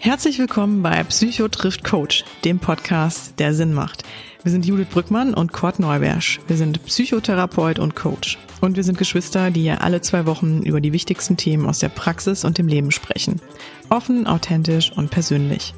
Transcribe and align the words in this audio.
Herzlich 0.00 0.38
willkommen 0.38 0.82
bei 0.82 1.02
Psycho 1.04 1.48
trifft 1.48 1.82
Coach, 1.82 2.24
dem 2.44 2.58
Podcast, 2.58 3.34
der 3.38 3.54
Sinn 3.54 3.72
macht. 3.72 4.04
Wir 4.42 4.52
sind 4.52 4.66
Judith 4.66 4.88
Brückmann 4.90 5.32
und 5.32 5.52
Kurt 5.54 5.78
Neubersch. 5.78 6.40
Wir 6.46 6.58
sind 6.58 6.84
Psychotherapeut 6.84 7.78
und 7.78 7.96
Coach. 7.96 8.36
Und 8.60 8.76
wir 8.76 8.84
sind 8.84 8.98
Geschwister, 8.98 9.50
die 9.50 9.70
alle 9.70 10.02
zwei 10.02 10.26
Wochen 10.26 10.62
über 10.62 10.82
die 10.82 10.92
wichtigsten 10.92 11.38
Themen 11.38 11.66
aus 11.66 11.78
der 11.78 11.88
Praxis 11.88 12.44
und 12.44 12.58
dem 12.58 12.68
Leben 12.68 12.90
sprechen. 12.90 13.40
Offen, 13.88 14.26
authentisch 14.26 14.92
und 14.92 15.10
persönlich. 15.10 15.72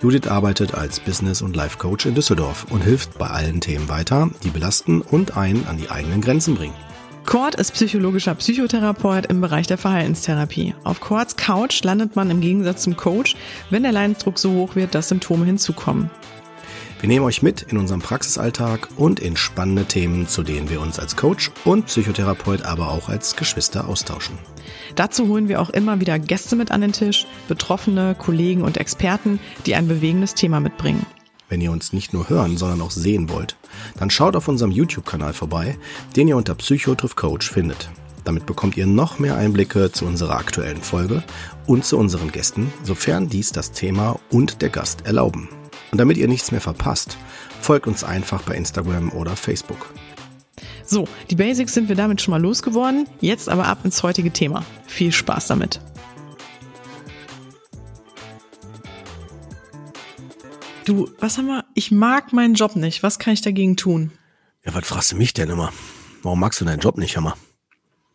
Judith 0.00 0.28
arbeitet 0.28 0.74
als 0.74 1.00
Business- 1.00 1.42
und 1.42 1.56
Life-Coach 1.56 2.06
in 2.06 2.14
Düsseldorf 2.14 2.66
und 2.70 2.84
hilft 2.84 3.18
bei 3.18 3.26
allen 3.26 3.60
Themen 3.60 3.88
weiter, 3.88 4.30
die 4.44 4.50
belasten 4.50 5.00
und 5.00 5.36
einen 5.36 5.66
an 5.66 5.76
die 5.76 5.90
eigenen 5.90 6.20
Grenzen 6.20 6.54
bringen. 6.54 6.74
Kurt 7.26 7.56
ist 7.56 7.72
psychologischer 7.74 8.34
Psychotherapeut 8.36 9.26
im 9.26 9.40
Bereich 9.40 9.66
der 9.66 9.76
Verhaltenstherapie. 9.76 10.74
Auf 10.84 11.00
Kurts 11.00 11.36
Couch 11.36 11.82
landet 11.82 12.14
man 12.14 12.30
im 12.30 12.40
Gegensatz 12.40 12.84
zum 12.84 12.96
Coach, 12.96 13.34
wenn 13.70 13.82
der 13.82 13.92
Leidensdruck 13.92 14.38
so 14.38 14.52
hoch 14.52 14.76
wird, 14.76 14.94
dass 14.94 15.08
Symptome 15.08 15.44
hinzukommen. 15.44 16.10
Wir 17.00 17.08
nehmen 17.08 17.24
euch 17.24 17.42
mit 17.42 17.62
in 17.62 17.76
unserem 17.76 18.00
Praxisalltag 18.00 18.88
und 18.96 19.20
in 19.20 19.36
spannende 19.36 19.84
Themen, 19.84 20.26
zu 20.26 20.42
denen 20.42 20.70
wir 20.70 20.80
uns 20.80 20.98
als 20.98 21.16
Coach 21.16 21.50
und 21.64 21.86
Psychotherapeut, 21.86 22.62
aber 22.62 22.90
auch 22.90 23.08
als 23.08 23.36
Geschwister 23.36 23.88
austauschen. 23.88 24.38
Dazu 24.98 25.28
holen 25.28 25.46
wir 25.48 25.60
auch 25.60 25.70
immer 25.70 26.00
wieder 26.00 26.18
Gäste 26.18 26.56
mit 26.56 26.72
an 26.72 26.80
den 26.80 26.90
Tisch, 26.90 27.24
Betroffene, 27.46 28.16
Kollegen 28.18 28.62
und 28.62 28.78
Experten, 28.78 29.38
die 29.64 29.76
ein 29.76 29.86
bewegendes 29.86 30.34
Thema 30.34 30.58
mitbringen. 30.58 31.06
Wenn 31.48 31.60
ihr 31.60 31.70
uns 31.70 31.92
nicht 31.92 32.12
nur 32.12 32.28
hören, 32.28 32.56
sondern 32.56 32.80
auch 32.80 32.90
sehen 32.90 33.30
wollt, 33.30 33.54
dann 33.96 34.10
schaut 34.10 34.34
auf 34.34 34.48
unserem 34.48 34.72
YouTube-Kanal 34.72 35.34
vorbei, 35.34 35.78
den 36.16 36.26
ihr 36.26 36.36
unter 36.36 36.56
Psychotriff 36.56 37.14
Coach 37.14 37.48
findet. 37.48 37.88
Damit 38.24 38.44
bekommt 38.44 38.76
ihr 38.76 38.88
noch 38.88 39.20
mehr 39.20 39.36
Einblicke 39.36 39.92
zu 39.92 40.04
unserer 40.04 40.36
aktuellen 40.36 40.82
Folge 40.82 41.22
und 41.68 41.84
zu 41.84 41.96
unseren 41.96 42.32
Gästen, 42.32 42.72
sofern 42.82 43.28
dies 43.28 43.52
das 43.52 43.70
Thema 43.70 44.18
und 44.32 44.62
der 44.62 44.70
Gast 44.70 45.06
erlauben. 45.06 45.48
Und 45.92 45.98
damit 45.98 46.16
ihr 46.16 46.26
nichts 46.26 46.50
mehr 46.50 46.60
verpasst, 46.60 47.18
folgt 47.60 47.86
uns 47.86 48.02
einfach 48.02 48.42
bei 48.42 48.56
Instagram 48.56 49.12
oder 49.12 49.36
Facebook. 49.36 49.94
So, 50.90 51.06
die 51.28 51.34
Basics 51.34 51.74
sind 51.74 51.90
wir 51.90 51.96
damit 51.96 52.22
schon 52.22 52.32
mal 52.32 52.40
losgeworden. 52.40 53.06
Jetzt 53.20 53.50
aber 53.50 53.66
ab 53.66 53.84
ins 53.84 54.02
heutige 54.02 54.30
Thema. 54.30 54.64
Viel 54.86 55.12
Spaß 55.12 55.46
damit. 55.46 55.82
Du, 60.86 61.10
was 61.18 61.36
haben 61.36 61.48
wir? 61.48 61.66
Ich 61.74 61.90
mag 61.90 62.32
meinen 62.32 62.54
Job 62.54 62.74
nicht. 62.74 63.02
Was 63.02 63.18
kann 63.18 63.34
ich 63.34 63.42
dagegen 63.42 63.76
tun? 63.76 64.12
Ja, 64.64 64.74
was 64.74 64.86
fragst 64.88 65.12
du 65.12 65.16
mich 65.16 65.34
denn 65.34 65.50
immer? 65.50 65.74
Warum 66.22 66.40
magst 66.40 66.58
du 66.62 66.64
deinen 66.64 66.80
Job 66.80 66.96
nicht, 66.96 67.18
Hammer? 67.18 67.36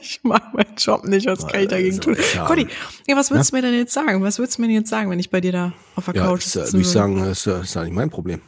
ich 0.00 0.20
mag 0.22 0.54
meinen 0.54 0.76
Job 0.76 1.04
nicht. 1.06 1.26
Was 1.26 1.44
kann 1.44 1.62
ich 1.62 1.68
dagegen 1.68 2.00
tun? 2.00 2.16
Conny, 2.46 2.68
ja, 3.08 3.16
was 3.16 3.32
würdest 3.32 3.50
ja? 3.50 3.58
du 3.58 3.66
mir 3.66 3.72
denn 3.72 3.80
jetzt 3.80 3.92
sagen? 3.92 4.22
Was 4.22 4.38
würdest 4.38 4.58
du 4.58 4.62
mir 4.62 4.68
denn 4.68 4.76
jetzt 4.76 4.90
sagen, 4.90 5.10
wenn 5.10 5.18
ich 5.18 5.30
bei 5.30 5.40
dir 5.40 5.50
da 5.50 5.72
auf 5.96 6.04
der 6.04 6.14
ja, 6.14 6.24
Couch 6.24 6.42
sitze? 6.42 6.76
Ja, 6.76 6.80
ich 6.80 6.88
sagen, 6.88 7.18
das 7.18 7.38
ist, 7.38 7.46
das 7.48 7.64
ist 7.64 7.74
ja 7.74 7.82
nicht 7.82 7.94
mein 7.94 8.10
Problem. 8.10 8.40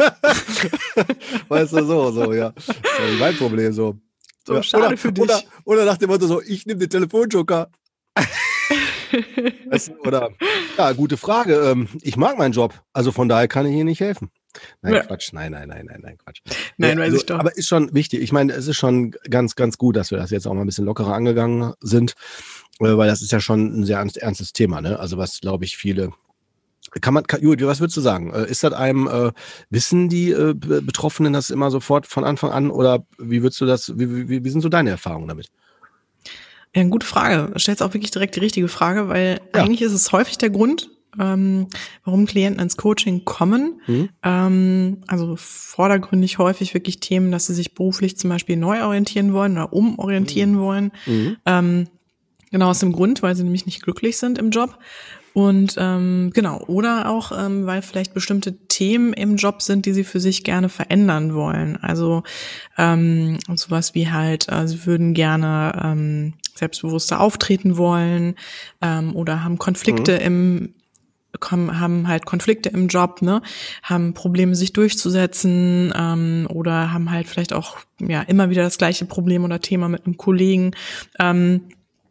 weißt 1.48 1.72
du, 1.72 1.84
so, 1.84 2.10
so, 2.10 2.32
ja. 2.32 2.50
Das 2.50 2.68
ist 2.68 3.10
nicht 3.10 3.20
mein 3.20 3.36
Problem, 3.36 3.72
so. 3.72 3.96
So, 4.46 4.54
ja, 4.54 4.62
schade 4.62 4.86
oder, 4.86 4.96
für 4.96 5.12
dich. 5.12 5.24
Oder, 5.24 5.42
oder 5.64 5.84
nach 5.84 5.98
dem 5.98 6.10
Motto 6.10 6.26
so, 6.26 6.40
ich 6.42 6.66
nehme 6.66 6.80
den 6.80 6.90
Telefonjoker. 6.90 7.70
weißt 9.66 9.88
du, 9.88 10.00
oder, 10.06 10.30
ja, 10.78 10.92
gute 10.92 11.16
Frage. 11.16 11.54
Ähm, 11.56 11.88
ich 12.02 12.16
mag 12.16 12.38
meinen 12.38 12.52
Job, 12.52 12.74
also 12.92 13.12
von 13.12 13.28
daher 13.28 13.48
kann 13.48 13.66
ich 13.66 13.74
Ihnen 13.74 13.86
nicht 13.86 14.00
helfen. 14.00 14.30
Nein, 14.82 14.94
ja. 14.94 15.02
Quatsch, 15.04 15.32
nein, 15.32 15.52
nein, 15.52 15.68
nein, 15.68 15.86
nein, 15.86 16.00
nein, 16.02 16.18
Quatsch. 16.18 16.40
Nein, 16.76 16.98
weiß 16.98 17.04
also, 17.04 17.16
ich 17.18 17.26
doch. 17.26 17.38
Aber 17.38 17.56
ist 17.56 17.68
schon 17.68 17.94
wichtig. 17.94 18.20
Ich 18.20 18.32
meine, 18.32 18.52
es 18.52 18.66
ist 18.66 18.76
schon 18.76 19.12
ganz, 19.28 19.54
ganz 19.54 19.78
gut, 19.78 19.96
dass 19.96 20.10
wir 20.10 20.18
das 20.18 20.30
jetzt 20.30 20.46
auch 20.46 20.54
mal 20.54 20.62
ein 20.62 20.66
bisschen 20.66 20.86
lockerer 20.86 21.14
angegangen 21.14 21.74
sind, 21.80 22.14
äh, 22.80 22.96
weil 22.96 23.08
das 23.08 23.22
ist 23.22 23.30
ja 23.30 23.40
schon 23.40 23.80
ein 23.80 23.84
sehr 23.84 23.98
ernst, 23.98 24.16
ernstes 24.16 24.52
Thema, 24.52 24.80
ne? 24.80 24.98
Also 24.98 25.18
was, 25.18 25.40
glaube 25.40 25.64
ich, 25.64 25.76
viele 25.76 26.12
kann 27.00 27.14
man, 27.14 27.24
kann, 27.26 27.42
Julia, 27.42 27.66
was 27.66 27.80
würdest 27.80 27.96
du 27.96 28.00
sagen? 28.00 28.32
Äh, 28.32 28.50
ist 28.50 28.64
das 28.64 28.72
einem, 28.72 29.06
äh, 29.06 29.32
wissen 29.70 30.08
die 30.08 30.30
äh, 30.30 30.54
Betroffenen 30.54 31.32
das 31.32 31.50
immer 31.50 31.70
sofort 31.70 32.06
von 32.06 32.24
Anfang 32.24 32.50
an 32.50 32.70
oder 32.70 33.04
wie 33.18 33.42
würdest 33.42 33.60
du 33.60 33.66
das, 33.66 33.98
wie, 33.98 34.28
wie, 34.28 34.44
wie 34.44 34.50
sind 34.50 34.60
so 34.60 34.68
deine 34.68 34.90
Erfahrungen 34.90 35.28
damit? 35.28 35.50
Ja, 36.74 36.82
eine 36.82 36.90
gute 36.90 37.06
Frage. 37.06 37.52
Stellst 37.58 37.82
auch 37.82 37.94
wirklich 37.94 38.10
direkt 38.10 38.36
die 38.36 38.40
richtige 38.40 38.68
Frage, 38.68 39.08
weil 39.08 39.40
ja. 39.54 39.62
eigentlich 39.62 39.82
ist 39.82 39.92
es 39.92 40.12
häufig 40.12 40.38
der 40.38 40.50
Grund, 40.50 40.88
ähm, 41.18 41.66
warum 42.04 42.26
Klienten 42.26 42.62
ins 42.62 42.76
Coaching 42.76 43.24
kommen. 43.24 43.80
Mhm. 43.86 44.08
Ähm, 44.22 44.98
also 45.08 45.34
vordergründig 45.36 46.38
häufig 46.38 46.74
wirklich 46.74 47.00
Themen, 47.00 47.32
dass 47.32 47.46
sie 47.46 47.54
sich 47.54 47.74
beruflich 47.74 48.16
zum 48.16 48.30
Beispiel 48.30 48.56
neu 48.56 48.84
orientieren 48.84 49.32
wollen 49.32 49.52
oder 49.52 49.72
umorientieren 49.72 50.52
mhm. 50.52 50.58
wollen. 50.58 50.92
Mhm. 51.06 51.36
Ähm, 51.46 51.86
genau 52.52 52.70
aus 52.70 52.78
dem 52.78 52.92
Grund, 52.92 53.22
weil 53.22 53.34
sie 53.34 53.42
nämlich 53.42 53.66
nicht 53.66 53.82
glücklich 53.82 54.18
sind 54.18 54.38
im 54.38 54.50
Job. 54.50 54.78
Und 55.32 55.76
ähm, 55.78 56.30
genau, 56.34 56.58
oder 56.66 57.08
auch, 57.08 57.32
ähm, 57.36 57.66
weil 57.66 57.82
vielleicht 57.82 58.14
bestimmte 58.14 58.56
Themen 58.66 59.12
im 59.12 59.36
Job 59.36 59.62
sind, 59.62 59.86
die 59.86 59.92
sie 59.92 60.04
für 60.04 60.20
sich 60.20 60.42
gerne 60.42 60.68
verändern 60.68 61.34
wollen. 61.34 61.76
Also 61.76 62.24
ähm, 62.76 63.38
sowas 63.54 63.94
wie 63.94 64.10
halt, 64.10 64.48
äh, 64.50 64.66
sie 64.66 64.86
würden 64.86 65.14
gerne 65.14 65.80
ähm, 65.82 66.34
selbstbewusster 66.54 67.20
auftreten 67.20 67.76
wollen 67.76 68.34
ähm, 68.82 69.14
oder 69.14 69.44
haben 69.44 69.58
Konflikte 69.58 70.14
mhm. 70.14 70.20
im 70.20 70.74
haben 71.42 72.08
halt 72.08 72.26
Konflikte 72.26 72.70
im 72.70 72.88
Job, 72.88 73.22
ne, 73.22 73.40
haben 73.84 74.14
Probleme, 74.14 74.56
sich 74.56 74.72
durchzusetzen 74.72 75.94
ähm, 75.96 76.48
oder 76.50 76.92
haben 76.92 77.10
halt 77.12 77.28
vielleicht 77.28 77.52
auch 77.52 77.78
ja 78.00 78.22
immer 78.22 78.50
wieder 78.50 78.64
das 78.64 78.78
gleiche 78.78 79.04
Problem 79.04 79.44
oder 79.44 79.60
Thema 79.60 79.88
mit 79.88 80.06
einem 80.06 80.16
Kollegen. 80.16 80.72
Ähm, 81.20 81.62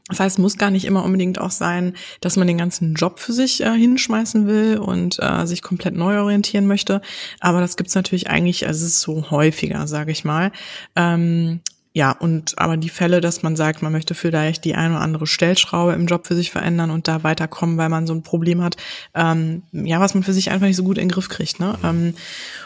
das 0.09 0.19
heißt, 0.19 0.39
muss 0.39 0.57
gar 0.57 0.71
nicht 0.71 0.85
immer 0.85 1.03
unbedingt 1.03 1.39
auch 1.39 1.51
sein, 1.51 1.93
dass 2.21 2.35
man 2.35 2.47
den 2.47 2.57
ganzen 2.57 2.95
Job 2.95 3.19
für 3.19 3.33
sich 3.33 3.61
äh, 3.61 3.71
hinschmeißen 3.71 4.47
will 4.47 4.77
und 4.77 5.17
äh, 5.21 5.45
sich 5.45 5.61
komplett 5.61 5.95
neu 5.95 6.19
orientieren 6.19 6.67
möchte. 6.67 7.01
Aber 7.39 7.61
das 7.61 7.77
gibt's 7.77 7.95
natürlich 7.95 8.29
eigentlich, 8.29 8.67
also 8.67 8.85
es 8.85 8.93
ist 8.93 9.01
so 9.01 9.31
häufiger, 9.31 9.87
sage 9.87 10.11
ich 10.11 10.25
mal. 10.25 10.51
Ähm, 10.95 11.61
ja, 11.91 12.11
und 12.11 12.57
aber 12.59 12.77
die 12.77 12.89
Fälle, 12.89 13.19
dass 13.19 13.41
man 13.41 13.55
sagt, 13.55 13.81
man 13.81 13.91
möchte 13.91 14.13
vielleicht 14.13 14.63
die 14.63 14.75
eine 14.75 14.95
oder 14.95 15.03
andere 15.03 15.25
Stellschraube 15.25 15.93
im 15.93 16.05
Job 16.05 16.27
für 16.27 16.35
sich 16.35 16.51
verändern 16.51 16.91
und 16.91 17.07
da 17.07 17.23
weiterkommen, 17.23 17.77
weil 17.77 17.89
man 17.89 18.05
so 18.05 18.13
ein 18.13 18.21
Problem 18.21 18.61
hat, 18.61 18.77
ähm, 19.15 19.63
ja, 19.71 19.99
was 19.99 20.13
man 20.13 20.23
für 20.23 20.33
sich 20.33 20.51
einfach 20.51 20.67
nicht 20.67 20.75
so 20.75 20.83
gut 20.83 20.99
in 20.99 21.05
den 21.05 21.11
Griff 21.11 21.29
kriegt. 21.29 21.59
Ne? 21.59 21.77
Ähm, 21.83 22.13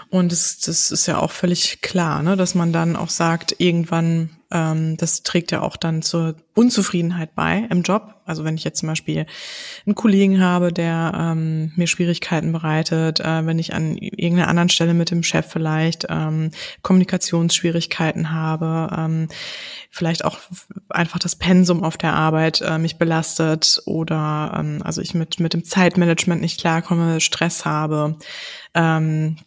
und 0.09 0.33
das, 0.33 0.59
das 0.59 0.91
ist 0.91 1.07
ja 1.07 1.19
auch 1.19 1.31
völlig 1.31 1.81
klar, 1.81 2.21
ne, 2.21 2.35
dass 2.35 2.53
man 2.53 2.73
dann 2.73 2.97
auch 2.97 3.09
sagt, 3.09 3.55
irgendwann 3.59 4.29
ähm, 4.53 4.95
das 4.97 5.23
trägt 5.23 5.51
ja 5.51 5.61
auch 5.61 5.75
dann 5.75 6.01
zur 6.01 6.35
Unzufriedenheit 6.53 7.35
bei 7.35 7.67
im 7.69 7.81
Job. 7.81 8.13
Also 8.25 8.45
wenn 8.45 8.55
ich 8.55 8.63
jetzt 8.63 8.79
zum 8.79 8.87
Beispiel 8.87 9.25
einen 9.85 9.95
Kollegen 9.95 10.39
habe, 10.39 10.71
der 10.71 11.11
ähm, 11.15 11.73
mir 11.75 11.87
Schwierigkeiten 11.87 12.51
bereitet, 12.51 13.19
äh, 13.19 13.45
wenn 13.45 13.59
ich 13.59 13.73
an 13.73 13.97
irgendeiner 13.97 14.47
anderen 14.47 14.69
Stelle 14.69 14.93
mit 14.93 15.11
dem 15.11 15.23
Chef 15.23 15.47
vielleicht 15.47 16.05
ähm, 16.09 16.51
Kommunikationsschwierigkeiten 16.83 18.31
habe, 18.31 18.95
ähm, 18.95 19.27
vielleicht 19.89 20.23
auch 20.23 20.37
einfach 20.89 21.19
das 21.19 21.35
Pensum 21.35 21.83
auf 21.83 21.97
der 21.97 22.13
Arbeit 22.13 22.61
äh, 22.61 22.77
mich 22.77 22.97
belastet 22.97 23.81
oder 23.85 24.53
ähm, 24.57 24.81
also 24.83 25.01
ich 25.01 25.13
mit 25.15 25.39
mit 25.39 25.53
dem 25.53 25.65
Zeitmanagement 25.65 26.41
nicht 26.41 26.59
klarkomme, 26.59 27.19
Stress 27.19 27.65
habe. 27.65 28.17
Ähm, 28.75 29.37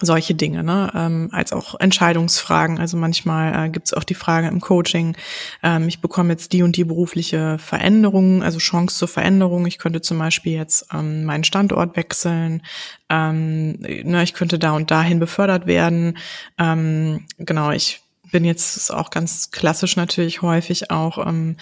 solche 0.00 0.34
Dinge, 0.34 0.64
ne? 0.64 0.90
ähm, 0.94 1.28
als 1.32 1.52
auch 1.52 1.78
Entscheidungsfragen. 1.78 2.78
Also 2.78 2.96
manchmal 2.96 3.66
äh, 3.66 3.70
gibt 3.70 3.86
es 3.86 3.94
auch 3.94 4.04
die 4.04 4.14
Frage 4.14 4.48
im 4.48 4.60
Coaching, 4.60 5.16
ähm, 5.62 5.88
ich 5.88 6.00
bekomme 6.00 6.30
jetzt 6.32 6.52
die 6.52 6.62
und 6.62 6.76
die 6.76 6.84
berufliche 6.84 7.58
Veränderung, 7.58 8.42
also 8.42 8.58
Chance 8.58 8.96
zur 8.96 9.08
Veränderung. 9.08 9.66
Ich 9.66 9.78
könnte 9.78 10.00
zum 10.00 10.18
Beispiel 10.18 10.54
jetzt 10.54 10.86
ähm, 10.92 11.24
meinen 11.24 11.44
Standort 11.44 11.96
wechseln, 11.96 12.62
ähm, 13.08 13.78
ne, 13.80 14.22
ich 14.22 14.34
könnte 14.34 14.58
da 14.58 14.72
und 14.72 14.90
dahin 14.90 15.20
befördert 15.20 15.66
werden. 15.66 16.18
Ähm, 16.58 17.26
genau, 17.38 17.70
ich 17.70 18.00
bin 18.32 18.44
jetzt 18.44 18.92
auch 18.92 19.10
ganz 19.10 19.52
klassisch 19.52 19.96
natürlich 19.96 20.42
häufig 20.42 20.90
auch 20.90 21.24
ähm, 21.24 21.56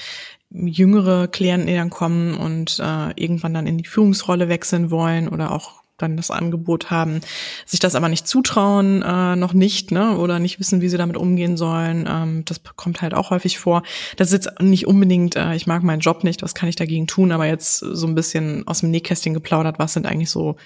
jüngere 0.51 1.29
Klienten, 1.29 1.67
die 1.67 1.75
dann 1.75 1.91
kommen 1.91 2.35
und 2.35 2.79
äh, 2.79 3.11
irgendwann 3.17 3.55
dann 3.55 3.67
in 3.67 3.79
die 3.79 3.85
Führungsrolle 3.85 4.49
wechseln 4.49 4.91
wollen 4.91 5.29
oder 5.29 5.51
auch 5.51 5.82
dann 5.99 6.17
das 6.17 6.31
Angebot 6.31 6.91
haben, 6.91 7.21
sich 7.67 7.81
das 7.81 7.95
aber 7.95 8.09
nicht 8.09 8.27
zutrauen, 8.27 9.03
äh, 9.03 9.37
noch 9.37 9.53
nicht, 9.53 9.91
ne, 9.91 10.17
oder 10.17 10.39
nicht 10.39 10.59
wissen, 10.59 10.81
wie 10.81 10.89
sie 10.89 10.97
damit 10.97 11.17
umgehen 11.17 11.57
sollen. 11.57 12.09
Ähm, 12.09 12.45
das 12.45 12.61
kommt 12.77 13.03
halt 13.03 13.15
auch 13.15 13.31
häufig 13.31 13.59
vor. 13.59 13.83
Das 14.17 14.29
ist 14.29 14.45
jetzt 14.45 14.61
nicht 14.61 14.87
unbedingt, 14.87 15.37
äh, 15.37 15.55
ich 15.55 15.67
mag 15.67 15.83
meinen 15.83 16.01
Job 16.01 16.25
nicht, 16.25 16.43
was 16.43 16.55
kann 16.55 16.69
ich 16.69 16.77
dagegen 16.77 17.07
tun, 17.07 17.33
aber 17.33 17.47
jetzt 17.47 17.79
so 17.79 18.07
ein 18.07 18.15
bisschen 18.15 18.67
aus 18.67 18.81
dem 18.81 18.91
Nähkästchen 18.91 19.35
geplaudert, 19.35 19.79
was 19.79 19.93
sind 19.93 20.07
eigentlich 20.07 20.31
so 20.31 20.57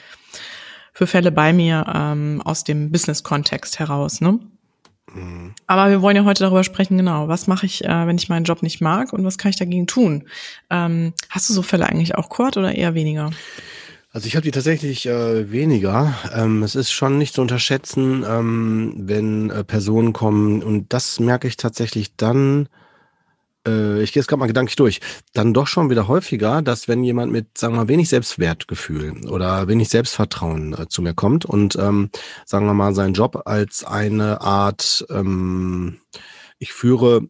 für 0.93 1.07
Fälle 1.07 1.31
bei 1.31 1.53
mir 1.53 1.85
ähm, 1.95 2.41
aus 2.45 2.65
dem 2.65 2.91
Business-Kontext 2.91 3.79
heraus, 3.79 4.21
ne? 4.21 4.39
Mhm. 5.15 5.55
Aber 5.67 5.91
wir 5.91 6.03
wollen 6.03 6.17
ja 6.17 6.25
heute 6.25 6.45
darüber 6.45 6.65
sprechen, 6.65 6.97
genau, 6.97 7.29
was 7.29 7.47
mache 7.47 7.67
ich, 7.67 7.85
äh, 7.85 8.07
wenn 8.07 8.17
ich 8.17 8.29
meinen 8.29 8.45
Job 8.45 8.63
nicht 8.63 8.81
mag 8.81 9.13
und 9.13 9.25
was 9.25 9.39
kann 9.39 9.51
ich 9.51 9.57
dagegen 9.57 9.87
tun? 9.87 10.25
Ähm, 10.71 11.13
hast 11.31 11.49
du 11.49 11.55
so 11.55 11.63
Fälle 11.63 11.87
eigentlich 11.87 12.15
auch, 12.15 12.29
Kurt, 12.29 12.57
oder 12.57 12.75
eher 12.75 12.95
weniger? 12.95 13.31
Also 14.17 14.29
ich 14.29 14.35
habe 14.35 14.45
die 14.45 14.51
tatsächlich 14.51 15.05
äh, 15.05 15.53
weniger. 15.53 16.15
Ähm, 16.33 16.63
es 16.63 16.75
ist 16.75 16.91
schon 16.91 17.19
nicht 17.19 17.35
zu 17.35 17.43
unterschätzen, 17.43 18.25
ähm, 18.27 18.95
wenn 18.97 19.51
äh, 19.51 19.63
Personen 19.63 20.15
kommen 20.15 20.63
und 20.63 20.91
das 20.95 21.21
merke 21.21 21.47
ich 21.47 21.59
tatsächlich 21.59 22.17
dann, 22.17 22.71
äh, 23.69 24.03
ich 24.03 24.15
gehe 24.15 24.23
jetzt 24.23 24.29
gerade 24.29 24.41
mal 24.41 24.47
gedanklich 24.47 24.77
durch, 24.77 25.03
dann 25.35 25.53
doch 25.53 25.67
schon 25.67 25.91
wieder 25.91 26.09
häufiger, 26.09 26.63
dass 26.63 26.89
wenn 26.89 27.05
jemand 27.05 27.31
mit, 27.31 27.59
sagen 27.59 27.75
wir 27.75 27.81
mal, 27.81 27.89
wenig 27.89 28.09
Selbstwertgefühl 28.09 29.29
oder 29.29 29.69
wenig 29.69 29.91
Selbstvertrauen 29.91 30.73
äh, 30.73 30.89
zu 30.89 31.03
mir 31.03 31.13
kommt 31.13 31.45
und, 31.45 31.77
ähm, 31.77 32.09
sagen 32.47 32.65
wir 32.65 32.73
mal, 32.73 32.95
seinen 32.95 33.13
Job 33.13 33.43
als 33.45 33.85
eine 33.85 34.41
Art, 34.41 35.05
ähm, 35.11 35.99
ich 36.59 36.73
führe 36.73 37.29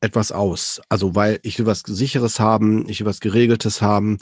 etwas 0.00 0.32
aus. 0.32 0.80
Also 0.88 1.14
weil 1.14 1.40
ich 1.42 1.58
will 1.58 1.66
was 1.66 1.82
Sicheres 1.86 2.40
haben, 2.40 2.88
ich 2.88 3.00
will 3.00 3.06
was 3.06 3.20
Geregeltes 3.20 3.82
haben, 3.82 4.18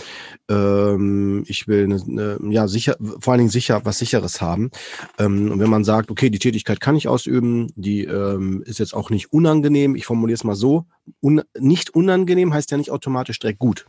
ähm, 0.48 1.44
ich 1.46 1.68
will 1.68 1.84
eine, 1.84 2.02
eine, 2.02 2.52
ja 2.52 2.68
sicher, 2.68 2.96
vor 3.20 3.32
allen 3.32 3.38
Dingen 3.38 3.50
sicher 3.50 3.80
was 3.84 3.98
Sicheres 3.98 4.40
haben. 4.40 4.70
Ähm, 5.18 5.52
und 5.52 5.60
wenn 5.60 5.70
man 5.70 5.84
sagt, 5.84 6.10
okay, 6.10 6.30
die 6.30 6.38
Tätigkeit 6.38 6.80
kann 6.80 6.96
ich 6.96 7.08
ausüben, 7.08 7.72
die 7.76 8.04
ähm, 8.04 8.62
ist 8.66 8.78
jetzt 8.78 8.94
auch 8.94 9.10
nicht 9.10 9.32
unangenehm, 9.32 9.94
ich 9.94 10.06
formuliere 10.06 10.36
es 10.36 10.44
mal 10.44 10.56
so, 10.56 10.86
un, 11.22 11.42
nicht 11.58 11.90
unangenehm 11.90 12.52
heißt 12.52 12.70
ja 12.70 12.76
nicht 12.76 12.90
automatisch 12.90 13.38
direkt 13.38 13.60
gut. 13.60 13.86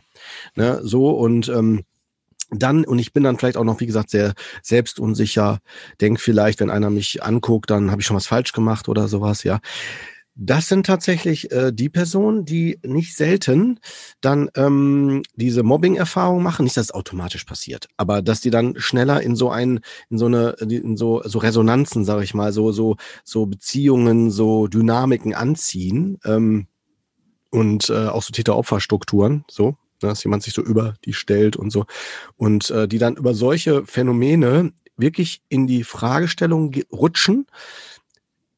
Ne? 0.54 0.80
So 0.82 1.10
und 1.10 1.48
ähm, 1.48 1.82
dann, 2.50 2.84
und 2.84 2.98
ich 2.98 3.12
bin 3.12 3.22
dann 3.22 3.38
vielleicht 3.38 3.56
auch 3.56 3.64
noch, 3.64 3.80
wie 3.80 3.86
gesagt, 3.86 4.10
sehr 4.10 4.34
selbstunsicher, 4.62 5.58
denk 6.00 6.20
vielleicht, 6.20 6.60
wenn 6.60 6.70
einer 6.70 6.90
mich 6.90 7.22
anguckt, 7.22 7.70
dann 7.70 7.90
habe 7.90 8.00
ich 8.00 8.06
schon 8.06 8.16
was 8.16 8.26
falsch 8.26 8.52
gemacht 8.52 8.88
oder 8.88 9.08
sowas, 9.08 9.44
ja. 9.44 9.60
Das 10.42 10.68
sind 10.68 10.86
tatsächlich 10.86 11.52
äh, 11.52 11.70
die 11.70 11.90
Personen, 11.90 12.46
die 12.46 12.78
nicht 12.82 13.14
selten 13.14 13.78
dann 14.22 14.48
ähm, 14.54 15.22
diese 15.34 15.62
Mobbing-Erfahrung 15.62 16.42
machen. 16.42 16.64
Nicht, 16.64 16.78
dass 16.78 16.86
es 16.86 16.94
automatisch 16.94 17.44
passiert, 17.44 17.88
aber 17.98 18.22
dass 18.22 18.40
die 18.40 18.48
dann 18.48 18.74
schneller 18.78 19.20
in 19.20 19.36
so 19.36 19.50
ein, 19.50 19.80
in 20.08 20.16
so 20.16 20.24
eine, 20.24 20.52
in 20.60 20.96
so, 20.96 21.20
so 21.26 21.40
Resonanzen, 21.40 22.06
sage 22.06 22.24
ich 22.24 22.32
mal, 22.32 22.54
so, 22.54 22.72
so, 22.72 22.96
so 23.22 23.44
Beziehungen, 23.44 24.30
so 24.30 24.66
Dynamiken 24.66 25.34
anziehen 25.34 26.18
ähm, 26.24 26.68
und 27.50 27.90
äh, 27.90 28.06
auch 28.06 28.22
so 28.22 28.32
Täter-Opfer-Strukturen, 28.32 29.44
so, 29.46 29.66
ne, 29.66 29.76
dass 30.08 30.24
jemand 30.24 30.42
sich 30.42 30.54
so 30.54 30.62
über 30.62 30.94
die 31.04 31.12
stellt 31.12 31.56
und 31.56 31.70
so. 31.70 31.84
Und 32.36 32.70
äh, 32.70 32.88
die 32.88 32.96
dann 32.96 33.16
über 33.16 33.34
solche 33.34 33.84
Phänomene 33.84 34.72
wirklich 34.96 35.42
in 35.50 35.66
die 35.66 35.84
Fragestellung 35.84 36.74
rutschen, 36.90 37.46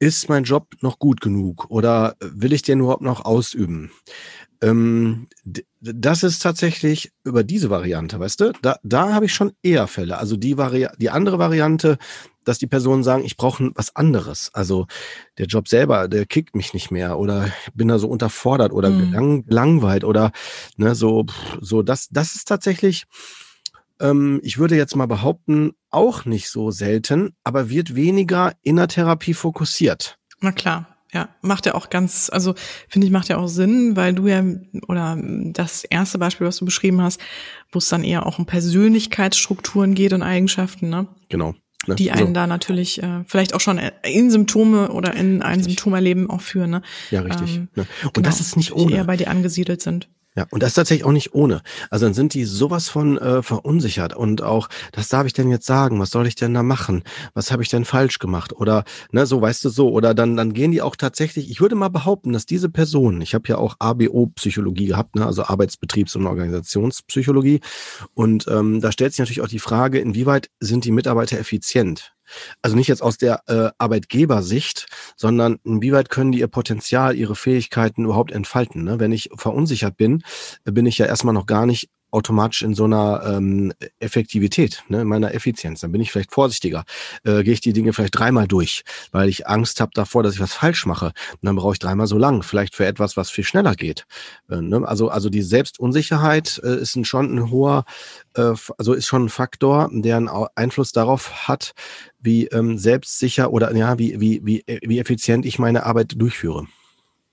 ist 0.03 0.29
mein 0.29 0.43
Job 0.43 0.75
noch 0.81 0.99
gut 0.99 1.21
genug 1.21 1.67
oder 1.71 2.17
will 2.21 2.53
ich 2.53 2.63
den 2.63 2.81
überhaupt 2.81 3.03
noch 3.03 3.25
ausüben? 3.25 3.93
Ähm, 4.61 5.29
das 5.81 6.25
ist 6.25 6.43
tatsächlich 6.43 7.13
über 7.23 7.45
diese 7.45 7.71
Variante, 7.71 8.19
weißt 8.19 8.41
du? 8.41 8.53
Da, 8.63 8.79
da 8.83 9.15
habe 9.15 9.27
ich 9.27 9.33
schon 9.33 9.53
eher 9.63 9.87
Fälle. 9.87 10.19
Also 10.19 10.37
die, 10.37 10.59
Vari 10.59 10.89
die 10.99 11.11
andere 11.11 11.39
Variante, 11.39 11.99
dass 12.43 12.59
die 12.59 12.67
Personen 12.67 13.05
sagen, 13.05 13.25
ich 13.25 13.37
brauche 13.37 13.71
was 13.77 13.95
anderes. 13.95 14.51
Also 14.53 14.89
der 15.39 15.47
Job 15.47 15.69
selber, 15.69 16.09
der 16.09 16.27
kickt 16.27 16.57
mich 16.57 16.75
nicht 16.75 16.91
mehr 16.91 17.17
oder 17.17 17.53
bin 17.73 17.87
da 17.87 18.01
so 18.01 18.09
unterfordert 18.09 18.73
oder 18.73 18.91
mhm. 18.91 19.47
gelangweilt 19.47 20.03
oder 20.03 20.33
ne, 20.77 20.97
so, 20.97 21.27
so 21.61 21.83
das, 21.85 22.09
das 22.09 22.35
ist 22.35 22.49
tatsächlich 22.49 23.05
ähm, 24.03 24.41
ich 24.43 24.59
würde 24.59 24.77
jetzt 24.77 24.97
mal 24.97 25.07
behaupten, 25.07 25.73
auch 25.91 26.25
nicht 26.25 26.51
so 26.51 26.71
selten, 26.71 27.35
aber 27.45 27.71
wird 27.71 27.95
weniger 27.95 28.53
in 28.63 28.77
der 28.77 28.89
Therapie 28.89 29.35
fokussiert. 29.35 30.19
Na 30.41 30.53
klar. 30.53 30.89
Ja, 31.15 31.29
macht 31.43 31.67
ja 31.67 31.75
auch 31.75 31.91
ganz, 31.91 32.31
also 32.33 32.55
finde 32.89 33.07
ich, 33.07 33.13
macht 33.13 33.29
ja 33.29 33.37
auch 33.37 33.47
Sinn, 33.47 33.97
weil 33.97 34.15
du 34.15 34.29
ja, 34.29 34.43
oder 34.89 35.19
das 35.21 35.85
erste 35.85 36.19
Beispiel, 36.19 36.47
was 36.47 36.57
du 36.57 36.65
beschrieben 36.65 37.03
hast, 37.03 37.21
wo 37.71 37.81
es 37.81 37.89
dann 37.91 38.03
eher 38.03 38.25
auch 38.25 38.39
um 38.39 38.47
Persönlichkeitsstrukturen 38.47 39.95
geht 39.95 40.15
und 40.15 40.23
Eigenschaften, 40.23 40.89
ne? 40.89 41.09
Genau. 41.29 41.55
Ne? 41.87 41.97
Die 41.97 42.13
einen 42.13 42.29
so. 42.29 42.33
da 42.33 42.47
natürlich 42.47 43.03
äh, 43.03 43.25
vielleicht 43.27 43.53
auch 43.53 43.61
schon 43.61 43.79
in 44.05 44.31
Symptome 44.31 44.91
oder 44.91 45.13
in 45.15 45.43
ein 45.43 45.63
Symptomerleben 45.63 46.31
auch 46.31 46.41
führen, 46.41 46.71
ne? 46.71 46.83
Ja, 47.11 47.21
richtig. 47.21 47.57
Ähm, 47.57 47.69
ne? 47.75 47.87
Und 48.05 48.15
genau, 48.15 48.27
das 48.27 48.41
ist 48.41 48.57
nicht 48.57 48.73
ohne. 48.73 48.87
Die 48.87 48.93
eher 48.95 49.05
bei 49.05 49.19
dir 49.19 49.29
angesiedelt 49.29 49.83
sind. 49.83 50.09
Ja, 50.35 50.47
und 50.51 50.63
das 50.63 50.71
ist 50.71 50.75
tatsächlich 50.75 51.05
auch 51.05 51.13
nicht 51.13 51.35
ohne. 51.35 51.61
Also 51.91 52.07
dann 52.07 52.15
sind 52.15 52.33
die 52.33 52.45
sowas 52.45 52.89
von 52.89 53.19
äh, 53.19 53.43
verunsichert 53.43 54.17
und 54.17 54.43
auch, 54.43 54.69
was 54.95 55.09
darf 55.09 55.27
ich 55.27 55.35
denn 55.35 55.51
jetzt 55.51 55.67
sagen? 55.67 56.01
Was 56.01 56.11
soll 56.11 56.27
ich 56.27 56.37
denn 56.37 56.55
da 56.55 56.63
machen? 56.63 57.03
Was 57.35 57.53
habe 57.53 57.63
ich 57.63 57.69
denn 57.69 57.85
falsch 57.85 58.19
gemacht? 58.19 58.55
Oder 58.55 58.85
ne, 59.11 59.27
so 59.27 59.43
weißt 59.43 59.63
du 59.65 59.69
so. 59.69 59.91
Oder 59.91 60.15
dann 60.15 60.37
dann 60.37 60.55
gehen 60.55 60.73
die 60.73 60.81
auch 60.81 60.97
tatsächlich. 60.97 61.51
Ich 61.51 61.61
würde 61.61 61.75
mal 61.75 61.91
behaupten, 61.91 62.33
dass 62.33 62.47
diese 62.47 62.71
Personen, 62.71 63.21
ich 63.21 63.35
habe 63.35 63.47
ja 63.49 63.59
auch 63.59 63.77
ABO-Psychologie 63.79 64.87
gehabt, 64.87 65.17
ne, 65.17 65.27
also 65.27 65.43
Arbeitsbetriebs- 65.43 66.17
und 66.17 66.27
Organisationspsychologie, 66.27 67.61
und 68.15 68.47
ähm, 68.49 68.81
da 68.81 68.91
stellt 68.93 69.13
sich 69.13 69.19
natürlich 69.19 69.43
auch 69.43 69.49
die 69.49 69.59
Frage, 69.59 69.99
inwieweit 69.99 70.49
sind 70.61 70.85
die 70.87 70.93
Mitarbeiter 70.93 71.39
effizient? 71.39 72.15
Also 72.63 72.77
nicht 72.77 72.89
jetzt 72.89 73.03
aus 73.03 73.19
der 73.19 73.43
äh, 73.47 73.71
Arbeitgebersicht, 73.79 74.87
sondern 75.17 75.59
inwieweit 75.65 76.09
können 76.11 76.33
die 76.33 76.41
ihr 76.41 76.49
Potenzial, 76.49 77.17
ihre 77.17 77.37
Fähigkeiten 77.37 78.05
überhaupt 78.05 78.33
entfalten. 78.33 78.85
Ne? 78.85 79.01
Wenn 79.01 79.13
ich 79.13 79.31
verunsichert 79.37 79.97
bin, 79.97 80.23
bin 80.65 80.87
ich 80.87 80.99
ja 80.99 81.07
erstmal 81.07 81.35
noch 81.35 81.47
gar 81.47 81.67
nicht 81.67 81.91
automatisch 82.13 82.63
in 82.63 82.75
so 82.75 82.85
einer 82.85 83.23
ähm, 83.27 83.73
Effektivität, 83.99 84.85
ne, 84.89 85.01
in 85.01 85.09
meiner 85.09 85.35
Effizienz. 85.35 85.81
Dann 85.81 85.93
bin 85.93 86.01
ich 86.01 86.13
vielleicht 86.13 86.33
vorsichtiger, 86.33 86.85
äh, 87.25 87.43
gehe 87.43 87.55
ich 87.55 87.61
die 87.61 87.73
Dinge 87.73 87.93
vielleicht 87.93 88.17
dreimal 88.17 88.47
durch, 88.47 88.85
weil 89.11 89.29
ich 89.29 89.49
Angst 89.49 89.81
habe 89.81 89.93
davor, 89.95 90.23
dass 90.23 90.35
ich 90.35 90.41
was 90.41 90.53
falsch 90.53 90.87
mache. 90.87 91.07
Und 91.07 91.43
dann 91.43 91.57
brauche 91.57 91.73
ich 91.73 91.79
dreimal 91.79 92.07
so 92.07 92.19
lang, 92.19 92.43
vielleicht 92.43 92.77
für 92.77 92.87
etwas, 92.87 93.17
was 93.17 93.31
viel 93.31 93.45
schneller 93.45 93.75
geht. 93.75 94.07
Äh, 94.51 94.61
ne? 94.61 94.87
Also 94.87 95.09
also 95.09 95.31
die 95.31 95.43
Selbstunsicherheit 95.43 96.61
äh, 96.63 96.77
ist 96.77 96.97
ein, 96.97 97.05
schon 97.05 97.35
ein 97.35 97.51
hoher, 97.51 97.85
äh, 98.35 98.53
also 98.79 98.93
ist 98.93 99.07
schon 99.07 99.25
ein 99.25 99.29
Faktor, 99.31 99.89
der 99.93 100.17
einen 100.19 100.29
Einfluss 100.29 100.93
darauf 100.93 101.49
hat, 101.49 101.73
wie 102.21 102.47
ähm, 102.47 102.79
selbstsicher 102.79 103.53
oder 103.53 103.75
ja 103.75 103.99
wie 103.99 104.21
wie 104.21 104.41
wie 104.45 104.65
wie 104.67 104.99
effizient 104.99 105.47
ich 105.47 105.59
meine 105.59 105.87
Arbeit 105.87 106.15
durchführe. 106.17 106.67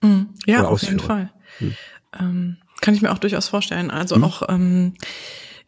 Mhm. 0.02 0.30
Ja, 0.46 0.68
auf 0.68 0.82
jeden 0.84 1.00
Fall. 1.00 1.32
Hm. 1.58 1.76
Ähm 2.20 2.58
kann 2.82 2.94
ich 2.94 3.02
mir 3.02 3.12
auch 3.12 3.18
durchaus 3.18 3.48
vorstellen. 3.48 3.92
Also 3.92 4.18
mhm. 4.18 4.24
auch 4.24 4.44
ähm, 4.50 4.94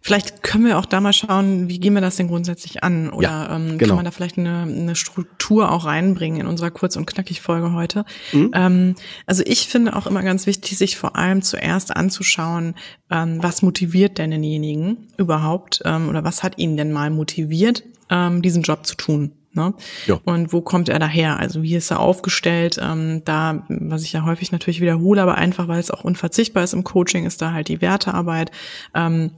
Vielleicht 0.03 0.41
können 0.41 0.65
wir 0.65 0.79
auch 0.79 0.87
da 0.87 0.99
mal 0.99 1.13
schauen, 1.13 1.69
wie 1.69 1.79
gehen 1.79 1.93
wir 1.93 2.01
das 2.01 2.15
denn 2.15 2.27
grundsätzlich 2.27 2.83
an? 2.83 3.11
Oder 3.11 3.29
ja, 3.29 3.55
ähm, 3.55 3.77
genau. 3.77 3.89
kann 3.89 3.95
man 3.97 4.05
da 4.05 4.11
vielleicht 4.11 4.39
eine, 4.39 4.63
eine 4.63 4.95
Struktur 4.95 5.71
auch 5.71 5.85
reinbringen 5.85 6.41
in 6.41 6.47
unserer 6.47 6.71
Kurz- 6.71 6.95
und 6.95 7.05
Knackig-Folge 7.05 7.73
heute? 7.73 8.05
Mhm. 8.31 8.51
Ähm, 8.55 8.95
also 9.27 9.43
ich 9.45 9.67
finde 9.67 9.95
auch 9.95 10.07
immer 10.07 10.23
ganz 10.23 10.47
wichtig, 10.47 10.77
sich 10.77 10.97
vor 10.97 11.15
allem 11.15 11.43
zuerst 11.43 11.95
anzuschauen, 11.95 12.73
ähm, 13.11 13.43
was 13.43 13.61
motiviert 13.61 14.17
denn 14.17 14.31
denjenigen 14.31 15.07
überhaupt 15.17 15.83
ähm, 15.85 16.09
oder 16.09 16.23
was 16.23 16.41
hat 16.41 16.57
ihn 16.57 16.77
denn 16.77 16.91
mal 16.91 17.11
motiviert, 17.11 17.83
ähm, 18.09 18.41
diesen 18.41 18.63
Job 18.63 18.87
zu 18.87 18.95
tun? 18.95 19.33
Ne? 19.53 19.73
Ja. 20.07 20.19
Und 20.23 20.53
wo 20.53 20.61
kommt 20.61 20.87
er 20.87 20.97
daher? 20.97 21.37
Also 21.37 21.61
wie 21.61 21.75
ist 21.75 21.91
er 21.91 21.99
aufgestellt? 21.99 22.79
Ähm, 22.81 23.21
da, 23.25 23.65
was 23.67 24.03
ich 24.03 24.13
ja 24.13 24.25
häufig 24.25 24.51
natürlich 24.53 24.79
wiederhole, 24.79 25.21
aber 25.21 25.35
einfach, 25.35 25.67
weil 25.67 25.79
es 25.79 25.91
auch 25.91 26.05
unverzichtbar 26.05 26.63
ist 26.63 26.73
im 26.73 26.85
Coaching, 26.85 27.25
ist 27.25 27.41
da 27.41 27.51
halt 27.51 27.67
die 27.67 27.81
Wertearbeit. 27.81 28.51
Ähm, 28.95 29.31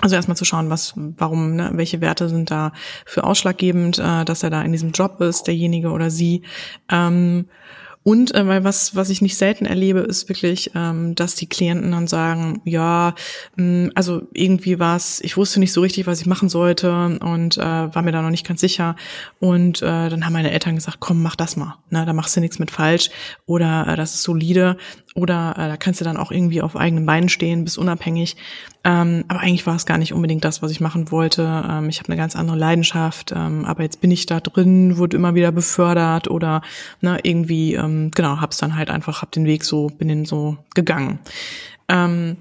also 0.00 0.14
erstmal 0.14 0.36
zu 0.36 0.44
schauen, 0.44 0.70
was, 0.70 0.94
warum, 0.96 1.56
ne, 1.56 1.70
welche 1.74 2.00
Werte 2.00 2.28
sind 2.28 2.50
da 2.50 2.72
für 3.04 3.24
ausschlaggebend, 3.24 3.98
äh, 3.98 4.24
dass 4.24 4.42
er 4.42 4.50
da 4.50 4.62
in 4.62 4.72
diesem 4.72 4.92
Job 4.92 5.20
ist, 5.20 5.46
derjenige 5.46 5.90
oder 5.90 6.10
sie. 6.10 6.42
Ähm, 6.88 7.46
und 8.08 8.34
äh, 8.34 8.46
weil 8.46 8.64
was, 8.64 8.96
was 8.96 9.10
ich 9.10 9.20
nicht 9.20 9.36
selten 9.36 9.66
erlebe, 9.66 9.98
ist 9.98 10.30
wirklich, 10.30 10.70
ähm, 10.74 11.14
dass 11.14 11.34
die 11.34 11.48
Klienten 11.48 11.90
dann 11.90 12.06
sagen, 12.06 12.62
ja, 12.64 13.14
mh, 13.56 13.88
mm, 13.88 13.92
also 13.94 14.22
irgendwie 14.32 14.78
war 14.78 14.96
es, 14.96 15.20
ich 15.20 15.36
wusste 15.36 15.60
nicht 15.60 15.74
so 15.74 15.82
richtig, 15.82 16.06
was 16.06 16.20
ich 16.20 16.26
machen 16.26 16.48
sollte 16.48 17.18
und 17.20 17.58
äh, 17.58 17.60
war 17.60 18.00
mir 18.00 18.12
da 18.12 18.22
noch 18.22 18.30
nicht 18.30 18.46
ganz 18.46 18.62
sicher. 18.62 18.96
Und 19.40 19.82
äh, 19.82 20.08
dann 20.08 20.24
haben 20.24 20.32
meine 20.32 20.52
Eltern 20.52 20.76
gesagt, 20.76 21.00
komm, 21.00 21.22
mach 21.22 21.36
das 21.36 21.56
mal. 21.56 21.76
Ne, 21.90 22.06
da 22.06 22.14
machst 22.14 22.34
du 22.34 22.40
nichts 22.40 22.58
mit 22.58 22.70
falsch 22.70 23.10
oder 23.44 23.86
äh, 23.88 23.96
das 23.96 24.14
ist 24.14 24.22
solide 24.22 24.78
oder 25.18 25.54
äh, 25.58 25.68
da 25.68 25.76
kannst 25.76 26.00
du 26.00 26.04
dann 26.04 26.16
auch 26.16 26.30
irgendwie 26.30 26.62
auf 26.62 26.76
eigenen 26.76 27.04
Beinen 27.04 27.28
stehen, 27.28 27.64
bist 27.64 27.76
unabhängig. 27.76 28.36
Ähm, 28.84 29.24
aber 29.26 29.40
eigentlich 29.40 29.66
war 29.66 29.74
es 29.74 29.84
gar 29.84 29.98
nicht 29.98 30.12
unbedingt 30.12 30.44
das, 30.44 30.62
was 30.62 30.70
ich 30.70 30.80
machen 30.80 31.10
wollte. 31.10 31.42
Ähm, 31.68 31.88
ich 31.88 31.98
habe 31.98 32.08
eine 32.08 32.16
ganz 32.16 32.36
andere 32.36 32.56
Leidenschaft, 32.56 33.32
ähm, 33.34 33.64
aber 33.64 33.82
jetzt 33.82 34.00
bin 34.00 34.10
ich 34.10 34.26
da 34.26 34.40
drin, 34.40 34.96
wurde 34.96 35.16
immer 35.16 35.34
wieder 35.34 35.50
befördert 35.50 36.30
oder 36.30 36.62
ne, 37.00 37.18
irgendwie, 37.22 37.74
ähm, 37.74 38.12
genau, 38.14 38.40
hab's 38.40 38.58
dann 38.58 38.76
halt 38.76 38.90
einfach, 38.90 39.20
hab 39.20 39.32
den 39.32 39.44
Weg 39.44 39.64
so, 39.64 39.88
bin 39.88 40.08
den 40.08 40.24
so 40.24 40.56
gegangen. 40.74 41.18
Ähm, 41.88 42.36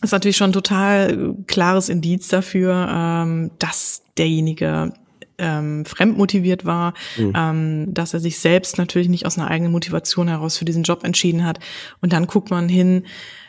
ist 0.00 0.12
natürlich 0.12 0.36
schon 0.36 0.52
total 0.52 1.34
klares 1.46 1.88
Indiz 1.88 2.28
dafür, 2.28 2.88
ähm, 2.90 3.50
dass 3.58 4.02
derjenige 4.16 4.92
ähm, 5.38 5.84
fremdmotiviert 5.84 6.64
war, 6.64 6.94
mhm. 7.16 7.32
ähm, 7.34 7.94
dass 7.94 8.14
er 8.14 8.20
sich 8.20 8.38
selbst 8.38 8.78
natürlich 8.78 9.08
nicht 9.08 9.26
aus 9.26 9.38
einer 9.38 9.48
eigenen 9.48 9.72
Motivation 9.72 10.28
heraus 10.28 10.58
für 10.58 10.64
diesen 10.64 10.82
Job 10.82 11.04
entschieden 11.04 11.44
hat. 11.44 11.60
Und 12.00 12.12
dann 12.12 12.26
guckt 12.26 12.50
man 12.50 12.68
hin, 12.68 13.04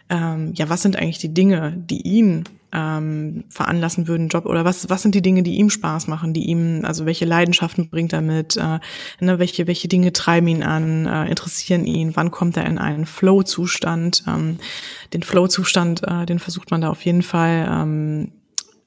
ähm, 0.10 0.54
ja, 0.56 0.70
was 0.70 0.82
sind 0.82 0.96
eigentlich 0.96 1.20
die 1.20 1.34
Dinge, 1.34 1.74
die 1.78 2.02
ihn 2.02 2.46
ähm, 2.72 3.46
veranlassen 3.50 4.08
würden, 4.08 4.28
Job 4.28 4.46
oder 4.46 4.64
was 4.64 4.90
was 4.90 5.02
sind 5.02 5.16
die 5.16 5.22
Dinge, 5.22 5.44
die 5.44 5.56
ihm 5.56 5.70
Spaß 5.70 6.08
machen, 6.08 6.34
die 6.34 6.46
ihm 6.46 6.82
also 6.84 7.06
welche 7.06 7.26
Leidenschaften 7.26 7.90
bringt 7.90 8.14
er 8.14 8.22
mit, 8.22 8.58
äh, 8.58 8.80
ne, 9.20 9.40
welche 9.40 9.68
welche 9.68 9.88
Dinge 9.88 10.14
treiben 10.14 10.48
ihn 10.48 10.64
an, 10.64 11.06
äh, 11.06 11.26
interessieren 11.30 11.86
ihn, 11.86 12.16
wann 12.16 12.32
kommt 12.32 12.58
er 12.58 12.66
in 12.66 12.78
einen 12.78 13.06
Flow-Zustand, 13.06 14.24
ähm, 14.28 14.58
den 15.14 15.24
Flow-Zustand, 15.24 16.04
äh, 16.08 16.26
den 16.26 16.40
versucht 16.40 16.70
man 16.72 16.82
da 16.82 16.90
auf 16.90 17.04
jeden 17.06 17.24
Fall 17.24 17.68
ähm, 17.72 18.32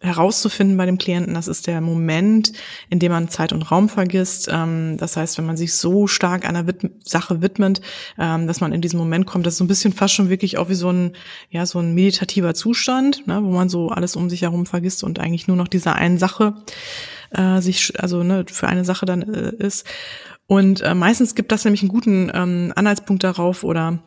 herauszufinden 0.03 0.77
bei 0.77 0.87
dem 0.87 0.99
Klienten. 0.99 1.35
Das 1.35 1.49
ist 1.49 1.67
der 1.67 1.81
Moment, 1.81 2.53
in 2.91 2.99
dem 2.99 3.13
man 3.13 3.29
Zeit 3.29 3.53
und 3.53 3.71
Raum 3.71 3.89
vergisst. 3.89 4.49
Ähm, 4.53 4.97
das 4.99 5.17
heißt, 5.17 5.39
wenn 5.39 5.47
man 5.47 5.57
sich 5.57 5.75
so 5.75 6.07
stark 6.07 6.47
einer 6.47 6.65
Sache 7.05 7.41
widmet, 7.41 7.81
ähm, 8.19 8.47
dass 8.47 8.61
man 8.61 8.73
in 8.73 8.81
diesen 8.81 8.99
Moment 8.99 9.27
kommt, 9.27 9.47
das 9.47 9.55
ist 9.55 9.59
so 9.59 9.65
ein 9.65 9.69
bisschen 9.69 9.93
fast 9.93 10.15
schon 10.15 10.29
wirklich 10.29 10.59
auch 10.59 10.69
wie 10.69 10.75
so 10.75 10.91
ein, 10.91 11.13
ja, 11.51 11.65
so 11.67 11.79
ein 11.79 11.95
meditativer 11.95 12.55
Zustand, 12.55 13.27
ne, 13.27 13.43
wo 13.43 13.51
man 13.51 13.69
so 13.69 13.89
alles 13.89 14.17
um 14.17 14.29
sich 14.29 14.43
herum 14.43 14.67
vergisst 14.67 15.05
und 15.05 15.19
eigentlich 15.19 15.49
nur 15.49 15.57
noch 15.57 15.69
dieser 15.69 15.95
einen 15.95 16.19
Sache 16.19 16.55
äh, 17.31 17.61
sich, 17.61 18.01
also 18.01 18.23
ne, 18.23 18.45
für 18.49 18.69
eine 18.69 18.85
Sache 18.85 19.07
dann 19.07 19.23
äh, 19.23 19.55
ist. 19.57 19.87
Und 20.47 20.83
äh, 20.83 20.95
meistens 20.95 21.35
gibt 21.35 21.53
das 21.53 21.65
nämlich 21.65 21.83
einen 21.83 21.91
guten 21.91 22.31
ähm, 22.35 22.73
Anhaltspunkt 22.75 23.25
darauf 23.25 23.65
oder 23.65 24.01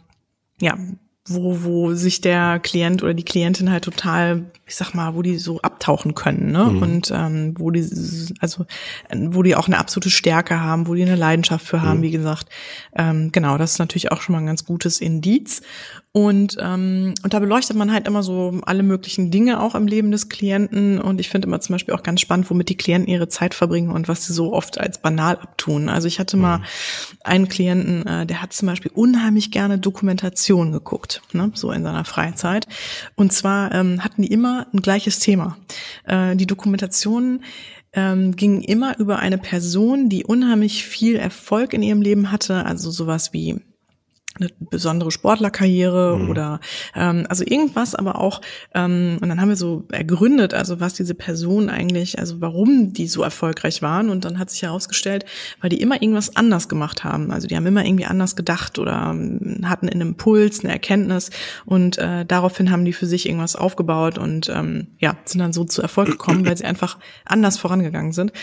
ja, 0.61 0.77
wo, 1.27 1.63
wo 1.63 1.93
sich 1.95 2.21
der 2.21 2.59
Klient 2.59 3.01
oder 3.01 3.15
die 3.15 3.25
Klientin 3.25 3.71
halt 3.71 3.83
total, 3.83 4.45
ich 4.67 4.75
sag 4.75 4.93
mal, 4.93 5.15
wo 5.15 5.23
die 5.23 5.37
so 5.37 5.59
abtauchen 5.61 6.13
können, 6.13 6.51
ne? 6.51 6.65
Mhm. 6.65 6.81
Und 6.81 7.11
ähm, 7.15 7.55
wo 7.57 7.71
die, 7.71 7.81
also 8.39 8.65
wo 9.11 9.41
die 9.41 9.55
auch 9.55 9.67
eine 9.67 9.79
absolute 9.79 10.11
Stärke 10.11 10.61
haben, 10.61 10.87
wo 10.87 10.93
die 10.93 11.01
eine 11.01 11.15
Leidenschaft 11.15 11.65
für 11.65 11.81
haben, 11.81 11.99
mhm. 11.99 12.03
wie 12.03 12.11
gesagt. 12.11 12.49
Ähm, 12.95 13.31
genau, 13.31 13.57
das 13.57 13.71
ist 13.71 13.79
natürlich 13.79 14.11
auch 14.11 14.21
schon 14.21 14.33
mal 14.33 14.39
ein 14.39 14.45
ganz 14.45 14.65
gutes 14.65 15.01
Indiz. 15.01 15.63
Und, 16.15 16.55
ähm, 16.61 17.13
und 17.23 17.33
da 17.33 17.39
beleuchtet 17.39 17.75
man 17.75 17.91
halt 17.91 18.07
immer 18.07 18.23
so 18.23 18.61
alle 18.65 18.83
möglichen 18.83 19.31
Dinge 19.31 19.61
auch 19.61 19.75
im 19.75 19.85
Leben 19.85 20.11
des 20.11 20.29
Klienten. 20.29 21.01
Und 21.01 21.19
ich 21.19 21.27
finde 21.27 21.49
immer 21.49 21.59
zum 21.59 21.73
Beispiel 21.73 21.93
auch 21.93 22.03
ganz 22.03 22.21
spannend, 22.21 22.49
womit 22.49 22.69
die 22.69 22.77
Klienten 22.77 23.11
ihre 23.11 23.27
Zeit 23.27 23.53
verbringen 23.53 23.91
und 23.91 24.07
was 24.07 24.25
sie 24.25 24.31
so 24.31 24.53
oft 24.53 24.79
als 24.79 24.99
banal 24.99 25.35
abtun. 25.35 25.89
Also 25.89 26.07
ich 26.07 26.17
hatte 26.17 26.37
mal 26.37 26.59
mhm. 26.59 26.63
einen 27.25 27.49
Klienten, 27.49 28.07
äh, 28.07 28.25
der 28.25 28.41
hat 28.41 28.53
zum 28.53 28.69
Beispiel 28.69 28.91
unheimlich 28.95 29.51
gerne 29.51 29.77
Dokumentation 29.77 30.71
geguckt, 30.71 31.21
ne, 31.33 31.51
so 31.53 31.69
in 31.73 31.83
seiner 31.83 32.05
Freizeit. 32.05 32.65
Und 33.15 33.33
zwar 33.33 33.73
ähm, 33.73 34.01
hatten 34.01 34.21
die 34.21 34.31
immer 34.31 34.67
ein 34.73 34.81
gleiches 34.81 35.19
Thema. 35.19 35.57
Äh, 36.05 36.37
die 36.37 36.47
Dokumentationen 36.47 37.43
ähm, 37.91 38.37
ging 38.37 38.61
immer 38.61 38.97
über 38.99 39.19
eine 39.19 39.37
Person, 39.37 40.07
die 40.07 40.23
unheimlich 40.23 40.85
viel 40.85 41.17
Erfolg 41.17 41.73
in 41.73 41.83
ihrem 41.83 42.01
Leben 42.01 42.31
hatte, 42.31 42.65
also 42.65 42.89
sowas 42.89 43.33
wie 43.33 43.59
eine 44.39 44.49
besondere 44.59 45.11
Sportlerkarriere 45.11 46.17
mhm. 46.17 46.29
oder 46.29 46.59
ähm, 46.93 47.25
also 47.29 47.43
irgendwas, 47.45 47.95
aber 47.95 48.19
auch 48.19 48.41
ähm, 48.73 49.17
und 49.21 49.29
dann 49.29 49.39
haben 49.39 49.49
wir 49.49 49.55
so 49.55 49.85
ergründet, 49.91 50.53
also 50.53 50.79
was 50.79 50.93
diese 50.93 51.15
Person 51.15 51.69
eigentlich, 51.69 52.19
also 52.19 52.41
warum 52.41 52.93
die 52.93 53.07
so 53.07 53.23
erfolgreich 53.23 53.81
waren. 53.81 54.09
Und 54.09 54.25
dann 54.25 54.37
hat 54.39 54.49
sich 54.49 54.63
herausgestellt, 54.63 55.25
weil 55.61 55.69
die 55.69 55.81
immer 55.81 56.01
irgendwas 56.01 56.35
anders 56.35 56.67
gemacht 56.67 57.03
haben, 57.03 57.31
also 57.31 57.47
die 57.47 57.55
haben 57.55 57.65
immer 57.65 57.85
irgendwie 57.85 58.05
anders 58.05 58.35
gedacht 58.35 58.77
oder 58.77 59.11
ähm, 59.11 59.61
hatten 59.65 59.87
einen 59.87 60.01
Impuls, 60.01 60.63
eine 60.63 60.73
Erkenntnis. 60.73 61.29
Und 61.65 61.97
äh, 61.97 62.25
daraufhin 62.25 62.71
haben 62.71 62.85
die 62.85 62.93
für 62.93 63.05
sich 63.05 63.27
irgendwas 63.27 63.55
aufgebaut 63.55 64.17
und 64.17 64.49
ähm, 64.49 64.87
ja 64.99 65.15
sind 65.25 65.39
dann 65.39 65.53
so 65.53 65.63
zu 65.63 65.81
Erfolg 65.81 66.09
gekommen, 66.09 66.45
weil 66.45 66.57
sie 66.57 66.65
einfach 66.65 66.97
anders 67.23 67.57
vorangegangen 67.57 68.11
sind. 68.11 68.33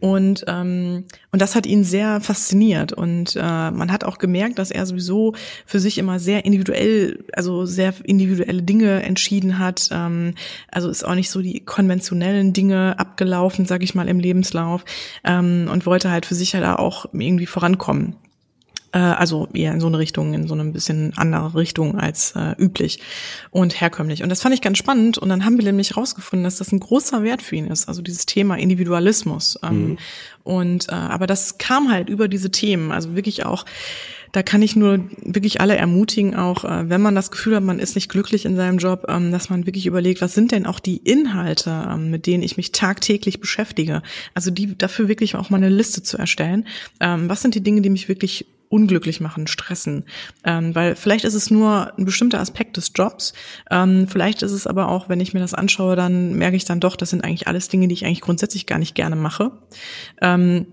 Und 0.00 0.44
ähm, 0.46 1.04
und 1.30 1.40
das 1.40 1.54
hat 1.54 1.66
ihn 1.66 1.84
sehr 1.84 2.20
fasziniert. 2.20 2.92
Und 2.92 3.36
äh, 3.36 3.70
man 3.70 3.90
hat 3.90 4.04
auch 4.04 4.18
gemerkt, 4.18 4.58
dass 4.58 4.70
er 4.70 4.84
sowieso 4.86 5.34
für 5.66 5.80
sich 5.80 5.98
immer 5.98 6.18
sehr 6.18 6.44
individuell, 6.44 7.24
also 7.32 7.64
sehr 7.66 7.94
individuelle 8.04 8.62
Dinge 8.62 9.02
entschieden 9.02 9.58
hat. 9.58 9.88
Ähm, 9.90 10.34
also 10.70 10.88
ist 10.88 11.04
auch 11.04 11.14
nicht 11.14 11.30
so 11.30 11.42
die 11.42 11.60
konventionellen 11.60 12.52
Dinge 12.52 12.98
abgelaufen, 12.98 13.66
sag 13.66 13.82
ich 13.82 13.94
mal, 13.94 14.08
im 14.08 14.20
Lebenslauf 14.20 14.84
ähm, 15.24 15.68
und 15.70 15.86
wollte 15.86 16.10
halt 16.10 16.26
für 16.26 16.34
sich 16.34 16.54
halt 16.54 16.64
auch 16.64 17.06
irgendwie 17.12 17.46
vorankommen 17.46 18.16
äh, 18.92 18.98
also 18.98 19.48
eher 19.52 19.72
in 19.72 19.80
so 19.80 19.86
eine 19.86 19.98
Richtung, 19.98 20.34
in 20.34 20.46
so 20.46 20.54
eine 20.54 20.62
ein 20.62 20.72
bisschen 20.72 21.12
andere 21.16 21.54
Richtung 21.54 21.98
als 21.98 22.34
äh, 22.36 22.54
üblich 22.58 23.00
und 23.50 23.80
herkömmlich. 23.80 24.22
Und 24.22 24.28
das 24.28 24.42
fand 24.42 24.54
ich 24.54 24.60
ganz 24.60 24.78
spannend. 24.78 25.18
Und 25.18 25.28
dann 25.28 25.44
haben 25.44 25.58
wir 25.58 25.64
nämlich 25.64 25.96
rausgefunden, 25.96 26.44
dass 26.44 26.56
das 26.56 26.72
ein 26.72 26.80
großer 26.80 27.22
Wert 27.22 27.42
für 27.42 27.56
ihn 27.56 27.66
ist, 27.66 27.88
also 27.88 28.02
dieses 28.02 28.26
Thema 28.26 28.56
Individualismus. 28.56 29.58
Ähm, 29.62 29.88
mhm. 29.88 29.98
Und 30.44 30.88
äh, 30.88 30.92
aber 30.92 31.26
das 31.26 31.58
kam 31.58 31.90
halt 31.90 32.08
über 32.08 32.28
diese 32.28 32.50
Themen, 32.50 32.92
also 32.92 33.16
wirklich 33.16 33.44
auch 33.46 33.64
da 34.32 34.42
kann 34.42 34.62
ich 34.62 34.76
nur 34.76 35.00
wirklich 35.22 35.60
alle 35.60 35.76
ermutigen, 35.76 36.34
auch 36.34 36.64
äh, 36.64 36.88
wenn 36.88 37.02
man 37.02 37.14
das 37.14 37.30
Gefühl 37.30 37.56
hat, 37.56 37.62
man 37.62 37.78
ist 37.78 37.94
nicht 37.94 38.08
glücklich 38.08 38.46
in 38.46 38.56
seinem 38.56 38.78
Job, 38.78 39.04
ähm, 39.08 39.30
dass 39.30 39.50
man 39.50 39.66
wirklich 39.66 39.86
überlegt, 39.86 40.22
was 40.22 40.34
sind 40.34 40.52
denn 40.52 40.66
auch 40.66 40.80
die 40.80 40.96
Inhalte, 40.96 41.86
ähm, 41.90 42.10
mit 42.10 42.26
denen 42.26 42.42
ich 42.42 42.56
mich 42.56 42.72
tagtäglich 42.72 43.40
beschäftige. 43.40 44.02
Also 44.34 44.50
die 44.50 44.76
dafür 44.76 45.08
wirklich 45.08 45.36
auch 45.36 45.50
mal 45.50 45.58
eine 45.58 45.68
Liste 45.68 46.02
zu 46.02 46.16
erstellen. 46.16 46.66
Ähm, 47.00 47.28
was 47.28 47.42
sind 47.42 47.54
die 47.54 47.62
Dinge, 47.62 47.82
die 47.82 47.90
mich 47.90 48.08
wirklich 48.08 48.46
unglücklich 48.70 49.20
machen, 49.20 49.46
stressen. 49.46 50.04
Ähm, 50.44 50.74
weil 50.74 50.96
vielleicht 50.96 51.26
ist 51.26 51.34
es 51.34 51.50
nur 51.50 51.92
ein 51.98 52.06
bestimmter 52.06 52.40
Aspekt 52.40 52.78
des 52.78 52.92
Jobs. 52.94 53.34
Ähm, 53.70 54.08
vielleicht 54.08 54.42
ist 54.42 54.52
es 54.52 54.66
aber 54.66 54.88
auch, 54.88 55.10
wenn 55.10 55.20
ich 55.20 55.34
mir 55.34 55.40
das 55.40 55.52
anschaue, 55.52 55.94
dann 55.94 56.32
merke 56.36 56.56
ich 56.56 56.64
dann 56.64 56.80
doch, 56.80 56.96
das 56.96 57.10
sind 57.10 57.22
eigentlich 57.22 57.48
alles 57.48 57.68
Dinge, 57.68 57.86
die 57.86 57.92
ich 57.92 58.06
eigentlich 58.06 58.22
grundsätzlich 58.22 58.64
gar 58.64 58.78
nicht 58.78 58.94
gerne 58.94 59.14
mache. 59.14 59.52
Ähm, 60.22 60.68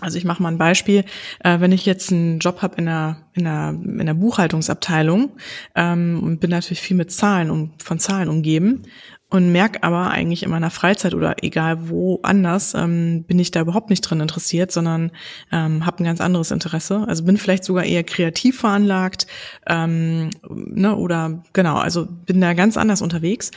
also 0.00 0.18
ich 0.18 0.24
mache 0.24 0.42
mal 0.42 0.50
ein 0.50 0.58
Beispiel. 0.58 1.04
Äh, 1.40 1.60
wenn 1.60 1.72
ich 1.72 1.86
jetzt 1.86 2.12
einen 2.12 2.38
Job 2.40 2.62
habe 2.62 2.76
in 2.76 2.86
der, 2.86 3.18
in 3.32 3.44
der, 3.44 3.70
in 3.70 4.06
der 4.06 4.14
Buchhaltungsabteilung 4.14 5.30
ähm, 5.74 6.20
und 6.22 6.40
bin 6.40 6.50
natürlich 6.50 6.80
viel 6.80 6.96
mit 6.96 7.12
Zahlen 7.12 7.50
und 7.50 7.82
von 7.82 7.98
Zahlen 7.98 8.28
umgeben 8.28 8.82
und 9.30 9.50
merke 9.50 9.82
aber 9.82 10.10
eigentlich 10.10 10.42
in 10.42 10.50
meiner 10.50 10.70
Freizeit 10.70 11.14
oder 11.14 11.42
egal 11.42 11.88
wo 11.88 12.20
anders, 12.22 12.74
ähm, 12.74 13.24
bin 13.24 13.38
ich 13.38 13.50
da 13.50 13.60
überhaupt 13.60 13.90
nicht 13.90 14.02
drin 14.02 14.20
interessiert, 14.20 14.70
sondern 14.70 15.10
ähm, 15.50 15.86
habe 15.86 16.02
ein 16.02 16.04
ganz 16.04 16.20
anderes 16.20 16.50
Interesse. 16.50 17.04
Also 17.08 17.24
bin 17.24 17.36
vielleicht 17.36 17.64
sogar 17.64 17.84
eher 17.84 18.04
kreativ 18.04 18.60
veranlagt 18.60 19.26
ähm, 19.66 20.30
ne, 20.48 20.94
oder 20.94 21.42
genau, 21.52 21.76
also 21.76 22.06
bin 22.06 22.40
da 22.40 22.52
ganz 22.52 22.76
anders 22.76 23.02
unterwegs 23.02 23.50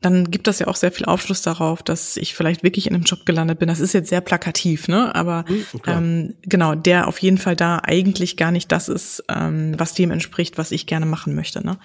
dann 0.00 0.30
gibt 0.30 0.46
das 0.46 0.60
ja 0.60 0.68
auch 0.68 0.76
sehr 0.76 0.92
viel 0.92 1.06
Aufschluss 1.06 1.42
darauf, 1.42 1.82
dass 1.82 2.16
ich 2.16 2.34
vielleicht 2.34 2.62
wirklich 2.62 2.86
in 2.86 2.94
einem 2.94 3.04
Job 3.04 3.26
gelandet 3.26 3.58
bin. 3.58 3.68
Das 3.68 3.80
ist 3.80 3.94
jetzt 3.94 4.08
sehr 4.08 4.20
plakativ, 4.20 4.86
ne? 4.86 5.14
Aber 5.14 5.44
mhm, 5.48 5.64
ähm, 5.86 6.34
genau, 6.42 6.74
der 6.76 7.08
auf 7.08 7.18
jeden 7.18 7.38
Fall 7.38 7.56
da 7.56 7.80
eigentlich 7.82 8.36
gar 8.36 8.52
nicht 8.52 8.70
das 8.70 8.88
ist, 8.88 9.24
ähm, 9.28 9.74
was 9.76 9.94
dem 9.94 10.12
entspricht, 10.12 10.56
was 10.56 10.70
ich 10.70 10.86
gerne 10.86 11.06
machen 11.06 11.34
möchte. 11.34 11.66
Ne? 11.66 11.78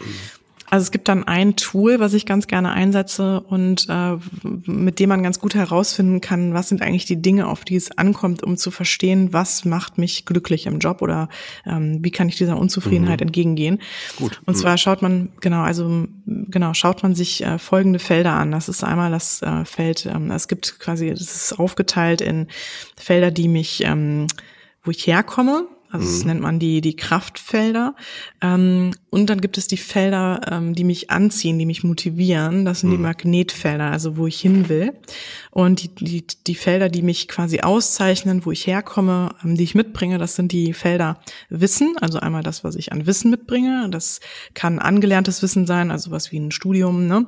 Mhm. 0.73 0.75
Also 0.75 0.83
es 0.83 0.91
gibt 0.91 1.07
dann 1.07 1.23
ein 1.23 1.55
Tool, 1.55 1.99
was 1.99 2.13
ich 2.13 2.25
ganz 2.25 2.47
gerne 2.47 2.71
einsetze 2.71 3.41
und 3.41 3.87
äh, 3.89 4.17
mit 4.65 4.99
dem 4.99 5.09
man 5.09 5.23
ganz 5.23 5.39
gut 5.39 5.55
herausfinden 5.55 6.21
kann, 6.21 6.53
was 6.53 6.69
sind 6.69 6.81
eigentlich 6.81 7.05
die 7.05 7.21
Dinge, 7.21 7.47
auf 7.47 7.63
die 7.63 7.75
es 7.75 7.97
ankommt, 7.97 8.43
um 8.43 8.57
zu 8.57 8.71
verstehen, 8.71 9.33
was 9.33 9.65
macht 9.65 9.97
mich 9.97 10.25
glücklich 10.25 10.65
im 10.65 10.79
Job 10.79 11.01
oder 11.01 11.29
ähm, 11.65 11.99
wie 12.03 12.11
kann 12.11 12.27
ich 12.27 12.37
dieser 12.37 12.57
Unzufriedenheit 12.57 13.19
mhm. 13.19 13.27
entgegengehen. 13.27 13.79
Gut. 14.17 14.41
Und 14.45 14.57
zwar 14.57 14.77
schaut 14.77 15.01
man, 15.01 15.29
genau, 15.41 15.61
also 15.61 16.07
genau, 16.25 16.73
schaut 16.73 17.03
man 17.03 17.15
sich 17.15 17.43
äh, 17.43 17.59
folgende 17.59 17.99
Felder 17.99 18.33
an. 18.33 18.51
Das 18.51 18.69
ist 18.69 18.83
einmal 18.83 19.11
das 19.11 19.41
äh, 19.41 19.65
Feld, 19.65 20.05
ähm, 20.05 20.31
es 20.31 20.47
gibt 20.47 20.79
quasi, 20.79 21.09
das 21.09 21.21
ist 21.21 21.59
aufgeteilt 21.59 22.21
in 22.21 22.47
Felder, 22.95 23.31
die 23.31 23.47
mich, 23.47 23.83
ähm, 23.83 24.27
wo 24.83 24.91
ich 24.91 25.05
herkomme, 25.07 25.67
also 25.93 26.07
das 26.07 26.21
mhm. 26.21 26.27
nennt 26.27 26.41
man 26.41 26.57
die, 26.57 26.81
die 26.81 26.95
Kraftfelder. 26.95 27.95
Ähm, 28.41 28.95
und 29.11 29.29
dann 29.29 29.41
gibt 29.41 29.59
es 29.59 29.67
die 29.67 29.77
Felder, 29.77 30.41
ähm, 30.49 30.73
die 30.73 30.83
mich 30.83 31.11
anziehen, 31.11 31.59
die 31.59 31.67
mich 31.67 31.83
motivieren. 31.83 32.65
Das 32.65 32.79
sind 32.79 32.89
mhm. 32.89 32.93
die 32.93 33.01
Magnetfelder, 33.03 33.91
also 33.91 34.17
wo 34.17 34.25
ich 34.25 34.41
hin 34.41 34.69
will. 34.69 34.93
Und 35.51 35.83
die, 35.83 35.93
die, 35.93 36.25
die 36.47 36.55
Felder, 36.55 36.89
die 36.89 37.03
mich 37.03 37.27
quasi 37.27 37.59
auszeichnen, 37.59 38.43
wo 38.43 38.51
ich 38.51 38.65
herkomme, 38.65 39.35
ähm, 39.43 39.55
die 39.55 39.65
ich 39.65 39.75
mitbringe, 39.75 40.17
das 40.17 40.35
sind 40.35 40.51
die 40.51 40.73
Felder 40.73 41.19
Wissen. 41.49 41.95
Also 42.01 42.19
einmal 42.19 42.41
das, 42.41 42.63
was 42.63 42.75
ich 42.75 42.91
an 42.91 43.05
Wissen 43.05 43.29
mitbringe. 43.29 43.87
Das 43.91 44.19
kann 44.55 44.79
angelerntes 44.79 45.43
Wissen 45.43 45.67
sein, 45.67 45.91
also 45.91 46.09
was 46.09 46.31
wie 46.31 46.39
ein 46.39 46.49
Studium, 46.49 47.05
ne? 47.05 47.27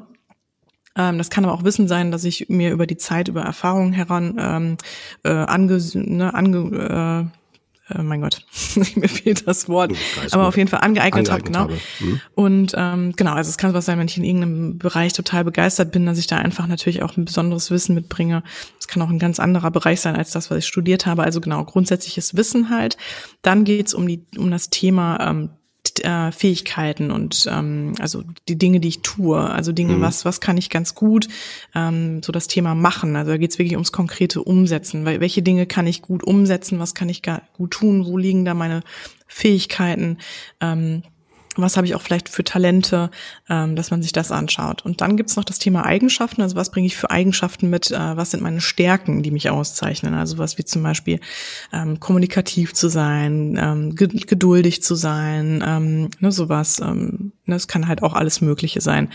Ähm, 0.97 1.19
das 1.19 1.29
kann 1.29 1.45
aber 1.45 1.53
auch 1.53 1.63
Wissen 1.63 1.87
sein, 1.87 2.09
dass 2.09 2.23
ich 2.23 2.49
mir 2.49 2.71
über 2.71 2.87
die 2.87 2.97
Zeit, 2.97 3.27
über 3.27 3.43
Erfahrungen 3.43 3.93
heran 3.93 4.37
ähm, 4.39 4.77
äh, 5.23 5.29
ange, 5.29 5.79
ne, 5.93 6.33
ange 6.33 7.29
äh, 7.31 7.44
äh, 7.89 8.01
mein 8.01 8.21
Gott, 8.21 8.45
mir 8.95 9.07
fehlt 9.07 9.47
das 9.47 9.69
Wort, 9.69 9.93
aber 10.31 10.47
auf 10.47 10.57
jeden 10.57 10.69
Fall 10.69 10.81
angeeignet, 10.81 11.29
angeeignet 11.29 11.57
habe, 11.57 11.73
genau. 11.73 11.81
Hm. 11.99 12.21
Und 12.33 12.73
ähm, 12.75 13.13
genau, 13.15 13.33
also 13.33 13.49
es 13.49 13.57
kann 13.57 13.73
was 13.73 13.85
sein, 13.85 13.99
wenn 13.99 14.07
ich 14.07 14.17
in 14.17 14.23
irgendeinem 14.23 14.77
Bereich 14.77 15.13
total 15.13 15.43
begeistert 15.43 15.91
bin, 15.91 16.05
dass 16.05 16.17
ich 16.17 16.27
da 16.27 16.37
einfach 16.37 16.67
natürlich 16.67 17.03
auch 17.03 17.15
ein 17.15 17.25
besonderes 17.25 17.69
Wissen 17.69 17.93
mitbringe. 17.93 18.43
Es 18.79 18.87
kann 18.87 19.01
auch 19.03 19.09
ein 19.09 19.19
ganz 19.19 19.39
anderer 19.39 19.71
Bereich 19.71 20.01
sein 20.01 20.15
als 20.15 20.31
das, 20.31 20.49
was 20.49 20.59
ich 20.59 20.67
studiert 20.67 21.05
habe. 21.05 21.23
Also 21.23 21.41
genau, 21.41 21.63
grundsätzliches 21.63 22.35
Wissen 22.35 22.69
halt. 22.69 22.97
Dann 23.41 23.63
geht's 23.63 23.93
um 23.93 24.07
die 24.07 24.25
um 24.37 24.49
das 24.49 24.69
Thema 24.69 25.19
ähm, 25.21 25.49
äh, 26.03 26.31
Fähigkeiten 26.31 27.11
und 27.11 27.47
ähm, 27.49 27.93
also 27.99 28.23
die 28.47 28.57
Dinge, 28.57 28.79
die 28.79 28.89
ich 28.89 29.01
tue, 29.01 29.39
also 29.39 29.71
Dinge, 29.71 29.93
mhm. 29.93 30.01
was 30.01 30.25
was 30.25 30.41
kann 30.41 30.57
ich 30.57 30.69
ganz 30.69 30.95
gut, 30.95 31.27
ähm, 31.73 32.21
so 32.23 32.31
das 32.31 32.47
Thema 32.47 32.75
machen. 32.75 33.15
Also 33.15 33.31
da 33.31 33.37
geht 33.37 33.51
es 33.51 33.59
wirklich 33.59 33.75
ums 33.75 33.91
konkrete 33.91 34.43
Umsetzen, 34.43 35.05
weil 35.05 35.19
welche 35.19 35.41
Dinge 35.41 35.65
kann 35.65 35.87
ich 35.87 36.01
gut 36.01 36.23
umsetzen, 36.23 36.79
was 36.79 36.93
kann 36.93 37.09
ich 37.09 37.21
gut 37.53 37.71
tun, 37.71 38.05
wo 38.05 38.17
liegen 38.17 38.45
da 38.45 38.53
meine 38.53 38.81
Fähigkeiten. 39.27 40.17
Ähm, 40.61 41.03
was 41.61 41.77
habe 41.77 41.87
ich 41.87 41.95
auch 41.95 42.01
vielleicht 42.01 42.29
für 42.29 42.43
Talente, 42.43 43.09
ähm, 43.49 43.75
dass 43.75 43.91
man 43.91 44.01
sich 44.01 44.11
das 44.11 44.31
anschaut. 44.31 44.83
Und 44.83 45.01
dann 45.01 45.17
gibt's 45.17 45.35
noch 45.35 45.43
das 45.43 45.59
Thema 45.59 45.85
Eigenschaften, 45.85 46.41
also 46.41 46.55
was 46.55 46.71
bringe 46.71 46.87
ich 46.87 46.95
für 46.95 47.09
Eigenschaften 47.09 47.69
mit, 47.69 47.91
äh, 47.91 48.17
was 48.17 48.31
sind 48.31 48.43
meine 48.43 48.61
Stärken, 48.61 49.23
die 49.23 49.31
mich 49.31 49.49
auszeichnen. 49.49 50.13
Also 50.13 50.37
was 50.37 50.57
wie 50.57 50.65
zum 50.65 50.83
Beispiel 50.83 51.19
ähm, 51.73 51.99
kommunikativ 51.99 52.73
zu 52.73 52.89
sein, 52.89 53.57
ähm, 53.61 53.95
geduldig 53.95 54.83
zu 54.83 54.95
sein, 54.95 55.63
ähm, 55.65 56.09
ne, 56.19 56.31
sowas. 56.31 56.79
Ähm, 56.79 57.31
ne, 57.45 57.55
das 57.55 57.67
kann 57.67 57.87
halt 57.87 58.03
auch 58.03 58.13
alles 58.13 58.41
Mögliche 58.41 58.81
sein. 58.81 59.09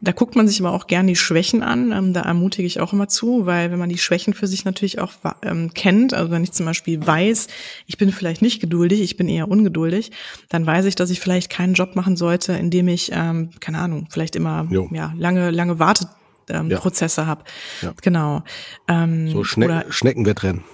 Da 0.00 0.12
guckt 0.12 0.36
man 0.36 0.46
sich 0.46 0.60
aber 0.60 0.72
auch 0.72 0.86
gern 0.86 1.06
die 1.06 1.16
Schwächen 1.16 1.62
an. 1.62 1.92
Ähm, 1.92 2.12
da 2.12 2.22
ermutige 2.22 2.66
ich 2.66 2.80
auch 2.80 2.92
immer 2.92 3.08
zu, 3.08 3.46
weil 3.46 3.70
wenn 3.70 3.78
man 3.78 3.88
die 3.88 3.98
Schwächen 3.98 4.34
für 4.34 4.46
sich 4.46 4.64
natürlich 4.64 5.00
auch 5.00 5.12
ähm, 5.42 5.72
kennt, 5.74 6.14
also 6.14 6.30
wenn 6.30 6.44
ich 6.44 6.52
zum 6.52 6.66
Beispiel 6.66 7.04
weiß, 7.04 7.48
ich 7.86 7.98
bin 7.98 8.12
vielleicht 8.12 8.42
nicht 8.42 8.60
geduldig, 8.60 9.00
ich 9.00 9.16
bin 9.16 9.28
eher 9.28 9.48
ungeduldig, 9.48 10.12
dann 10.48 10.66
weiß 10.66 10.84
ich, 10.84 10.94
dass 10.94 11.10
ich 11.10 11.20
vielleicht 11.20 11.50
keinen 11.50 11.74
Job 11.74 11.96
machen 11.96 12.16
sollte, 12.16 12.52
in 12.52 12.70
dem 12.70 12.88
ich, 12.88 13.10
ähm, 13.12 13.50
keine 13.60 13.78
Ahnung, 13.78 14.06
vielleicht 14.10 14.36
immer 14.36 14.68
ja 14.92 15.12
lange 15.16 15.50
lange 15.50 15.78
Wartet 15.78 16.08
ähm, 16.48 16.70
ja. 16.70 16.78
Prozesse 16.78 17.26
habe. 17.26 17.44
Ja. 17.82 17.92
Genau. 18.02 18.42
Ähm, 18.86 19.28
so 19.28 19.44
Schne 19.44 19.84
Schneckenwettrennen. 19.88 20.64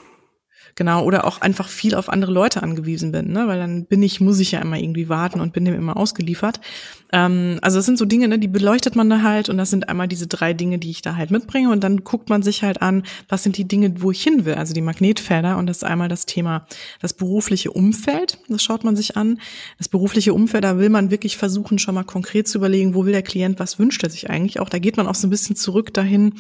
Genau, 0.77 1.05
oder 1.05 1.25
auch 1.25 1.41
einfach 1.41 1.69
viel 1.69 1.95
auf 1.95 2.09
andere 2.09 2.33
Leute 2.33 2.63
angewiesen 2.63 3.13
bin, 3.13 3.31
ne? 3.33 3.47
weil 3.47 3.59
dann 3.59 3.85
bin 3.85 4.03
ich, 4.03 4.21
muss 4.21 4.41
ich 4.41 4.53
ja 4.53 4.61
immer 4.61 4.77
irgendwie 4.77 5.09
warten 5.09 5.41
und 5.41 5.53
bin 5.53 5.65
dem 5.65 5.75
immer 5.75 5.97
ausgeliefert. 5.97 6.61
Ähm, 7.13 7.61
also 7.63 7.79
das 7.79 7.87
sind 7.87 7.97
so 7.97 8.05
Dinge, 8.05 8.27
ne, 8.27 8.41
die 8.41 8.49
beleuchtet 8.49 8.97
man 8.97 9.09
da 9.09 9.23
halt 9.23 9.49
und 9.49 9.57
das 9.57 9.71
sind 9.71 9.89
einmal 9.89 10.09
diese 10.09 10.27
drei 10.27 10.53
Dinge, 10.53 10.79
die 10.79 10.91
ich 10.91 11.01
da 11.01 11.15
halt 11.15 11.31
mitbringe 11.31 11.71
und 11.71 11.85
dann 11.85 12.03
guckt 12.03 12.29
man 12.29 12.43
sich 12.43 12.65
halt 12.65 12.83
an, 12.83 13.05
was 13.29 13.45
sind 13.45 13.57
die 13.57 13.69
Dinge, 13.69 14.03
wo 14.03 14.11
ich 14.11 14.23
hin 14.23 14.45
will, 14.45 14.55
also 14.55 14.75
die 14.75 14.81
Magnetfelder 14.81 15.59
und 15.59 15.67
das 15.69 15.79
ist 15.79 15.85
einmal 15.85 16.09
das 16.09 16.27
Thema 16.27 16.67
das 17.01 17.13
berufliche 17.13 17.71
Umfeld, 17.71 18.39
das 18.49 18.63
schaut 18.63 18.83
man 18.83 18.97
sich 18.97 19.17
an. 19.17 19.39
Das 19.79 19.89
berufliche 19.89 20.35
Umfeld, 20.35 20.65
da 20.65 20.79
will 20.79 20.89
man 20.89 21.11
wirklich 21.11 21.37
versuchen, 21.37 21.79
schon 21.79 21.95
mal 21.95 22.05
konkret 22.05 22.49
zu 22.49 22.59
überlegen, 22.59 22.95
wo 22.95 23.05
will 23.05 23.13
der 23.13 23.23
Klient, 23.23 23.61
was 23.61 23.79
wünscht 23.79 24.03
er 24.03 24.11
sich 24.11 24.29
eigentlich 24.29 24.59
auch. 24.59 24.69
Da 24.69 24.79
geht 24.79 24.97
man 24.97 25.07
auch 25.07 25.15
so 25.15 25.27
ein 25.27 25.31
bisschen 25.31 25.55
zurück 25.55 25.95
dahin, 25.95 26.35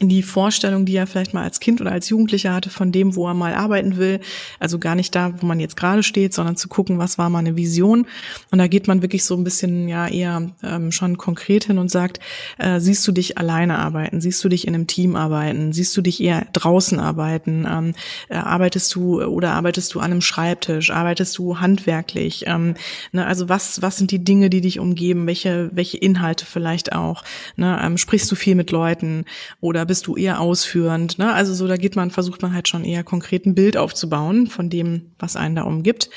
die 0.00 0.22
Vorstellung, 0.22 0.86
die 0.86 0.96
er 0.96 1.06
vielleicht 1.06 1.34
mal 1.34 1.44
als 1.44 1.60
Kind 1.60 1.80
oder 1.80 1.92
als 1.92 2.08
Jugendlicher 2.08 2.52
hatte 2.52 2.68
von 2.68 2.90
dem, 2.90 3.14
wo 3.14 3.28
er 3.28 3.34
mal 3.34 3.54
arbeiten 3.54 3.96
will. 3.96 4.20
Also 4.58 4.80
gar 4.80 4.96
nicht 4.96 5.14
da, 5.14 5.40
wo 5.40 5.46
man 5.46 5.60
jetzt 5.60 5.76
gerade 5.76 6.02
steht, 6.02 6.34
sondern 6.34 6.56
zu 6.56 6.68
gucken, 6.68 6.98
was 6.98 7.16
war 7.16 7.30
mal 7.30 7.38
eine 7.38 7.56
Vision. 7.56 8.06
Und 8.50 8.58
da 8.58 8.66
geht 8.66 8.88
man 8.88 9.02
wirklich 9.02 9.24
so 9.24 9.36
ein 9.36 9.44
bisschen 9.44 9.88
ja 9.88 10.08
eher 10.08 10.50
ähm, 10.64 10.90
schon 10.90 11.16
konkret 11.16 11.64
hin 11.64 11.78
und 11.78 11.92
sagt, 11.92 12.18
äh, 12.58 12.80
siehst 12.80 13.06
du 13.06 13.12
dich 13.12 13.38
alleine 13.38 13.78
arbeiten? 13.78 14.20
Siehst 14.20 14.42
du 14.42 14.48
dich 14.48 14.66
in 14.66 14.74
einem 14.74 14.88
Team 14.88 15.14
arbeiten? 15.14 15.72
Siehst 15.72 15.96
du 15.96 16.02
dich 16.02 16.20
eher 16.20 16.46
draußen 16.52 16.98
arbeiten? 16.98 17.64
Ähm, 17.70 17.94
äh, 18.28 18.34
arbeitest 18.34 18.92
du 18.96 19.22
oder 19.22 19.52
arbeitest 19.52 19.94
du 19.94 20.00
an 20.00 20.10
einem 20.10 20.22
Schreibtisch? 20.22 20.90
Arbeitest 20.90 21.38
du 21.38 21.60
handwerklich? 21.60 22.44
Ähm, 22.48 22.74
ne, 23.12 23.26
also 23.26 23.48
was, 23.48 23.80
was 23.80 23.96
sind 23.96 24.10
die 24.10 24.24
Dinge, 24.24 24.50
die 24.50 24.60
dich 24.60 24.80
umgeben? 24.80 25.28
Welche, 25.28 25.70
welche 25.72 25.98
Inhalte 25.98 26.46
vielleicht 26.46 26.92
auch? 26.92 27.22
Ne, 27.54 27.80
ähm, 27.80 27.96
sprichst 27.96 28.30
du 28.32 28.34
viel 28.34 28.56
mit 28.56 28.72
Leuten 28.72 29.24
oder 29.60 29.83
bist 29.84 30.06
du 30.06 30.16
eher 30.16 30.40
ausführend? 30.40 31.18
Ne? 31.18 31.32
Also 31.32 31.54
so, 31.54 31.66
da 31.66 31.76
geht 31.76 31.96
man, 31.96 32.10
versucht 32.10 32.42
man 32.42 32.52
halt 32.52 32.68
schon 32.68 32.84
eher 32.84 33.04
konkret 33.04 33.46
ein 33.46 33.54
Bild 33.54 33.76
aufzubauen 33.76 34.46
von 34.46 34.70
dem, 34.70 35.12
was 35.18 35.36
einen 35.36 35.56
da 35.56 35.62
umgibt. 35.62 36.10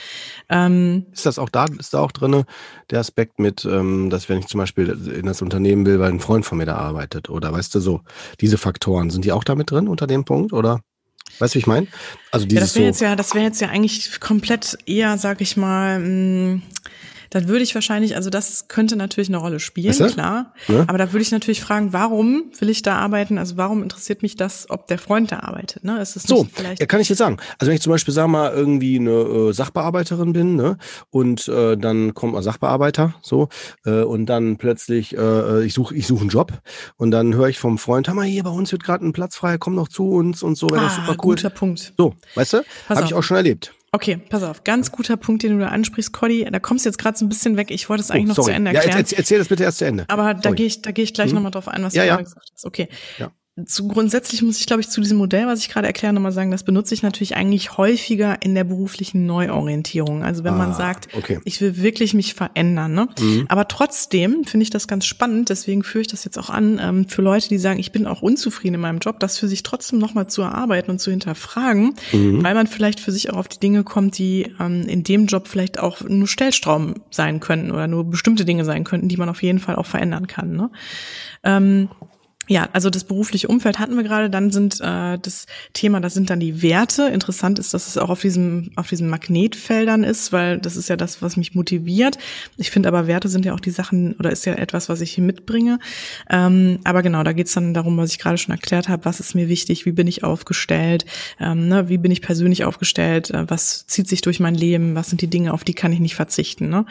Ähm, 0.50 1.06
ist 1.12 1.26
das 1.26 1.40
auch 1.40 1.50
da, 1.50 1.66
ist 1.80 1.94
da 1.94 2.00
auch 2.00 2.12
drinne 2.12 2.46
der 2.90 3.00
Aspekt 3.00 3.40
mit, 3.40 3.66
ähm, 3.66 4.10
dass 4.10 4.30
wenn 4.30 4.40
ich 4.40 4.48
zum 4.48 4.60
Beispiel 4.60 4.90
in 4.90 5.26
das 5.26 5.42
Unternehmen 5.42 5.86
will, 5.86 6.00
weil 6.00 6.12
ein 6.12 6.20
Freund 6.20 6.46
von 6.46 6.58
mir 6.58 6.66
da 6.66 6.76
arbeitet 6.76 7.30
oder 7.30 7.52
weißt 7.52 7.74
du 7.76 7.80
so, 7.80 8.02
diese 8.42 8.58
Faktoren, 8.58 9.10
sind 9.10 9.26
die 9.26 9.32
auch 9.32 9.44
damit 9.44 9.72
drin 9.72 9.88
unter 9.88 10.08
dem 10.08 10.26
Punkt 10.26 10.54
oder? 10.54 10.82
Weißt 11.40 11.54
du, 11.54 11.56
wie 11.56 11.60
ich 11.60 11.68
meine? 11.68 11.88
Also 12.32 12.46
dieses 12.46 12.60
ja, 12.60 12.66
das 12.66 12.76
wäre 12.76 12.84
so 12.84 12.88
jetzt 12.88 13.02
ja, 13.02 13.16
das 13.16 13.34
wäre 13.36 13.46
jetzt 13.46 13.62
ja 13.62 13.70
eigentlich 13.70 14.20
komplett 14.20 14.78
eher, 14.86 15.18
sag 15.18 15.42
ich 15.42 15.58
mal, 15.58 16.00
mh, 16.00 16.08
mm, 16.08 16.62
dann 17.30 17.48
würde 17.48 17.64
ich 17.64 17.74
wahrscheinlich, 17.76 18.16
also 18.16 18.30
das 18.30 18.68
könnte 18.68 18.96
natürlich 18.96 19.30
eine 19.30 19.38
Rolle 19.38 19.60
spielen, 19.60 19.90
weißt 19.90 20.00
du? 20.00 20.08
klar. 20.08 20.54
Ja. 20.68 20.86
Aber 20.88 20.98
da 20.98 21.12
würde 21.14 21.22
ich 21.22 21.32
natürlich 21.32 21.62
fragen, 21.62 21.94
warum 21.94 22.52
will 22.60 22.70
ich 22.70 22.82
da 22.82 22.98
arbeiten? 22.98 23.38
Also 23.38 23.58
warum 23.58 23.84
interessiert 23.84 24.22
mich 24.22 24.36
das, 24.36 24.70
ob 24.70 24.88
der 24.88 24.98
Freund 24.98 25.32
da 25.32 25.40
arbeitet? 25.40 25.84
Ne? 25.84 26.00
Ist 26.02 26.16
es 26.16 26.24
so, 26.24 26.48
vielleicht 26.54 26.80
ja, 26.80 26.86
kann 26.86 27.02
ich 27.02 27.10
jetzt 27.10 27.18
sagen. 27.18 27.38
Also 27.60 27.70
wenn 27.70 27.76
ich 27.76 27.82
zum 27.82 27.92
Beispiel, 27.92 28.14
sag 28.14 28.28
mal, 28.28 28.52
irgendwie 28.52 29.00
eine 29.00 29.12
äh, 29.12 29.54
Sachbearbeiterin 29.54 30.34
bin, 30.34 30.56
ne, 30.56 30.78
und 31.10 31.48
äh, 31.48 31.78
dann 31.78 32.14
kommt 32.14 32.36
ein 32.36 32.44
Sachbearbeiter, 32.44 33.16
so, 33.22 33.50
äh, 33.86 34.02
und 34.02 34.26
dann 34.28 34.58
plötzlich, 34.58 35.16
äh, 35.16 35.20
äh 35.20 35.66
ich 35.66 35.74
suche 35.74 35.96
ich 35.96 36.08
suche 36.08 36.22
einen 36.22 36.30
Job 36.30 36.54
und 36.98 37.12
dann 37.12 37.34
höre 37.34 37.50
ich 37.50 37.60
vom 37.60 37.78
Freund, 37.78 38.08
hör 38.08 38.16
mal, 38.16 38.26
hier 38.26 38.44
bei 38.44 38.50
uns 38.50 38.72
wird 38.72 38.84
gerade 38.84 39.06
ein 39.06 39.14
Platz 39.14 39.36
frei, 39.36 39.58
komm 39.58 39.76
noch 39.76 39.88
zu 39.88 40.10
uns 40.10 40.44
und 40.44 40.56
so, 40.56 40.70
wäre 40.70 40.82
ah, 40.82 40.86
das 40.86 40.96
super 40.96 41.12
cool. 41.24 41.36
Guter 41.36 41.50
Punkt. 41.50 41.94
So, 41.98 42.16
weißt 42.36 42.54
du? 42.54 42.64
Habe 42.90 43.04
ich 43.04 43.14
auch 43.14 43.24
schon 43.24 43.38
erlebt. 43.38 43.77
Okay, 43.92 44.18
pass 44.30 44.44
auf, 44.44 44.64
ganz 44.64 44.92
guter 44.92 45.18
Punkt, 45.18 45.44
den 45.44 45.54
du 45.54 45.60
da 45.60 45.70
ansprichst, 45.70 46.12
Cody. 46.12 46.46
Da 46.52 46.60
kommst 46.60 46.86
du 46.86 46.90
jetzt 46.90 46.98
gerade 46.98 47.18
so 47.18 47.26
ein 47.26 47.30
bisschen 47.30 47.58
weg. 47.58 47.72
Ich 47.72 47.90
wollte 47.90 48.04
es 48.04 48.12
eigentlich 48.12 48.26
oh, 48.26 48.42
noch 48.42 48.46
zu 48.46 48.52
Ende 48.52 48.72
erklären. 48.72 48.92
Ja, 48.92 49.00
erzähl, 49.00 49.20
erzähl 49.20 49.38
das 49.40 49.48
bitte 49.48 49.64
erst 49.64 49.78
zu 49.78 49.86
Ende. 49.86 50.06
Aber 50.08 50.34
da 50.34 50.52
gehe 50.52 50.66
ich, 50.66 50.82
da 50.82 50.92
gehe 50.92 51.04
ich 51.04 51.14
gleich 51.14 51.30
hm? 51.30 51.36
nochmal 51.36 51.52
drauf 51.52 51.68
ein, 51.68 51.84
was 51.84 51.94
ja, 51.94 52.04
du 52.04 52.08
ja. 52.10 52.18
gesagt 52.18 52.50
hast. 52.54 52.66
Okay. 52.66 52.90
Ja 53.18 53.32
zu 53.66 53.88
grundsätzlich 53.88 54.44
muss 54.44 54.60
ich, 54.60 54.68
glaube 54.68 54.82
ich, 54.82 54.90
zu 54.90 55.02
diesem 55.02 55.18
Modell, 55.18 55.48
was 55.48 55.60
ich 55.60 55.70
gerade 55.70 55.88
erkläre, 55.88 56.14
nochmal 56.14 56.32
sagen, 56.32 56.52
das 56.52 56.64
benutze 56.64 56.94
ich 56.94 57.02
natürlich 57.02 57.36
eigentlich 57.36 57.78
häufiger 57.78 58.42
in 58.44 58.54
der 58.54 58.64
beruflichen 58.64 59.26
Neuorientierung. 59.26 60.24
Also 60.24 60.44
wenn 60.44 60.54
ah, 60.54 60.58
man 60.58 60.74
sagt, 60.76 61.08
okay. 61.16 61.40
ich 61.44 61.60
will 61.60 61.78
wirklich 61.78 62.14
mich 62.14 62.36
verändern. 62.36 62.94
Ne? 62.94 63.08
Mhm. 63.20 63.46
Aber 63.48 63.68
trotzdem 63.68 64.44
finde 64.44 64.64
ich 64.64 64.70
das 64.70 64.88
ganz 64.88 65.06
spannend, 65.06 65.50
deswegen 65.50 65.84
führe 65.84 66.02
ich 66.02 66.08
das 66.08 66.24
jetzt 66.24 66.38
auch 66.38 66.52
an, 66.52 66.80
ähm, 66.82 67.10
für 67.10 67.24
Leute, 67.24 67.50
die 67.50 67.58
sagen, 67.58 67.80
ich 67.80 67.92
bin 67.92 68.06
auch 68.06 68.22
unzufrieden 68.22 68.76
in 68.76 68.82
meinem 68.82 69.00
Job, 69.00 69.20
das 69.20 69.40
für 69.40 69.48
sich 69.48 69.64
trotzdem 69.64 69.98
nochmal 69.98 70.28
zu 70.28 70.44
erarbeiten 70.44 70.92
und 70.92 71.00
zu 71.00 71.10
hinterfragen, 71.10 71.96
mhm. 72.12 72.44
weil 72.44 72.54
man 72.54 72.68
vielleicht 72.68 73.00
für 73.00 73.12
sich 73.12 73.32
auch 73.32 73.38
auf 73.38 73.48
die 73.48 73.60
Dinge 73.60 73.84
kommt, 73.84 74.20
die 74.20 74.54
ähm, 74.60 74.84
in 74.84 75.04
dem 75.04 75.26
Job 75.26 75.48
vielleicht 75.48 75.80
auch 75.80 76.02
nur 76.02 76.28
Stellstrauben 76.28 76.96
sein 77.10 77.40
könnten 77.40 77.72
oder 77.72 77.88
nur 77.88 78.04
bestimmte 78.04 78.46
Dinge 78.46 78.66
sein 78.66 78.84
könnten, 78.84 79.08
die 79.08 79.18
man 79.18 79.30
auf 79.30 79.42
jeden 79.42 79.60
Fall 79.60 79.78
auch 79.78 79.88
verändern 79.88 80.28
kann. 80.28 80.56
Ne? 80.56 80.70
Ähm, 81.44 81.90
ja, 82.48 82.70
also 82.72 82.90
das 82.90 83.04
berufliche 83.04 83.48
Umfeld 83.50 83.78
hatten 83.78 83.96
wir 83.98 84.04
gerade. 84.04 84.30
Dann 84.30 84.52
sind 84.52 84.80
äh, 84.80 85.18
das 85.20 85.48
Thema, 85.74 86.00
das 86.00 86.14
sind 86.14 86.30
dann 86.30 86.40
die 86.40 86.62
Werte. 86.62 87.04
Interessant 87.10 87.60
ist, 87.60 87.74
dass 87.74 87.88
es 87.88 87.98
auch 87.98 88.10
auf 88.10 88.22
diesem 88.22 88.72
auf 88.76 88.88
diesen 88.88 89.10
Magnetfeldern 89.10 90.04
ist, 90.04 90.32
weil 90.32 90.58
das 90.58 90.78
ist 90.78 90.88
ja 90.88 90.96
das, 90.96 91.22
was 91.22 91.36
mich 91.36 91.56
motiviert. 91.56 92.18
Ich 92.56 92.72
finde 92.72 92.88
aber 92.88 93.06
Werte 93.08 93.28
sind 93.28 93.44
ja 93.44 93.54
auch 93.54 93.60
die 93.60 93.72
Sachen 93.72 94.14
oder 94.14 94.32
ist 94.32 94.46
ja 94.46 94.54
etwas, 94.54 94.88
was 94.88 95.02
ich 95.02 95.12
hier 95.12 95.24
mitbringe. 95.24 95.80
Ähm, 96.30 96.80
aber 96.86 97.04
genau, 97.04 97.24
da 97.24 97.34
geht's 97.34 97.54
dann 97.54 97.74
darum, 97.74 97.98
was 97.98 98.12
ich 98.12 98.20
gerade 98.20 98.38
schon 98.38 98.56
erklärt 98.56 98.88
habe. 98.88 99.04
Was 99.04 99.20
ist 99.20 99.36
mir 99.36 99.50
wichtig? 99.50 99.86
Wie 99.86 99.92
bin 99.92 100.08
ich 100.08 100.24
aufgestellt? 100.24 101.06
Ähm, 101.42 101.68
ne, 101.68 101.90
wie 101.90 101.98
bin 101.98 102.12
ich 102.12 102.22
persönlich 102.22 102.64
aufgestellt? 102.64 103.30
Äh, 103.32 103.50
was 103.50 103.88
zieht 103.88 104.08
sich 104.08 104.22
durch 104.22 104.40
mein 104.40 104.56
Leben? 104.56 104.96
Was 104.96 105.10
sind 105.10 105.22
die 105.22 105.30
Dinge, 105.30 105.54
auf 105.54 105.66
die 105.66 105.74
kann 105.74 105.92
ich 105.92 106.00
nicht 106.00 106.16
verzichten? 106.16 106.70
Ne? 106.70 106.86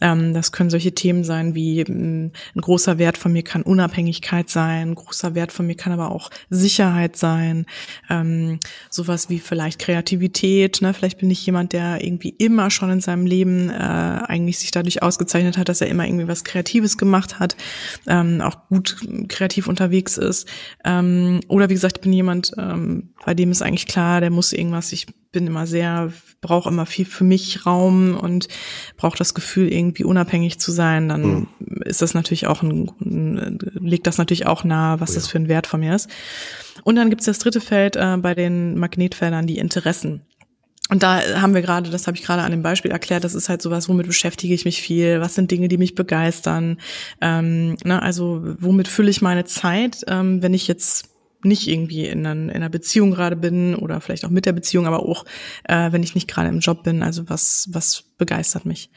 Ähm, 0.00 0.34
das 0.34 0.50
können 0.50 0.70
solche 0.70 0.92
Themen 0.92 1.22
sein 1.22 1.54
wie 1.54 1.82
ein 1.82 2.32
großer 2.56 2.98
Wert 2.98 3.18
von 3.18 3.32
mir 3.32 3.42
kann 3.42 3.62
Unabhängigkeit 3.62 4.50
sein 4.50 4.95
großer 4.96 5.34
Wert 5.36 5.52
von 5.52 5.66
mir 5.66 5.76
kann 5.76 5.92
aber 5.92 6.10
auch 6.10 6.30
Sicherheit 6.50 7.16
sein, 7.16 7.66
ähm, 8.10 8.58
sowas 8.90 9.30
wie 9.30 9.38
vielleicht 9.38 9.78
Kreativität. 9.78 10.82
Ne? 10.82 10.92
Vielleicht 10.92 11.18
bin 11.18 11.30
ich 11.30 11.46
jemand, 11.46 11.72
der 11.72 12.04
irgendwie 12.04 12.30
immer 12.30 12.70
schon 12.70 12.90
in 12.90 13.00
seinem 13.00 13.26
Leben 13.26 13.70
äh, 13.70 13.74
eigentlich 13.74 14.58
sich 14.58 14.72
dadurch 14.72 15.02
ausgezeichnet 15.02 15.56
hat, 15.58 15.68
dass 15.68 15.80
er 15.80 15.88
immer 15.88 16.06
irgendwie 16.06 16.28
was 16.28 16.42
Kreatives 16.42 16.98
gemacht 16.98 17.38
hat, 17.38 17.56
ähm, 18.06 18.40
auch 18.40 18.68
gut 18.68 18.96
kreativ 19.28 19.68
unterwegs 19.68 20.16
ist. 20.16 20.48
Ähm, 20.84 21.40
oder 21.48 21.68
wie 21.68 21.74
gesagt, 21.74 21.98
ich 21.98 22.02
bin 22.02 22.12
jemand, 22.12 22.52
ähm, 22.58 23.10
bei 23.24 23.34
dem 23.34 23.50
ist 23.50 23.62
eigentlich 23.62 23.86
klar, 23.86 24.20
der 24.20 24.30
muss 24.30 24.52
irgendwas, 24.52 24.92
ich 24.92 25.06
bin 25.36 25.46
immer 25.46 25.66
sehr, 25.66 26.12
brauche 26.40 26.70
immer 26.70 26.86
viel 26.86 27.04
für 27.04 27.24
mich 27.24 27.66
Raum 27.66 28.16
und 28.16 28.48
brauche 28.96 29.18
das 29.18 29.34
Gefühl, 29.34 29.70
irgendwie 29.70 30.04
unabhängig 30.04 30.58
zu 30.58 30.72
sein, 30.72 31.10
dann 31.10 31.22
mhm. 31.22 31.48
Ist 31.86 32.02
das 32.02 32.14
natürlich 32.14 32.46
auch 32.46 32.62
ein, 32.62 33.58
legt 33.74 34.06
das 34.06 34.18
natürlich 34.18 34.46
auch 34.46 34.64
nahe, 34.64 35.00
was 35.00 35.10
oh 35.10 35.12
ja. 35.14 35.20
das 35.20 35.28
für 35.28 35.38
ein 35.38 35.48
Wert 35.48 35.66
von 35.66 35.80
mir 35.80 35.94
ist. 35.94 36.10
Und 36.84 36.96
dann 36.96 37.10
gibt 37.10 37.22
es 37.22 37.26
das 37.26 37.38
dritte 37.38 37.60
Feld 37.60 37.96
äh, 37.96 38.16
bei 38.18 38.34
den 38.34 38.78
Magnetfeldern, 38.78 39.46
die 39.46 39.58
Interessen. 39.58 40.22
Und 40.88 41.02
da 41.02 41.40
haben 41.40 41.54
wir 41.54 41.62
gerade, 41.62 41.90
das 41.90 42.06
habe 42.06 42.16
ich 42.16 42.22
gerade 42.22 42.42
an 42.42 42.52
dem 42.52 42.62
Beispiel 42.62 42.92
erklärt, 42.92 43.24
das 43.24 43.34
ist 43.34 43.48
halt 43.48 43.60
sowas, 43.60 43.88
womit 43.88 44.06
beschäftige 44.06 44.54
ich 44.54 44.64
mich 44.64 44.80
viel, 44.80 45.20
was 45.20 45.34
sind 45.34 45.50
Dinge, 45.50 45.66
die 45.66 45.78
mich 45.78 45.96
begeistern, 45.96 46.78
ähm, 47.20 47.76
ne, 47.84 48.00
also 48.00 48.40
womit 48.60 48.86
fülle 48.86 49.10
ich 49.10 49.20
meine 49.20 49.44
Zeit, 49.44 50.04
ähm, 50.06 50.42
wenn 50.42 50.54
ich 50.54 50.68
jetzt 50.68 51.15
nicht 51.46 51.68
irgendwie 51.68 52.06
in, 52.06 52.26
einer, 52.26 52.32
in 52.32 52.50
einer 52.50 52.68
Beziehung 52.68 53.12
gerade 53.12 53.36
bin 53.36 53.74
oder 53.74 54.00
vielleicht 54.00 54.24
auch 54.24 54.30
mit 54.30 54.46
der 54.46 54.52
Beziehung, 54.52 54.86
aber 54.86 55.00
auch 55.00 55.24
äh, 55.64 55.92
wenn 55.92 56.02
ich 56.02 56.14
nicht 56.14 56.28
gerade 56.28 56.48
im 56.48 56.60
Job 56.60 56.82
bin. 56.82 57.02
Also 57.02 57.28
was, 57.28 57.68
was 57.72 58.04
begeistert 58.18 58.66
mich. 58.66 58.90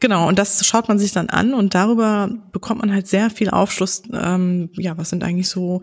Genau, 0.00 0.28
und 0.28 0.38
das 0.38 0.64
schaut 0.66 0.88
man 0.88 0.98
sich 0.98 1.12
dann 1.12 1.28
an 1.28 1.54
und 1.54 1.74
darüber 1.74 2.30
bekommt 2.52 2.80
man 2.80 2.92
halt 2.92 3.06
sehr 3.06 3.30
viel 3.30 3.50
Aufschluss, 3.50 4.02
ähm, 4.12 4.70
ja, 4.74 4.96
was 4.98 5.10
sind 5.10 5.22
eigentlich 5.22 5.48
so 5.48 5.82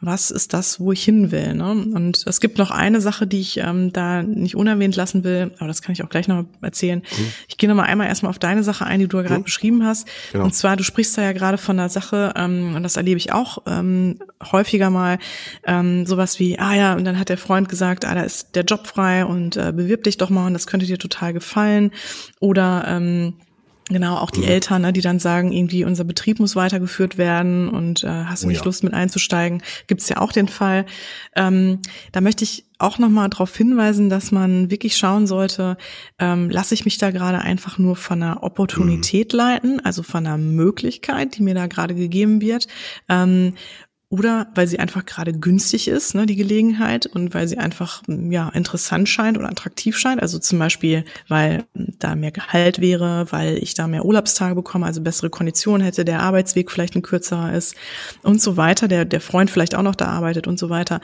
was 0.00 0.30
ist 0.30 0.54
das, 0.54 0.80
wo 0.80 0.92
ich 0.92 1.04
hin 1.04 1.30
will. 1.30 1.54
Ne? 1.54 1.70
Und 1.70 2.24
es 2.26 2.40
gibt 2.40 2.56
noch 2.56 2.70
eine 2.70 3.02
Sache, 3.02 3.26
die 3.26 3.40
ich 3.40 3.58
ähm, 3.58 3.92
da 3.92 4.22
nicht 4.22 4.56
unerwähnt 4.56 4.96
lassen 4.96 5.24
will, 5.24 5.52
aber 5.58 5.68
das 5.68 5.82
kann 5.82 5.92
ich 5.92 6.02
auch 6.02 6.08
gleich 6.08 6.26
noch 6.26 6.44
erzählen. 6.62 7.00
Mhm. 7.00 7.32
Ich 7.48 7.58
gehe 7.58 7.68
nochmal 7.68 7.86
einmal 7.86 8.06
erstmal 8.06 8.30
auf 8.30 8.38
deine 8.38 8.62
Sache 8.62 8.86
ein, 8.86 9.00
die 9.00 9.08
du 9.08 9.18
ja 9.18 9.24
gerade 9.24 9.40
mhm. 9.40 9.44
beschrieben 9.44 9.84
hast. 9.84 10.08
Genau. 10.32 10.44
Und 10.44 10.54
zwar, 10.54 10.76
du 10.76 10.84
sprichst 10.84 11.18
da 11.18 11.22
ja 11.22 11.32
gerade 11.32 11.58
von 11.58 11.78
einer 11.78 11.90
Sache, 11.90 12.32
ähm, 12.34 12.74
und 12.76 12.82
das 12.82 12.96
erlebe 12.96 13.18
ich 13.18 13.32
auch 13.32 13.58
ähm, 13.66 14.18
häufiger 14.50 14.88
mal, 14.88 15.18
ähm, 15.64 16.06
sowas 16.06 16.38
wie, 16.38 16.58
ah 16.58 16.74
ja, 16.74 16.94
und 16.94 17.04
dann 17.04 17.18
hat 17.18 17.28
der 17.28 17.38
Freund 17.38 17.68
gesagt, 17.68 18.06
ah, 18.06 18.14
da 18.14 18.22
ist 18.22 18.54
der 18.56 18.64
Job 18.64 18.86
frei 18.86 19.26
und 19.26 19.58
äh, 19.58 19.72
bewirb 19.74 20.04
dich 20.04 20.16
doch 20.16 20.30
mal 20.30 20.46
und 20.46 20.54
das 20.54 20.66
könnte 20.66 20.86
dir 20.86 20.98
total 20.98 21.34
gefallen. 21.34 21.90
Oder 22.40 22.84
ähm, 22.88 23.34
Genau, 23.90 24.16
auch 24.16 24.30
die 24.30 24.42
mhm. 24.42 24.48
Eltern, 24.48 24.82
ne, 24.82 24.92
die 24.92 25.00
dann 25.00 25.18
sagen, 25.18 25.50
irgendwie 25.50 25.84
unser 25.84 26.04
Betrieb 26.04 26.38
muss 26.38 26.54
weitergeführt 26.54 27.18
werden 27.18 27.68
und 27.68 28.04
äh, 28.04 28.08
hast 28.08 28.44
du 28.44 28.46
oh, 28.46 28.50
nicht 28.50 28.60
ja. 28.60 28.64
Lust 28.64 28.84
mit 28.84 28.94
einzusteigen, 28.94 29.62
gibt's 29.88 30.08
ja 30.08 30.18
auch 30.18 30.30
den 30.30 30.46
Fall. 30.46 30.86
Ähm, 31.34 31.80
da 32.12 32.20
möchte 32.20 32.44
ich 32.44 32.66
auch 32.78 32.98
nochmal 32.98 33.28
darauf 33.28 33.54
hinweisen, 33.54 34.08
dass 34.08 34.30
man 34.30 34.70
wirklich 34.70 34.96
schauen 34.96 35.26
sollte, 35.26 35.76
ähm, 36.20 36.50
lasse 36.50 36.72
ich 36.72 36.84
mich 36.84 36.98
da 36.98 37.10
gerade 37.10 37.40
einfach 37.40 37.78
nur 37.78 37.96
von 37.96 38.22
einer 38.22 38.44
Opportunität 38.44 39.32
mhm. 39.32 39.38
leiten, 39.38 39.84
also 39.84 40.04
von 40.04 40.24
einer 40.24 40.38
Möglichkeit, 40.38 41.36
die 41.36 41.42
mir 41.42 41.54
da 41.54 41.66
gerade 41.66 41.96
gegeben 41.96 42.40
wird, 42.40 42.68
ähm, 43.08 43.54
oder 44.12 44.48
weil 44.56 44.66
sie 44.66 44.80
einfach 44.80 45.06
gerade 45.06 45.32
günstig 45.32 45.86
ist, 45.86 46.16
ne, 46.16 46.26
die 46.26 46.34
Gelegenheit, 46.34 47.06
und 47.06 47.32
weil 47.32 47.46
sie 47.46 47.58
einfach 47.58 48.02
ja 48.08 48.48
interessant 48.48 49.08
scheint 49.08 49.38
oder 49.38 49.48
attraktiv 49.48 49.96
scheint. 49.96 50.20
Also 50.20 50.40
zum 50.40 50.58
Beispiel, 50.58 51.04
weil 51.28 51.64
da 51.74 52.16
mehr 52.16 52.32
Gehalt 52.32 52.80
wäre, 52.80 53.30
weil 53.30 53.56
ich 53.58 53.74
da 53.74 53.86
mehr 53.86 54.04
Urlaubstage 54.04 54.56
bekomme, 54.56 54.84
also 54.84 55.00
bessere 55.00 55.30
Konditionen 55.30 55.84
hätte, 55.84 56.04
der 56.04 56.22
Arbeitsweg 56.22 56.72
vielleicht 56.72 56.96
ein 56.96 57.02
kürzerer 57.02 57.54
ist 57.54 57.76
und 58.24 58.42
so 58.42 58.56
weiter, 58.56 58.88
der, 58.88 59.04
der 59.04 59.20
Freund 59.20 59.48
vielleicht 59.48 59.76
auch 59.76 59.82
noch 59.82 59.94
da 59.94 60.06
arbeitet 60.06 60.48
und 60.48 60.58
so 60.58 60.70
weiter. 60.70 61.00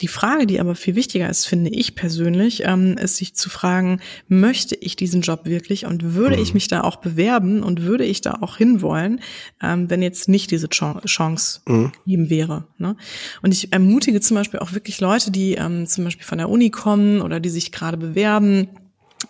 Die 0.00 0.08
Frage, 0.08 0.46
die 0.46 0.60
aber 0.60 0.74
viel 0.74 0.94
wichtiger 0.94 1.28
ist, 1.28 1.46
finde 1.46 1.70
ich 1.70 1.94
persönlich, 1.94 2.62
ähm, 2.64 2.96
ist 2.96 3.16
sich 3.16 3.34
zu 3.34 3.50
fragen, 3.50 4.00
möchte 4.28 4.76
ich 4.76 4.96
diesen 4.96 5.22
Job 5.22 5.40
wirklich 5.44 5.84
und 5.84 6.14
würde 6.14 6.36
mhm. 6.36 6.42
ich 6.42 6.54
mich 6.54 6.68
da 6.68 6.82
auch 6.82 6.96
bewerben 6.96 7.62
und 7.62 7.82
würde 7.82 8.04
ich 8.04 8.20
da 8.20 8.38
auch 8.40 8.56
hinwollen, 8.56 9.20
ähm, 9.62 9.90
wenn 9.90 10.02
jetzt 10.02 10.28
nicht 10.28 10.50
diese 10.50 10.68
Chance 10.68 11.60
mhm. 11.66 11.92
ihm 12.04 12.30
wäre 12.30 12.36
wäre. 12.36 12.64
Ne? 12.78 12.96
Und 13.42 13.52
ich 13.52 13.72
ermutige 13.72 14.20
zum 14.20 14.36
Beispiel 14.36 14.60
auch 14.60 14.72
wirklich 14.72 15.00
Leute, 15.00 15.30
die 15.30 15.54
ähm, 15.54 15.86
zum 15.86 16.04
Beispiel 16.04 16.26
von 16.26 16.38
der 16.38 16.48
Uni 16.48 16.70
kommen 16.70 17.20
oder 17.20 17.40
die 17.40 17.48
sich 17.48 17.72
gerade 17.72 17.96
bewerben, 17.96 18.68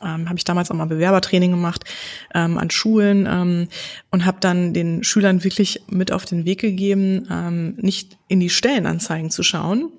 ähm, 0.02 0.29
habe 0.29 0.37
ich 0.37 0.44
damals 0.44 0.70
auch 0.70 0.74
mal 0.74 0.87
Bewerbertraining 0.87 1.52
gemacht 1.52 1.85
ähm, 2.35 2.59
an 2.59 2.70
Schulen 2.70 3.26
ähm, 3.29 3.68
und 4.11 4.26
habe 4.26 4.38
dann 4.40 4.74
den 4.74 5.05
Schülern 5.05 5.44
wirklich 5.44 5.83
mit 5.88 6.12
auf 6.12 6.24
den 6.24 6.44
Weg 6.44 6.61
gegeben, 6.61 7.26
ähm, 7.31 7.74
nicht 7.79 8.18
in 8.29 8.40
die 8.40 8.50
Stellenanzeigen 8.50 9.31
zu 9.31 9.42
schauen, 9.42 9.90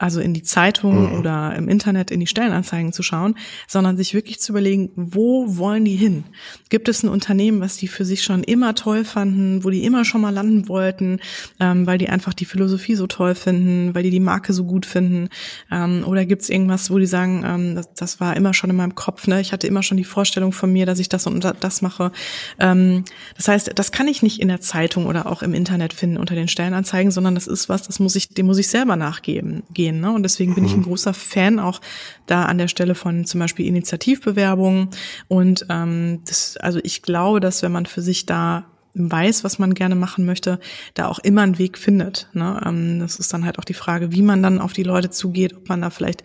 also 0.00 0.20
in 0.20 0.32
die 0.32 0.42
Zeitung 0.42 1.12
mhm. 1.12 1.18
oder 1.18 1.54
im 1.54 1.68
Internet 1.68 2.10
in 2.10 2.20
die 2.20 2.26
Stellenanzeigen 2.26 2.92
zu 2.92 3.02
schauen, 3.02 3.34
sondern 3.68 3.98
sich 3.98 4.14
wirklich 4.14 4.40
zu 4.40 4.52
überlegen, 4.52 4.90
wo 4.96 5.58
wollen 5.58 5.84
die 5.84 5.94
hin? 5.94 6.24
Gibt 6.70 6.88
es 6.88 7.02
ein 7.02 7.10
Unternehmen, 7.10 7.60
was 7.60 7.76
die 7.76 7.86
für 7.86 8.06
sich 8.06 8.22
schon 8.22 8.42
immer 8.42 8.74
toll 8.74 9.04
fanden, 9.04 9.62
wo 9.62 9.68
die 9.68 9.84
immer 9.84 10.06
schon 10.06 10.22
mal 10.22 10.32
landen 10.32 10.68
wollten, 10.68 11.20
ähm, 11.60 11.86
weil 11.86 11.98
die 11.98 12.08
einfach 12.08 12.32
die 12.32 12.46
Philosophie 12.46 12.94
so 12.94 13.06
toll 13.06 13.34
finden, 13.34 13.94
weil 13.94 14.02
die 14.02 14.10
die 14.10 14.20
Marke 14.20 14.54
so 14.54 14.64
gut 14.64 14.86
finden? 14.86 15.28
Ähm, 15.70 16.02
oder 16.06 16.24
gibt 16.24 16.42
es 16.42 16.48
irgendwas, 16.48 16.90
wo 16.90 16.98
die 16.98 17.06
sagen, 17.06 17.44
ähm, 17.46 17.74
das, 17.74 17.92
das, 17.92 18.20
war 18.20 18.36
immer 18.36 18.54
schon 18.54 18.70
in 18.70 18.76
meinem 18.76 18.94
Kopf, 18.94 19.26
ne? 19.26 19.40
ich 19.40 19.52
hatte 19.52 19.66
immer 19.66 19.82
schon 19.82 19.98
die 19.98 20.04
Vorstellung 20.04 20.52
von 20.52 20.72
mir, 20.72 20.86
dass 20.86 20.98
ich 20.98 21.10
das 21.10 21.26
und 21.26 21.44
das 21.60 21.82
mache. 21.82 22.10
Ähm, 22.58 23.04
das 23.36 23.48
heißt, 23.48 23.72
das 23.74 23.92
kann 23.92 24.08
ich 24.08 24.22
nicht 24.22 24.40
in 24.40 24.48
der 24.48 24.60
Zeitung 24.62 25.06
oder 25.06 25.26
auch 25.26 25.42
im 25.42 25.52
Internet 25.52 25.92
finden 25.92 26.16
unter 26.16 26.34
den 26.34 26.48
Stellenanzeigen, 26.48 27.10
sondern 27.10 27.34
das 27.34 27.46
ist 27.46 27.68
was, 27.68 27.82
das 27.82 28.00
muss 28.00 28.16
ich, 28.16 28.30
dem 28.30 28.46
muss 28.46 28.58
ich 28.58 28.68
selber 28.68 28.96
nachgeben 28.96 29.62
gehen 29.72 29.89
gehen. 29.90 30.00
Ne? 30.00 30.12
Und 30.12 30.22
deswegen 30.22 30.54
bin 30.54 30.64
ich 30.64 30.72
ein 30.72 30.80
mhm. 30.80 30.84
großer 30.84 31.14
Fan 31.14 31.58
auch 31.58 31.80
da 32.26 32.44
an 32.44 32.58
der 32.58 32.68
Stelle 32.68 32.94
von 32.94 33.24
zum 33.24 33.40
Beispiel 33.40 33.66
Initiativbewerbungen. 33.66 34.88
Und 35.28 35.66
ähm, 35.68 36.20
das, 36.26 36.56
also 36.56 36.80
ich 36.82 37.02
glaube, 37.02 37.40
dass 37.40 37.62
wenn 37.62 37.72
man 37.72 37.86
für 37.86 38.02
sich 38.02 38.26
da 38.26 38.66
weiß, 38.94 39.44
was 39.44 39.58
man 39.58 39.74
gerne 39.74 39.94
machen 39.94 40.26
möchte, 40.26 40.58
da 40.94 41.06
auch 41.06 41.20
immer 41.20 41.42
einen 41.42 41.58
Weg 41.58 41.78
findet. 41.78 42.28
Ne? 42.32 42.60
Ähm, 42.64 43.00
das 43.00 43.16
ist 43.16 43.32
dann 43.32 43.44
halt 43.44 43.58
auch 43.58 43.64
die 43.64 43.74
Frage, 43.74 44.12
wie 44.12 44.22
man 44.22 44.42
dann 44.42 44.60
auf 44.60 44.72
die 44.72 44.82
Leute 44.82 45.10
zugeht, 45.10 45.56
ob 45.56 45.68
man 45.68 45.80
da 45.80 45.90
vielleicht 45.90 46.24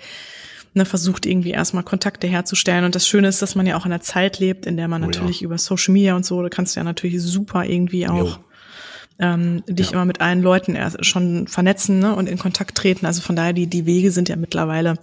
ne, 0.73 0.85
versucht 0.85 1.27
irgendwie 1.27 1.51
erstmal 1.51 1.83
Kontakte 1.83 2.27
herzustellen. 2.27 2.83
Und 2.83 2.95
das 2.95 3.07
Schöne 3.07 3.27
ist, 3.27 3.41
dass 3.41 3.55
man 3.55 3.67
ja 3.67 3.77
auch 3.77 3.85
in 3.85 3.91
einer 3.91 4.01
Zeit 4.01 4.39
lebt, 4.39 4.65
in 4.65 4.77
der 4.77 4.87
man 4.87 5.03
oh, 5.03 5.07
natürlich 5.07 5.41
ja. 5.41 5.45
über 5.45 5.59
Social 5.59 5.93
Media 5.93 6.15
und 6.15 6.25
so, 6.25 6.41
da 6.41 6.49
kannst 6.49 6.75
du 6.75 6.79
ja 6.79 6.83
natürlich 6.83 7.21
super 7.21 7.65
irgendwie 7.65 8.07
auch 8.07 8.37
jo 8.37 8.45
ähm, 9.19 9.63
dich 9.67 9.87
ja. 9.87 9.93
immer 9.93 10.05
mit 10.05 10.21
allen 10.21 10.41
Leuten 10.41 10.75
erst 10.75 11.05
schon 11.05 11.47
vernetzen 11.47 11.99
ne, 11.99 12.15
und 12.15 12.27
in 12.27 12.37
Kontakt 12.37 12.75
treten. 12.75 13.05
Also 13.05 13.21
von 13.21 13.35
daher, 13.35 13.53
die, 13.53 13.67
die 13.67 13.85
Wege 13.85 14.11
sind 14.11 14.29
ja 14.29 14.35
mittlerweile 14.35 14.97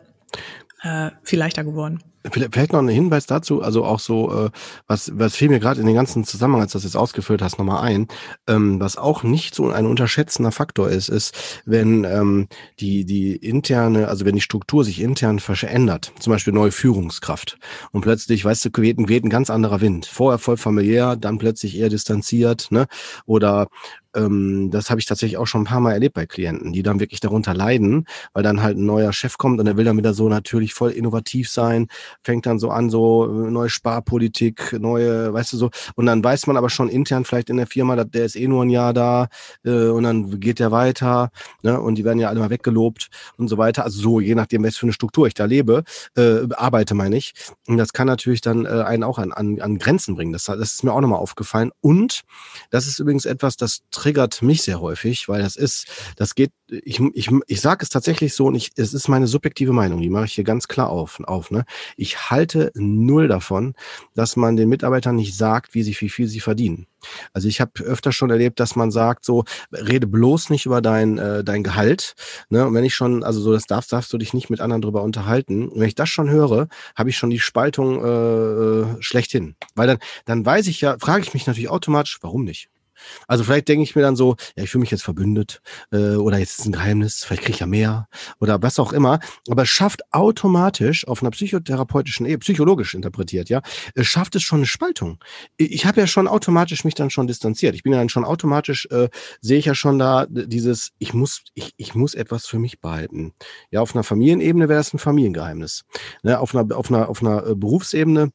äh, 0.83 1.11
viel 1.23 1.39
leichter 1.39 1.65
geworden. 1.65 2.03
Vielleicht 2.31 2.73
noch 2.73 2.79
ein 2.79 2.89
Hinweis 2.89 3.27
dazu, 3.27 3.63
also 3.63 3.85
auch 3.85 3.99
so, 3.99 4.47
äh, 4.47 4.51
was, 4.87 5.11
was 5.15 5.35
fiel 5.35 5.49
mir 5.49 5.59
gerade 5.59 5.81
in 5.81 5.87
den 5.87 5.97
ganzen 5.97 6.23
Zusammenhang, 6.23 6.63
als 6.63 6.71
du 6.71 6.77
das 6.77 6.85
jetzt 6.85 6.97
ausgeführt 6.97 7.43
hast, 7.43 7.59
nochmal 7.59 7.83
ein, 7.83 8.07
ähm, 8.47 8.79
was 8.79 8.97
auch 8.97 9.25
nicht 9.25 9.57
so 9.57 9.71
ein 9.71 9.87
unterschätzender 9.87 10.53
Faktor 10.53 10.89
ist, 10.89 11.09
ist, 11.09 11.63
wenn 11.65 12.05
ähm, 12.05 12.47
die, 12.79 13.05
die 13.05 13.35
interne, 13.35 14.07
also 14.07 14.25
wenn 14.25 14.37
die 14.37 14.41
Struktur 14.41 14.85
sich 14.85 15.01
intern 15.01 15.41
verändert, 15.41 16.13
zum 16.21 16.33
Beispiel 16.33 16.53
neue 16.53 16.71
Führungskraft 16.71 17.59
und 17.91 18.03
plötzlich, 18.03 18.45
weißt 18.45 18.67
du, 18.67 18.71
weht, 18.77 18.99
weht 18.99 19.25
ein 19.25 19.31
ganz 19.31 19.51
anderer 19.51 19.81
Wind. 19.81 20.07
Vorher 20.07 20.39
voll 20.39 20.57
familiär, 20.57 21.17
dann 21.17 21.39
plötzlich 21.39 21.77
eher 21.77 21.89
distanziert, 21.89 22.69
ne? 22.71 22.87
Oder 23.27 23.67
ähm, 24.15 24.71
das 24.71 24.91
habe 24.91 25.01
ich 25.01 25.07
tatsächlich 25.07 25.39
auch 25.39 25.47
schon 25.47 25.63
ein 25.63 25.67
paar 25.67 25.81
Mal 25.81 25.93
erlebt 25.93 26.15
bei 26.15 26.27
Klienten, 26.27 26.73
die 26.73 26.83
dann 26.83 27.01
wirklich 27.01 27.21
darunter 27.21 27.55
leiden, 27.55 28.07
weil 28.33 28.43
dann 28.43 28.63
halt 28.63 28.79
ein 28.79 28.87
neuer 28.87 29.13
Chef 29.13 29.39
kommt 29.39 29.59
und 29.59 29.67
der 29.67 29.77
will 29.77 29.85
dann 29.85 29.97
wieder 29.97 30.15
so 30.15 30.29
natürlich 30.29 30.75
voll 30.75 30.91
innovativ 30.91 31.49
sein, 31.49 31.89
fängt 32.23 32.47
dann 32.47 32.59
so 32.59 32.71
an, 32.71 32.91
so 32.91 33.27
äh, 33.27 33.51
neue 33.51 33.69
Sparpolitik, 33.69 34.77
neue, 34.79 35.33
weißt 35.33 35.53
du 35.53 35.57
so, 35.57 35.71
und 35.95 36.07
dann 36.07 36.23
weiß 36.23 36.47
man 36.47 36.57
aber 36.57 36.71
schon 36.71 36.89
intern 36.89 37.25
vielleicht 37.25 37.51
in 37.51 37.57
der 37.57 37.67
Firma, 37.67 38.03
der 38.05 38.25
ist 38.25 38.37
eh 38.37 38.49
nur 38.49 38.65
ein 38.65 38.71
Jahr 38.71 38.93
da 38.93 39.29
äh, 39.65 39.89
und 39.89 40.03
dann 40.05 40.41
geht 40.41 40.59
der 40.59 40.71
weiter, 40.71 41.31
ne? 41.63 41.81
Und 41.81 41.97
die 41.97 42.05
werden 42.05 42.19
ja 42.19 42.29
alle 42.29 42.41
mal 42.41 42.51
weggelobt 42.51 43.09
und 43.37 43.49
so 43.49 43.59
weiter. 43.59 43.85
Also 43.85 44.01
so, 44.01 44.21
je 44.21 44.35
nachdem, 44.35 44.65
was 44.65 44.77
für 44.77 44.87
eine 44.87 44.93
Struktur 44.93 45.27
ich 45.27 45.35
da 45.35 45.45
lebe, 45.45 45.85
äh, 46.17 46.47
arbeite 46.55 46.95
meine 46.95 47.17
ich. 47.17 47.35
Und 47.67 47.77
das 47.79 47.93
kann 47.93 48.07
natürlich 48.07 48.41
dann 48.41 48.65
äh, 48.65 48.69
einen 48.69 49.03
auch 49.05 49.19
an, 49.19 49.33
an, 49.33 49.61
an 49.61 49.79
Grenzen 49.79 50.15
bringen. 50.15 50.33
Das, 50.33 50.45
das 50.45 50.59
ist 50.59 50.85
mir 50.85 50.93
auch 50.93 51.01
nochmal 51.01 51.19
aufgefallen. 51.19 51.71
Und 51.81 52.23
das 52.71 52.87
ist 52.87 52.99
übrigens 52.99 53.25
etwas, 53.25 53.57
das 53.57 53.81
triggert 54.03 54.43
mich 54.43 54.63
sehr 54.63 54.81
häufig, 54.81 55.29
weil 55.29 55.43
das 55.43 55.55
ist, 55.55 55.87
das 56.17 56.35
geht, 56.35 56.51
ich, 56.67 56.99
ich, 57.15 57.31
ich 57.47 57.61
sage 57.61 57.85
es 57.85 57.89
tatsächlich 57.89 58.35
so 58.35 58.47
und 58.47 58.57
ich, 58.57 58.73
es 58.75 58.95
ist 58.95 59.07
meine 59.07 59.29
subjektive 59.29 59.73
Meinung, 59.73 60.01
die 60.01 60.11
mache 60.11 60.25
ich 60.25 60.33
hier 60.33 60.43
ganz 60.43 60.67
klar 60.67 60.89
auf. 60.91 61.21
auf 61.21 61.53
ne? 61.53 61.65
Ich 61.97 62.29
halte 62.29 62.73
null 62.75 63.29
davon, 63.29 63.75
dass 64.17 64.35
man 64.35 64.57
den 64.57 64.69
Mitarbeitern 64.69 65.15
nicht 65.15 65.37
sagt, 65.37 65.75
wie, 65.75 65.85
sie, 65.85 65.95
wie 66.01 66.09
viel 66.09 66.27
sie 66.27 66.41
verdienen. 66.41 66.89
Also 67.33 67.47
ich 67.47 67.61
habe 67.61 67.71
öfter 67.85 68.11
schon 68.11 68.31
erlebt, 68.31 68.59
dass 68.59 68.75
man 68.75 68.91
sagt, 68.91 69.25
so, 69.25 69.45
rede 69.71 70.09
bloß 70.09 70.51
nicht 70.51 70.67
über 70.67 70.83
dein, 70.83 71.19
äh, 71.19 71.45
dein 71.45 71.63
Gehalt. 71.63 72.17
Ne? 72.51 72.67
Und 72.67 72.75
wenn 72.75 72.85
ich 72.85 72.97
schon, 72.97 73.23
also 73.23 73.41
so 73.41 73.53
das 73.53 73.67
darfst, 73.67 73.93
darfst 73.93 74.13
du 74.13 74.19
dich 74.19 74.35
nicht 74.35 74.51
mit 74.51 74.61
anderen 74.61 74.83
drüber 74.83 75.03
unterhalten. 75.03 75.69
Und 75.69 75.79
wenn 75.79 75.87
ich 75.87 75.95
das 75.95 76.09
schon 76.09 76.29
höre, 76.29 76.67
habe 76.97 77.11
ich 77.11 77.17
schon 77.17 77.31
die 77.31 77.39
Spaltung 77.39 78.05
äh, 78.05 79.01
schlechthin. 79.01 79.55
Weil 79.77 79.87
dann, 79.87 79.99
dann 80.25 80.45
weiß 80.45 80.67
ich 80.67 80.81
ja, 80.81 80.97
frage 80.99 81.23
ich 81.23 81.35
mich 81.35 81.47
natürlich 81.47 81.71
automatisch, 81.71 82.19
warum 82.21 82.43
nicht? 82.43 82.69
Also 83.27 83.45
vielleicht 83.45 83.69
denke 83.69 83.83
ich 83.83 83.95
mir 83.95 84.03
dann 84.03 84.17
so, 84.17 84.37
ja, 84.57 84.65
ich 84.65 84.71
fühle 84.71 84.81
mich 84.81 84.91
jetzt 84.91 85.03
verbündet 85.03 85.61
äh, 85.93 86.17
oder 86.17 86.39
jetzt 86.39 86.61
ist 86.61 86.67
ein 86.67 86.73
Geheimnis, 86.73 87.25
vielleicht 87.25 87.43
kriege 87.43 87.55
ich 87.55 87.61
ja 87.61 87.67
mehr 87.67 88.09
oder 88.41 88.63
was 88.63 88.79
auch 88.79 88.93
immer. 88.93 89.21
Aber 89.49 89.63
es 89.63 89.69
schafft 89.69 90.03
automatisch 90.13 91.07
auf 91.07 91.23
einer 91.23 91.31
psychotherapeutischen 91.31 92.27
Ebene, 92.27 92.39
psychologisch 92.39 92.95
interpretiert, 92.95 93.49
ja, 93.49 93.63
es 93.95 94.07
schafft 94.07 94.37
es 94.37 94.43
schon 94.43 94.61
eine 94.61 94.67
Spaltung. 94.67 95.19
Ich 95.57 95.87
habe 95.87 96.01
ja 96.01 96.07
schon 96.07 96.29
automatisch 96.29 96.85
mich 96.85 96.95
dann 96.95 97.11
schon 97.11 97.27
distanziert. 97.27 97.75
Ich 97.75 97.83
bin 97.83 97.93
ja 97.93 97.99
dann 97.99 98.09
schon 98.09 98.25
automatisch, 98.25 98.87
äh, 98.91 99.09
sehe 99.41 99.59
ich 99.59 99.67
ja 99.67 99.75
schon 99.75 99.99
da 99.99 100.27
dieses, 100.29 100.93
ich 100.99 101.15
muss, 101.15 101.43
ich, 101.55 101.73
ich 101.77 101.95
muss 101.95 102.15
etwas 102.15 102.47
für 102.47 102.59
mich 102.59 102.81
behalten. 102.81 103.33
Ja, 103.71 103.81
auf 103.81 103.95
einer 103.95 104.05
Familienebene 104.05 104.69
wäre 104.69 104.79
das 104.79 104.93
ein 104.93 104.99
Familiengeheimnis. 104.99 105.85
Ne, 106.23 106.39
auf 106.39 106.55
einer, 106.55 106.77
auf 106.77 106.91
einer, 106.91 107.09
auf 107.09 107.23
einer 107.23 107.47
äh, 107.47 107.55
Berufsebene 107.55 108.33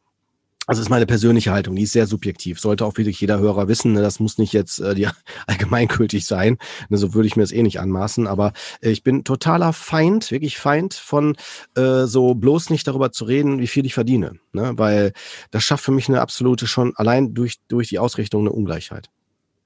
also 0.67 0.81
ist 0.81 0.89
meine 0.89 1.05
persönliche 1.05 1.51
Haltung, 1.51 1.75
die 1.77 1.83
ist 1.83 1.93
sehr 1.93 2.07
subjektiv. 2.07 2.59
Sollte 2.59 2.85
auch 2.85 2.97
wirklich 2.97 3.19
jeder 3.21 3.39
Hörer 3.39 3.69
wissen, 3.69 3.93
ne? 3.93 4.01
das 4.01 4.19
muss 4.19 4.37
nicht 4.37 4.51
jetzt 4.51 4.79
äh, 4.79 4.93
die 4.93 5.07
allgemeingültig 5.47 6.25
sein. 6.25 6.57
Ne? 6.89 6.97
So 6.97 7.13
würde 7.13 7.27
ich 7.27 7.37
mir 7.37 7.43
das 7.43 7.53
eh 7.53 7.63
nicht 7.63 7.79
anmaßen. 7.79 8.27
Aber 8.27 8.51
äh, 8.81 8.89
ich 8.89 9.01
bin 9.01 9.23
totaler 9.23 9.71
Feind, 9.71 10.29
wirklich 10.29 10.57
Feind 10.57 10.93
von 10.93 11.37
äh, 11.75 12.03
so 12.03 12.35
bloß 12.35 12.69
nicht 12.69 12.85
darüber 12.85 13.13
zu 13.13 13.23
reden, 13.23 13.59
wie 13.59 13.67
viel 13.67 13.85
ich 13.85 13.93
verdiene. 13.93 14.39
Ne? 14.51 14.73
Weil 14.75 15.13
das 15.51 15.63
schafft 15.63 15.85
für 15.85 15.91
mich 15.93 16.09
eine 16.09 16.19
absolute 16.19 16.67
schon 16.67 16.93
allein 16.97 17.33
durch, 17.33 17.55
durch 17.69 17.87
die 17.87 17.99
Ausrichtung 17.99 18.41
eine 18.41 18.51
Ungleichheit. 18.51 19.09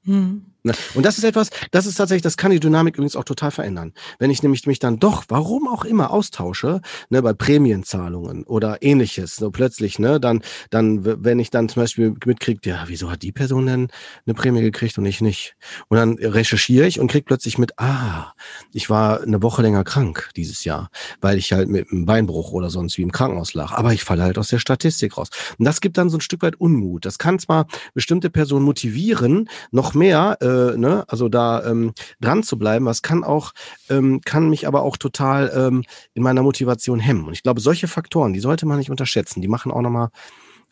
Hm. 0.03 0.45
Ne? 0.63 0.73
Und 0.93 1.05
das 1.05 1.17
ist 1.17 1.23
etwas, 1.23 1.49
das 1.71 1.87
ist 1.87 1.95
tatsächlich, 1.95 2.21
das 2.21 2.37
kann 2.37 2.51
die 2.51 2.59
Dynamik 2.59 2.95
übrigens 2.95 3.15
auch 3.15 3.23
total 3.23 3.49
verändern. 3.49 3.93
Wenn 4.19 4.29
ich 4.29 4.43
nämlich 4.43 4.67
mich 4.67 4.77
dann 4.77 4.99
doch, 4.99 5.23
warum 5.27 5.67
auch 5.67 5.85
immer, 5.85 6.11
austausche, 6.11 6.81
ne, 7.09 7.21
bei 7.21 7.33
Prämienzahlungen 7.33 8.43
oder 8.43 8.83
ähnliches, 8.83 9.35
so 9.37 9.49
plötzlich, 9.49 9.97
ne, 9.97 10.19
dann, 10.19 10.41
dann, 10.69 11.23
wenn 11.23 11.39
ich 11.39 11.49
dann 11.49 11.67
zum 11.67 11.81
Beispiel 11.81 12.13
mitkriege, 12.25 12.69
ja, 12.69 12.83
wieso 12.85 13.09
hat 13.09 13.23
die 13.23 13.31
Person 13.31 13.65
denn 13.65 13.87
eine 14.25 14.35
Prämie 14.35 14.61
gekriegt 14.61 14.97
und 14.99 15.05
ich 15.05 15.21
nicht? 15.21 15.55
Und 15.87 15.97
dann 15.97 16.13
recherchiere 16.19 16.85
ich 16.85 16.99
und 16.99 17.09
krieg 17.09 17.25
plötzlich 17.25 17.57
mit, 17.57 17.79
ah, 17.79 18.33
ich 18.71 18.89
war 18.89 19.21
eine 19.21 19.41
Woche 19.41 19.63
länger 19.63 19.83
krank 19.83 20.29
dieses 20.35 20.63
Jahr, 20.63 20.89
weil 21.21 21.39
ich 21.39 21.53
halt 21.53 21.69
mit 21.69 21.91
einem 21.91 22.05
Beinbruch 22.05 22.51
oder 22.51 22.69
sonst 22.69 22.99
wie 22.99 23.01
im 23.01 23.11
Krankenhaus 23.11 23.55
lag. 23.55 23.71
Aber 23.71 23.93
ich 23.93 24.03
falle 24.03 24.23
halt 24.23 24.37
aus 24.37 24.49
der 24.49 24.59
Statistik 24.59 25.17
raus. 25.17 25.29
Und 25.57 25.65
das 25.65 25.81
gibt 25.81 25.97
dann 25.97 26.11
so 26.11 26.17
ein 26.17 26.21
Stück 26.21 26.43
weit 26.43 26.55
Unmut. 26.55 27.05
Das 27.05 27.17
kann 27.17 27.39
zwar 27.39 27.65
bestimmte 27.95 28.29
Personen 28.29 28.63
motivieren, 28.63 29.49
noch 29.71 29.95
mehr, 29.95 30.37
äh, 30.39 30.50
äh, 30.51 30.77
ne, 30.77 31.05
also 31.07 31.29
da 31.29 31.63
ähm, 31.65 31.93
dran 32.19 32.43
zu 32.43 32.57
bleiben. 32.57 32.85
Was 32.85 33.01
kann 33.01 33.23
auch, 33.23 33.53
ähm, 33.89 34.21
kann 34.23 34.49
mich 34.49 34.67
aber 34.67 34.83
auch 34.83 34.97
total 34.97 35.51
ähm, 35.55 35.83
in 36.13 36.23
meiner 36.23 36.43
Motivation 36.43 36.99
hemmen. 36.99 37.25
Und 37.25 37.33
ich 37.33 37.43
glaube, 37.43 37.61
solche 37.61 37.87
Faktoren, 37.87 38.33
die 38.33 38.39
sollte 38.39 38.65
man 38.65 38.77
nicht 38.77 38.91
unterschätzen. 38.91 39.41
Die 39.41 39.47
machen 39.47 39.71
auch 39.71 39.81
nochmal 39.81 40.09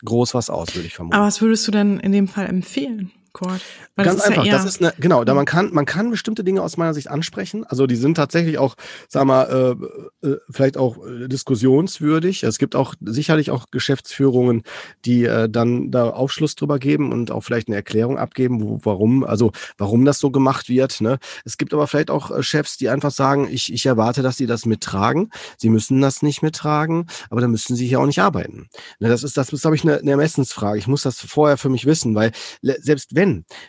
groß 0.04 0.34
was 0.34 0.50
aus, 0.50 0.74
würde 0.74 0.86
ich 0.86 0.94
vermuten. 0.94 1.16
Aber 1.16 1.26
was 1.26 1.40
würdest 1.40 1.66
du 1.66 1.72
denn 1.72 2.00
in 2.00 2.12
dem 2.12 2.28
Fall 2.28 2.46
empfehlen? 2.46 3.12
Gott. 3.32 3.60
Weil 3.96 4.06
Ganz 4.06 4.18
das 4.18 4.28
einfach, 4.28 4.44
ja 4.44 4.52
das 4.52 4.64
ist 4.64 4.82
eine, 4.82 4.92
genau, 4.98 5.24
da 5.24 5.34
man 5.34 5.44
kann, 5.44 5.72
man 5.72 5.86
kann 5.86 6.10
bestimmte 6.10 6.44
Dinge 6.44 6.62
aus 6.62 6.76
meiner 6.76 6.94
Sicht 6.94 7.08
ansprechen. 7.08 7.64
Also 7.64 7.86
die 7.86 7.96
sind 7.96 8.14
tatsächlich 8.14 8.58
auch, 8.58 8.76
sag 9.08 9.24
mal, 9.24 9.76
äh, 10.22 10.26
äh, 10.26 10.38
vielleicht 10.50 10.76
auch 10.76 11.04
äh, 11.06 11.28
diskussionswürdig. 11.28 12.42
Es 12.42 12.58
gibt 12.58 12.76
auch 12.76 12.94
sicherlich 13.00 13.50
auch 13.50 13.66
Geschäftsführungen, 13.70 14.62
die 15.04 15.24
äh, 15.24 15.48
dann 15.48 15.90
da 15.90 16.10
Aufschluss 16.10 16.56
drüber 16.56 16.78
geben 16.78 17.12
und 17.12 17.30
auch 17.30 17.42
vielleicht 17.42 17.68
eine 17.68 17.76
Erklärung 17.76 18.18
abgeben, 18.18 18.62
wo, 18.62 18.80
warum, 18.82 19.24
also 19.24 19.52
warum 19.78 20.04
das 20.04 20.18
so 20.18 20.30
gemacht 20.30 20.68
wird. 20.68 21.00
Ne? 21.00 21.18
Es 21.44 21.58
gibt 21.58 21.74
aber 21.74 21.86
vielleicht 21.86 22.10
auch 22.10 22.30
äh, 22.30 22.42
Chefs, 22.42 22.76
die 22.76 22.88
einfach 22.88 23.10
sagen, 23.10 23.48
ich, 23.50 23.72
ich 23.72 23.86
erwarte, 23.86 24.22
dass 24.22 24.36
sie 24.36 24.46
das 24.46 24.66
mittragen. 24.66 25.30
Sie 25.56 25.68
müssen 25.68 26.00
das 26.00 26.22
nicht 26.22 26.42
mittragen, 26.42 27.06
aber 27.28 27.40
dann 27.40 27.50
müssen 27.50 27.76
sie 27.76 27.86
hier 27.86 28.00
auch 28.00 28.06
nicht 28.06 28.20
arbeiten. 28.20 28.68
Ne, 28.98 29.08
das 29.08 29.22
ist, 29.22 29.36
das 29.36 29.52
ist, 29.52 29.62
glaube 29.62 29.76
ich, 29.76 29.82
eine, 29.82 29.98
eine 29.98 30.10
Ermessensfrage. 30.12 30.78
Ich 30.78 30.86
muss 30.86 31.02
das 31.02 31.20
vorher 31.20 31.56
für 31.56 31.68
mich 31.68 31.86
wissen, 31.86 32.14
weil 32.14 32.32
selbst 32.62 33.14
wenn, 33.14 33.19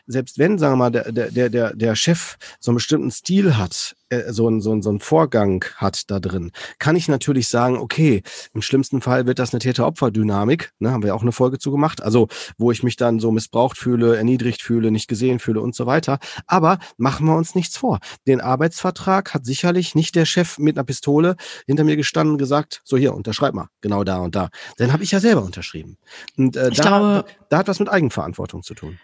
selbst 0.07 0.37
wenn, 0.37 0.57
sagen 0.57 0.73
wir 0.73 0.77
mal, 0.77 0.89
der, 0.91 1.11
der, 1.11 1.49
der, 1.49 1.73
der 1.73 1.95
Chef 1.95 2.37
so 2.59 2.71
einen 2.71 2.75
bestimmten 2.75 3.11
Stil 3.11 3.57
hat, 3.57 3.95
äh, 4.09 4.31
so, 4.31 4.47
ein, 4.49 4.61
so, 4.61 4.73
ein, 4.73 4.81
so 4.81 4.91
ein 4.91 4.99
Vorgang 4.99 5.63
hat 5.77 6.09
da 6.11 6.19
drin, 6.19 6.51
kann 6.79 6.95
ich 6.95 7.07
natürlich 7.07 7.47
sagen, 7.47 7.77
okay, 7.77 8.23
im 8.53 8.61
schlimmsten 8.61 9.01
Fall 9.01 9.25
wird 9.25 9.39
das 9.39 9.53
eine 9.53 9.59
Täter-Opfer-Dynamik, 9.59 10.71
ne, 10.79 10.91
haben 10.91 11.03
wir 11.03 11.15
auch 11.15 11.21
eine 11.21 11.31
Folge 11.31 11.59
zu 11.59 11.71
gemacht, 11.71 12.03
also 12.03 12.27
wo 12.57 12.71
ich 12.71 12.83
mich 12.83 12.97
dann 12.97 13.19
so 13.19 13.31
missbraucht 13.31 13.77
fühle, 13.77 14.17
erniedrigt 14.17 14.61
fühle, 14.61 14.91
nicht 14.91 15.07
gesehen 15.07 15.39
fühle 15.39 15.61
und 15.61 15.75
so 15.75 15.85
weiter. 15.85 16.19
Aber 16.45 16.79
machen 16.97 17.25
wir 17.25 17.35
uns 17.35 17.55
nichts 17.55 17.77
vor. 17.77 17.99
Den 18.27 18.41
Arbeitsvertrag 18.41 19.33
hat 19.33 19.45
sicherlich 19.45 19.95
nicht 19.95 20.15
der 20.15 20.25
Chef 20.25 20.57
mit 20.57 20.77
einer 20.77 20.85
Pistole 20.85 21.35
hinter 21.65 21.83
mir 21.83 21.95
gestanden 21.95 22.33
und 22.33 22.37
gesagt, 22.37 22.81
so 22.83 22.97
hier, 22.97 23.13
unterschreib 23.13 23.53
mal, 23.53 23.67
genau 23.81 24.03
da 24.03 24.17
und 24.17 24.35
da. 24.35 24.49
Dann 24.77 24.93
habe 24.93 25.03
ich 25.03 25.11
ja 25.11 25.19
selber 25.19 25.43
unterschrieben. 25.43 25.97
Und 26.37 26.55
äh, 26.55 26.69
da, 26.69 26.83
glaube, 26.83 27.25
da 27.49 27.57
hat 27.59 27.67
was 27.67 27.79
mit 27.79 27.89
Eigenverantwortung 27.89 28.63
zu 28.63 28.73
tun. 28.73 28.99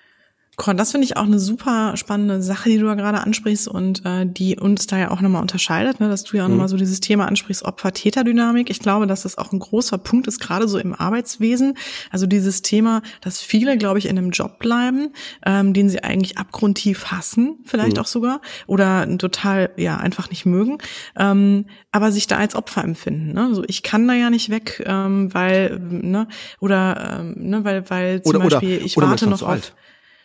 Con, 0.60 0.76
das 0.76 0.90
finde 0.90 1.06
ich 1.06 1.18
auch 1.18 1.26
eine 1.26 1.38
super 1.38 1.96
spannende 1.98 2.42
Sache, 2.42 2.68
die 2.68 2.80
du 2.80 2.88
da 2.88 2.96
gerade 2.96 3.20
ansprichst 3.20 3.68
und 3.68 4.04
äh, 4.08 4.26
die 4.26 4.58
uns 4.58 4.88
da 4.88 4.98
ja 4.98 5.12
auch 5.12 5.22
nochmal 5.22 5.44
unterscheidet, 5.44 6.00
ne? 6.00 6.10
dass 6.10 6.24
du 6.24 6.36
ja 6.36 6.44
auch 6.44 6.48
mhm. 6.48 6.56
nochmal 6.56 6.68
so 6.68 6.78
dieses 6.78 7.00
Thema 7.00 7.28
ansprichst, 7.28 7.64
Opfer-Täter-Dynamik. 7.64 8.72
Ich 8.72 8.80
glaube, 8.80 9.06
dass 9.06 9.22
das 9.22 9.38
auch 9.38 9.52
ein 9.52 9.60
großer 9.60 10.00
Punkt 10.00 10.26
ist, 10.26 10.40
gerade 10.40 10.68
so 10.68 10.80
im 10.80 10.96
Arbeitswesen. 10.96 11.76
Also 12.10 12.26
dieses 12.26 12.64
Thema, 12.64 13.04
dass 13.22 13.40
viele, 13.40 13.78
glaube 13.78 14.00
ich, 14.00 14.08
in 14.08 14.18
einem 14.18 14.32
Job 14.32 14.58
bleiben, 14.58 15.14
ähm, 15.46 15.76
den 15.76 15.90
sie 15.90 16.04
eigentlich 16.04 16.40
abgrundtief 16.40 17.06
hassen, 17.06 17.60
vielleicht 17.64 17.98
mhm. 17.98 18.02
auch 18.02 18.08
sogar, 18.08 18.42
oder 18.66 19.08
total, 19.20 19.70
ja, 19.78 19.98
einfach 19.98 20.32
nicht 20.32 20.48
mögen, 20.48 20.80
ähm, 21.18 21.68
aber 21.92 22.12
sich 22.12 22.26
da 22.26 22.38
als 22.38 22.56
Opfer 22.56 22.84
empfinden. 22.84 23.32
Ne? 23.32 23.54
So, 23.54 23.64
ich 23.68 23.84
kann 23.84 24.08
da 24.08 24.16
ja 24.16 24.32
nicht 24.32 24.50
weg, 24.50 24.84
ähm, 24.88 25.32
weil, 25.36 25.80
ne, 25.80 26.28
oder, 26.60 27.20
ähm, 27.20 27.36
ne, 27.38 27.64
weil, 27.64 27.88
weil 27.92 28.24
zum 28.24 28.38
oder, 28.38 28.50
Beispiel, 28.50 28.82
ich 28.84 28.98
oder 28.98 29.10
warte 29.10 29.28
noch 29.28 29.44
auf. 29.44 29.50
Alt. 29.50 29.76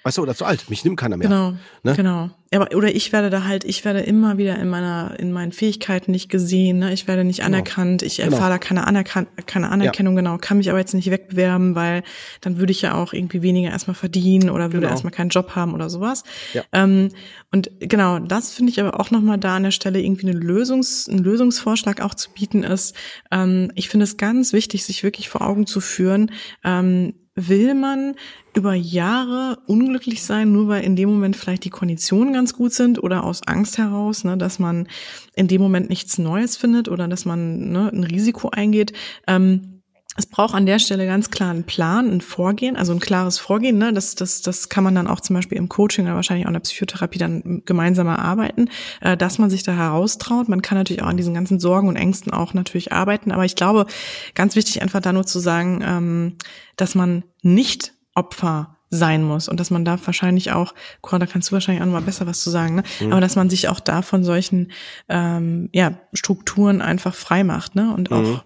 Weißt 0.05 0.19
du, 0.19 0.23
oder 0.23 0.35
zu 0.35 0.45
alt, 0.45 0.69
mich 0.69 0.85
nimmt 0.85 0.99
keiner 0.99 1.17
mehr. 1.17 1.29
Genau, 1.29 1.55
ne? 1.83 1.95
genau. 1.95 2.31
Aber, 2.55 2.77
oder 2.77 2.95
ich 2.95 3.13
werde 3.13 3.31
da 3.31 3.45
halt, 3.45 3.65
ich 3.65 3.85
werde 3.85 4.01
immer 4.01 4.37
wieder 4.37 4.59
in 4.59 4.69
meiner, 4.69 5.19
in 5.19 5.33
meinen 5.33 5.53
Fähigkeiten 5.53 6.11
nicht 6.11 6.29
gesehen, 6.29 6.81
ne? 6.81 6.93
ich 6.93 7.09
werde 7.09 7.25
nicht 7.25 7.39
genau. 7.39 7.47
anerkannt, 7.47 8.03
ich 8.03 8.17
genau. 8.17 8.33
erfahre 8.33 8.51
da 8.51 8.59
keine, 8.59 8.87
Anerkan 8.87 9.27
keine 9.47 9.71
Anerkennung, 9.71 10.15
ja. 10.15 10.23
genau, 10.23 10.39
kann 10.39 10.59
mich 10.59 10.69
aber 10.69 10.79
jetzt 10.79 10.93
nicht 10.93 11.11
wegbewerben, 11.11 11.75
weil 11.75 12.03
dann 12.41 12.59
würde 12.59 12.73
ich 12.73 12.83
ja 12.83 12.95
auch 12.95 13.13
irgendwie 13.13 13.43
weniger 13.43 13.71
erstmal 13.71 13.95
verdienen 13.95 14.51
oder 14.51 14.67
würde 14.67 14.81
genau. 14.81 14.91
erstmal 14.91 15.13
keinen 15.13 15.31
Job 15.31 15.55
haben 15.55 15.73
oder 15.73 15.89
sowas. 15.89 16.25
Ja. 16.53 16.63
Ähm, 16.73 17.11
und 17.53 17.71
genau, 17.81 18.19
das 18.19 18.53
finde 18.53 18.73
ich 18.73 18.81
aber 18.81 18.99
auch 19.01 19.11
nochmal 19.11 19.39
da 19.39 19.57
an 19.57 19.63
der 19.63 19.71
Stelle 19.71 20.01
irgendwie 20.01 20.29
eine 20.29 20.39
Lösungs, 20.39 21.09
ein 21.09 21.19
Lösungsvorschlag 21.19 22.01
auch 22.03 22.15
zu 22.15 22.31
bieten 22.33 22.65
ist. 22.65 22.95
Ähm, 23.31 23.71
ich 23.77 23.89
finde 23.89 24.05
es 24.05 24.17
ganz 24.17 24.53
wichtig, 24.53 24.85
sich 24.85 25.05
wirklich 25.05 25.29
vor 25.29 25.43
Augen 25.43 25.67
zu 25.67 25.81
führen, 25.81 26.33
ähm, 26.65 27.15
will 27.35 27.75
man 27.75 28.15
über 28.55 28.75
Jahre 28.75 29.59
unglücklich 29.67 30.23
sein, 30.23 30.53
nur 30.53 30.69
weil 30.69 30.85
in 30.85 30.97
dem 30.97 31.09
Moment 31.09 31.37
vielleicht 31.37 31.65
die 31.65 31.71
Konditionen 31.71 32.35
ganz 32.35 32.53
gut 32.55 32.73
sind 32.73 33.03
oder 33.03 33.25
aus 33.25 33.41
Angst 33.47 33.79
heraus, 33.79 34.25
ne, 34.25 34.37
dass 34.37 34.59
man 34.59 34.87
in 35.35 35.49
dem 35.49 35.63
Moment 35.63 35.89
nichts 35.89 36.19
Neues 36.19 36.57
findet 36.57 36.89
oder 36.89 37.09
dass 37.09 37.25
man 37.25 37.71
ne, 37.71 37.91
ein 37.93 38.05
Risiko 38.05 38.51
eingeht. 38.51 38.93
Ähm, 39.27 39.72
es 40.15 40.27
braucht 40.27 40.55
an 40.55 40.67
der 40.67 40.79
Stelle 40.79 41.07
ganz 41.07 41.31
klar 41.31 41.51
einen 41.51 41.65
Plan, 41.65 42.11
ein 42.11 42.21
Vorgehen, 42.21 42.77
also 42.77 42.93
ein 42.93 43.01
klares 43.01 43.39
Vorgehen. 43.39 43.79
Ne? 43.79 43.95
Das, 43.95 44.15
das, 44.15 44.43
das 44.43 44.69
kann 44.69 44.85
man 44.85 44.95
dann 44.95 45.07
auch 45.07 45.21
zum 45.21 45.35
Beispiel 45.35 45.57
im 45.57 45.71
Coaching 45.71 46.05
oder 46.05 46.17
wahrscheinlich 46.17 46.45
auch 46.45 46.51
in 46.51 46.55
der 46.55 46.61
Psychotherapie 46.61 47.19
dann 47.19 47.63
gemeinsam 47.65 48.09
erarbeiten, 48.09 48.69
äh, 49.01 49.17
dass 49.17 49.39
man 49.39 49.49
sich 49.49 49.63
da 49.63 49.73
heraustraut. 49.73 50.51
Man 50.51 50.61
kann 50.61 50.77
natürlich 50.77 51.03
auch 51.03 51.07
an 51.07 51.17
diesen 51.17 51.33
ganzen 51.33 51.59
Sorgen 51.61 51.89
und 51.89 51.97
Ängsten 51.97 52.31
auch 52.31 52.53
natürlich 52.53 52.93
arbeiten. 52.93 53.33
Aber 53.33 53.47
ich 53.47 53.57
glaube, 53.57 53.87
ganz 54.35 54.55
wichtig 54.55 54.83
einfach 54.83 55.01
da 55.01 55.15
nur 55.15 55.25
zu 55.25 55.39
sagen, 55.39 55.83
ähm, 55.83 56.37
dass 56.77 56.95
man 56.95 57.25
nicht 57.41 57.95
Opfer 58.15 58.77
sein 58.91 59.23
muss 59.23 59.49
und 59.49 59.59
dass 59.59 59.71
man 59.71 59.87
da 59.87 59.99
wahrscheinlich 60.05 60.53
auch, 60.53 60.75
Cora, 61.01 61.21
da 61.21 61.27
kannst 61.27 61.49
du 61.49 61.53
wahrscheinlich 61.55 61.81
auch 61.81 61.87
noch 61.87 61.95
mal 61.95 62.03
besser 62.03 62.27
was 62.27 62.43
zu 62.43 62.51
sagen, 62.51 62.75
ne? 62.75 62.83
Mhm. 63.01 63.13
aber 63.13 63.23
dass 63.23 63.37
man 63.37 63.49
sich 63.49 63.71
auch 63.71 63.81
da 63.81 64.03
von 64.03 64.23
solchen 64.23 64.71
ähm, 65.09 65.71
ja, 65.73 65.95
Strukturen 66.13 66.83
einfach 66.83 67.15
frei 67.15 67.43
macht 67.43 67.75
ne? 67.75 67.95
und 67.95 68.13
auch 68.13 68.21
mhm 68.21 68.41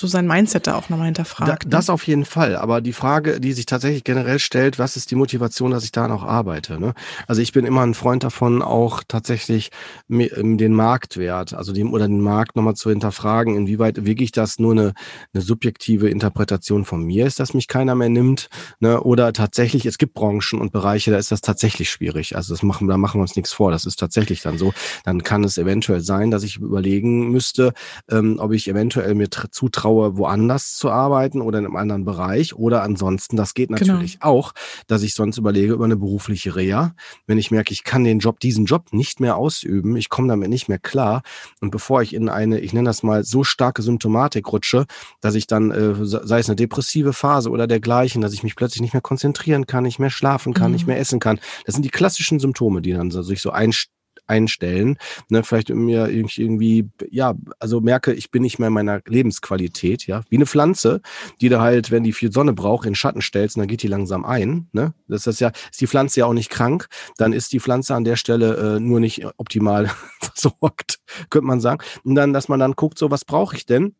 so 0.00 0.06
sein 0.06 0.26
Mindset 0.26 0.66
da 0.66 0.76
auch 0.76 0.88
nochmal 0.88 1.06
hinterfragt. 1.06 1.48
Da, 1.48 1.52
ne? 1.52 1.70
das 1.70 1.90
auf 1.90 2.06
jeden 2.06 2.24
Fall. 2.24 2.56
Aber 2.56 2.80
die 2.80 2.94
Frage, 2.94 3.38
die 3.38 3.52
sich 3.52 3.66
tatsächlich 3.66 4.02
generell 4.02 4.38
stellt, 4.38 4.78
was 4.78 4.96
ist 4.96 5.10
die 5.10 5.14
Motivation, 5.14 5.72
dass 5.72 5.84
ich 5.84 5.92
da 5.92 6.08
noch 6.08 6.24
arbeite? 6.24 6.80
Ne? 6.80 6.94
Also 7.26 7.42
ich 7.42 7.52
bin 7.52 7.66
immer 7.66 7.82
ein 7.82 7.92
Freund 7.92 8.24
davon, 8.24 8.62
auch 8.62 9.02
tatsächlich 9.06 9.70
ähm, 10.08 10.56
den 10.56 10.72
Marktwert, 10.72 11.52
also 11.52 11.74
dem 11.74 11.92
oder 11.92 12.08
den 12.08 12.22
Markt 12.22 12.56
nochmal 12.56 12.76
zu 12.76 12.88
hinterfragen, 12.88 13.54
inwieweit 13.54 14.06
wirklich 14.06 14.32
das 14.32 14.58
nur 14.58 14.72
eine, 14.72 14.94
eine 15.34 15.42
subjektive 15.42 16.08
Interpretation 16.08 16.86
von 16.86 17.04
mir 17.04 17.26
ist, 17.26 17.38
dass 17.38 17.52
mich 17.52 17.68
keiner 17.68 17.94
mehr 17.94 18.08
nimmt. 18.08 18.48
Ne? 18.80 19.02
Oder 19.02 19.34
tatsächlich, 19.34 19.84
es 19.84 19.98
gibt 19.98 20.14
Branchen 20.14 20.60
und 20.60 20.72
Bereiche, 20.72 21.10
da 21.10 21.18
ist 21.18 21.30
das 21.30 21.42
tatsächlich 21.42 21.90
schwierig. 21.90 22.36
Also 22.36 22.54
das 22.54 22.62
machen, 22.62 22.88
da 22.88 22.96
machen 22.96 23.18
wir 23.18 23.22
uns 23.22 23.36
nichts 23.36 23.52
vor. 23.52 23.70
Das 23.70 23.84
ist 23.84 23.96
tatsächlich 23.96 24.40
dann 24.40 24.56
so. 24.56 24.72
Dann 25.04 25.22
kann 25.22 25.44
es 25.44 25.58
eventuell 25.58 26.00
sein, 26.00 26.30
dass 26.30 26.42
ich 26.42 26.56
überlegen 26.56 27.30
müsste, 27.30 27.74
ähm, 28.10 28.36
ob 28.38 28.52
ich 28.52 28.66
eventuell 28.66 29.14
mir 29.14 29.28
zutraue, 29.30 29.89
traue, 29.90 30.16
woanders 30.16 30.76
zu 30.76 30.90
arbeiten 30.90 31.40
oder 31.40 31.58
in 31.58 31.66
einem 31.66 31.76
anderen 31.76 32.04
Bereich. 32.04 32.54
Oder 32.54 32.82
ansonsten, 32.82 33.36
das 33.36 33.54
geht 33.54 33.68
genau. 33.68 33.92
natürlich 33.92 34.20
genau. 34.20 34.32
auch, 34.32 34.52
dass 34.86 35.02
ich 35.02 35.14
sonst 35.14 35.38
überlege 35.38 35.72
über 35.72 35.84
eine 35.84 35.96
berufliche 35.96 36.56
Reha. 36.56 36.94
Wenn 37.26 37.38
ich 37.38 37.50
merke, 37.50 37.72
ich 37.72 37.84
kann 37.84 38.04
den 38.04 38.20
Job, 38.20 38.40
diesen 38.40 38.64
Job 38.66 38.92
nicht 38.92 39.20
mehr 39.20 39.36
ausüben, 39.36 39.96
ich 39.96 40.08
komme 40.08 40.28
damit 40.28 40.48
nicht 40.48 40.68
mehr 40.68 40.78
klar. 40.78 41.22
Und 41.60 41.70
bevor 41.70 42.02
ich 42.02 42.14
in 42.14 42.28
eine, 42.28 42.60
ich 42.60 42.72
nenne 42.72 42.88
das 42.88 43.02
mal, 43.02 43.24
so 43.24 43.44
starke 43.44 43.82
Symptomatik 43.82 44.52
rutsche, 44.52 44.86
dass 45.20 45.34
ich 45.34 45.46
dann, 45.46 45.70
äh, 45.70 45.94
sei 46.04 46.38
es 46.38 46.48
eine 46.48 46.56
depressive 46.56 47.12
Phase 47.12 47.50
oder 47.50 47.66
dergleichen, 47.66 48.22
dass 48.22 48.32
ich 48.32 48.42
mich 48.42 48.56
plötzlich 48.56 48.82
nicht 48.82 48.94
mehr 48.94 49.02
konzentrieren 49.02 49.66
kann, 49.66 49.84
nicht 49.84 49.98
mehr 49.98 50.10
schlafen 50.10 50.54
kann, 50.54 50.70
mhm. 50.70 50.74
nicht 50.74 50.86
mehr 50.86 50.98
essen 50.98 51.20
kann. 51.20 51.40
Das 51.66 51.74
sind 51.74 51.84
die 51.84 51.90
klassischen 51.90 52.38
Symptome, 52.38 52.82
die 52.82 52.92
dann 52.92 53.10
so, 53.10 53.22
sich 53.22 53.40
so 53.40 53.50
einstellen 53.50 53.99
einstellen. 54.26 54.96
Ne, 55.28 55.42
vielleicht 55.42 55.70
mir 55.70 56.08
irgendwie, 56.08 56.88
ja, 57.10 57.34
also 57.58 57.80
merke, 57.80 58.12
ich 58.12 58.30
bin 58.30 58.42
nicht 58.42 58.58
mehr 58.58 58.68
in 58.68 58.74
meiner 58.74 59.00
Lebensqualität, 59.06 60.06
ja, 60.06 60.22
wie 60.28 60.36
eine 60.36 60.46
Pflanze, 60.46 61.00
die 61.40 61.48
da 61.48 61.60
halt, 61.60 61.90
wenn 61.90 62.04
die 62.04 62.12
viel 62.12 62.32
Sonne 62.32 62.52
braucht, 62.52 62.86
in 62.86 62.94
Schatten 62.94 63.22
stellst, 63.22 63.56
dann 63.56 63.66
geht 63.66 63.82
die 63.82 63.88
langsam 63.88 64.24
ein. 64.24 64.68
Ne? 64.72 64.94
Das 65.08 65.26
ist 65.26 65.40
ja, 65.40 65.52
ist 65.70 65.80
die 65.80 65.86
Pflanze 65.86 66.20
ja 66.20 66.26
auch 66.26 66.32
nicht 66.32 66.50
krank, 66.50 66.88
dann 67.16 67.32
ist 67.32 67.52
die 67.52 67.60
Pflanze 67.60 67.94
an 67.94 68.04
der 68.04 68.16
Stelle 68.16 68.76
äh, 68.76 68.80
nur 68.80 69.00
nicht 69.00 69.24
optimal 69.38 69.90
versorgt, 70.20 71.00
könnte 71.30 71.46
man 71.46 71.60
sagen. 71.60 71.82
Und 72.04 72.14
dann, 72.14 72.32
dass 72.32 72.48
man 72.48 72.60
dann 72.60 72.72
guckt, 72.72 72.98
so 72.98 73.10
was 73.10 73.24
brauche 73.24 73.56
ich 73.56 73.66
denn? 73.66 73.94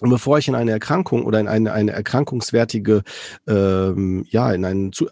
Und 0.00 0.10
bevor 0.10 0.38
ich 0.38 0.48
in 0.48 0.56
eine 0.56 0.72
Erkrankung 0.72 1.24
oder 1.24 1.38
in 1.38 1.46
eine, 1.46 1.72
eine 1.72 1.92
erkrankungswertige, 1.92 3.02
ähm, 3.46 4.24
ja, 4.28 4.52
in 4.52 4.64
einen 4.64 4.92
zu, 4.92 5.08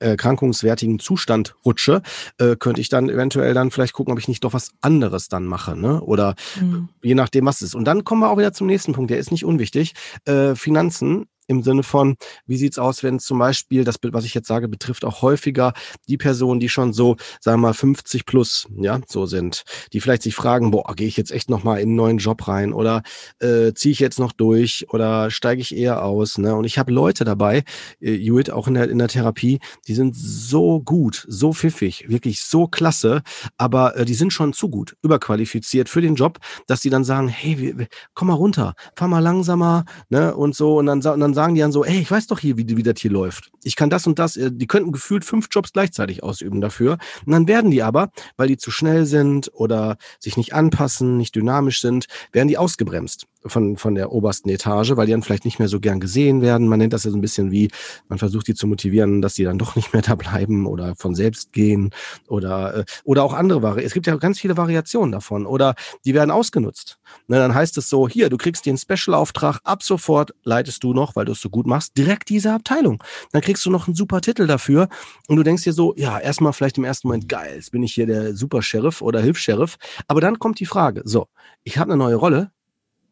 erkrankungswertigen 0.00 0.98
Zustand 0.98 1.54
rutsche, 1.64 2.02
äh, 2.38 2.56
könnte 2.56 2.80
ich 2.80 2.88
dann 2.88 3.08
eventuell 3.08 3.54
dann 3.54 3.70
vielleicht 3.70 3.92
gucken, 3.92 4.12
ob 4.12 4.18
ich 4.18 4.28
nicht 4.28 4.42
doch 4.42 4.52
was 4.52 4.72
anderes 4.80 5.28
dann 5.28 5.46
mache, 5.46 5.76
ne? 5.76 6.00
Oder 6.00 6.34
mhm. 6.60 6.88
je 7.02 7.14
nachdem, 7.14 7.46
was 7.46 7.56
es 7.56 7.68
ist. 7.68 7.74
Und 7.76 7.84
dann 7.84 8.02
kommen 8.02 8.20
wir 8.20 8.30
auch 8.30 8.38
wieder 8.38 8.52
zum 8.52 8.66
nächsten 8.66 8.92
Punkt, 8.92 9.10
der 9.10 9.18
ist 9.18 9.30
nicht 9.30 9.44
unwichtig. 9.44 9.94
Äh, 10.24 10.56
Finanzen 10.56 11.26
im 11.46 11.62
Sinne 11.62 11.82
von, 11.82 12.16
wie 12.46 12.56
sieht's 12.56 12.78
aus, 12.78 13.02
wenn 13.02 13.18
zum 13.18 13.38
Beispiel, 13.38 13.84
das 13.84 13.98
Bild, 13.98 14.14
was 14.14 14.24
ich 14.24 14.34
jetzt 14.34 14.48
sage, 14.48 14.68
betrifft 14.68 15.04
auch 15.04 15.22
häufiger 15.22 15.72
die 16.08 16.16
Personen, 16.16 16.60
die 16.60 16.68
schon 16.68 16.92
so, 16.92 17.16
sagen 17.40 17.60
wir 17.60 17.68
mal, 17.68 17.74
50 17.74 18.26
plus, 18.26 18.66
ja, 18.76 19.00
so 19.06 19.26
sind, 19.26 19.64
die 19.92 20.00
vielleicht 20.00 20.22
sich 20.22 20.34
fragen, 20.34 20.70
boah, 20.70 20.94
gehe 20.94 21.08
ich 21.08 21.16
jetzt 21.16 21.30
echt 21.30 21.50
nochmal 21.50 21.80
in 21.80 21.88
einen 21.88 21.96
neuen 21.96 22.18
Job 22.18 22.48
rein 22.48 22.72
oder 22.72 23.02
äh, 23.38 23.72
ziehe 23.74 23.92
ich 23.92 24.00
jetzt 24.00 24.18
noch 24.18 24.32
durch 24.32 24.86
oder 24.90 25.30
steige 25.30 25.60
ich 25.60 25.76
eher 25.76 26.04
aus, 26.04 26.38
ne? 26.38 26.54
Und 26.54 26.64
ich 26.64 26.78
habe 26.78 26.92
Leute 26.92 27.24
dabei, 27.24 27.64
äh, 28.00 28.12
Judith, 28.12 28.50
auch 28.52 28.68
in 28.68 28.74
der, 28.74 28.90
in 28.90 28.98
der 28.98 29.08
Therapie, 29.08 29.60
die 29.86 29.94
sind 29.94 30.16
so 30.16 30.80
gut, 30.80 31.24
so 31.28 31.52
pfiffig, 31.52 32.08
wirklich 32.08 32.42
so 32.42 32.66
klasse, 32.66 33.22
aber 33.56 33.96
äh, 33.96 34.04
die 34.04 34.14
sind 34.14 34.32
schon 34.32 34.52
zu 34.52 34.68
gut, 34.68 34.96
überqualifiziert 35.02 35.88
für 35.88 36.00
den 36.00 36.14
Job, 36.14 36.38
dass 36.66 36.80
die 36.80 36.90
dann 36.90 37.04
sagen, 37.04 37.28
hey, 37.28 37.58
wir, 37.58 37.86
komm 38.14 38.28
mal 38.28 38.34
runter, 38.34 38.74
fahr 38.96 39.08
mal 39.08 39.20
langsamer, 39.20 39.84
ne? 40.08 40.34
Und 40.34 40.54
so, 40.54 40.78
und 40.78 40.86
dann, 40.86 41.00
und 41.00 41.20
dann 41.20 41.34
sagen 41.36 41.54
die 41.54 41.60
dann 41.60 41.70
so, 41.70 41.84
ey, 41.84 42.00
ich 42.00 42.10
weiß 42.10 42.26
doch 42.26 42.40
hier, 42.40 42.56
wie, 42.56 42.76
wie 42.76 42.82
das 42.82 43.00
hier 43.00 43.12
läuft. 43.12 43.52
Ich 43.62 43.76
kann 43.76 43.90
das 43.90 44.08
und 44.08 44.18
das. 44.18 44.36
Äh, 44.36 44.50
die 44.52 44.66
könnten 44.66 44.90
gefühlt 44.90 45.24
fünf 45.24 45.46
Jobs 45.52 45.72
gleichzeitig 45.72 46.24
ausüben 46.24 46.60
dafür. 46.60 46.98
Und 47.24 47.32
dann 47.32 47.46
werden 47.46 47.70
die 47.70 47.84
aber, 47.84 48.10
weil 48.36 48.48
die 48.48 48.56
zu 48.56 48.72
schnell 48.72 49.06
sind 49.06 49.50
oder 49.54 49.98
sich 50.18 50.36
nicht 50.36 50.52
anpassen, 50.52 51.16
nicht 51.16 51.36
dynamisch 51.36 51.80
sind, 51.80 52.06
werden 52.32 52.48
die 52.48 52.58
ausgebremst. 52.58 53.26
Von, 53.48 53.76
von 53.76 53.94
der 53.94 54.12
obersten 54.12 54.48
Etage, 54.48 54.96
weil 54.96 55.06
die 55.06 55.12
dann 55.12 55.22
vielleicht 55.22 55.44
nicht 55.44 55.58
mehr 55.58 55.68
so 55.68 55.80
gern 55.80 56.00
gesehen 56.00 56.42
werden. 56.42 56.68
Man 56.68 56.78
nennt 56.78 56.92
das 56.92 57.04
ja 57.04 57.10
so 57.10 57.16
ein 57.16 57.20
bisschen 57.20 57.50
wie, 57.50 57.70
man 58.08 58.18
versucht 58.18 58.48
die 58.48 58.54
zu 58.54 58.66
motivieren, 58.66 59.22
dass 59.22 59.34
die 59.34 59.44
dann 59.44 59.58
doch 59.58 59.76
nicht 59.76 59.92
mehr 59.92 60.02
da 60.02 60.14
bleiben 60.14 60.66
oder 60.66 60.94
von 60.96 61.14
selbst 61.14 61.52
gehen 61.52 61.90
oder, 62.28 62.78
äh, 62.78 62.84
oder 63.04 63.24
auch 63.24 63.32
andere 63.32 63.62
Variationen. 63.62 63.86
Es 63.86 63.94
gibt 63.94 64.06
ja 64.06 64.16
ganz 64.16 64.38
viele 64.40 64.56
Variationen 64.56 65.12
davon 65.12 65.46
oder 65.46 65.74
die 66.04 66.14
werden 66.14 66.30
ausgenutzt. 66.30 66.98
Ne, 67.28 67.36
dann 67.36 67.54
heißt 67.54 67.78
es 67.78 67.88
so, 67.88 68.08
hier, 68.08 68.28
du 68.28 68.36
kriegst 68.36 68.66
den 68.66 68.76
Special-Auftrag, 68.76 69.60
ab 69.64 69.82
sofort 69.82 70.34
leitest 70.44 70.82
du 70.84 70.92
noch, 70.92 71.16
weil 71.16 71.24
du 71.24 71.32
es 71.32 71.40
so 71.40 71.50
gut 71.50 71.66
machst, 71.66 71.96
direkt 71.96 72.28
diese 72.28 72.52
Abteilung. 72.52 73.02
Dann 73.32 73.42
kriegst 73.42 73.64
du 73.66 73.70
noch 73.70 73.86
einen 73.86 73.94
super 73.94 74.20
Titel 74.20 74.46
dafür 74.46 74.88
und 75.28 75.36
du 75.36 75.42
denkst 75.42 75.64
dir 75.64 75.72
so, 75.72 75.94
ja, 75.96 76.18
erstmal 76.18 76.52
vielleicht 76.52 76.78
im 76.78 76.84
ersten 76.84 77.08
Moment, 77.08 77.28
geil, 77.28 77.54
jetzt 77.56 77.72
bin 77.72 77.82
ich 77.82 77.94
hier 77.94 78.06
der 78.06 78.34
Super-Sheriff 78.34 79.02
oder 79.02 79.20
Hilfs-Sheriff. 79.20 79.76
Aber 80.08 80.20
dann 80.20 80.38
kommt 80.38 80.60
die 80.60 80.66
Frage, 80.66 81.02
so, 81.04 81.28
ich 81.64 81.78
habe 81.78 81.92
eine 81.92 81.98
neue 81.98 82.16
Rolle, 82.16 82.50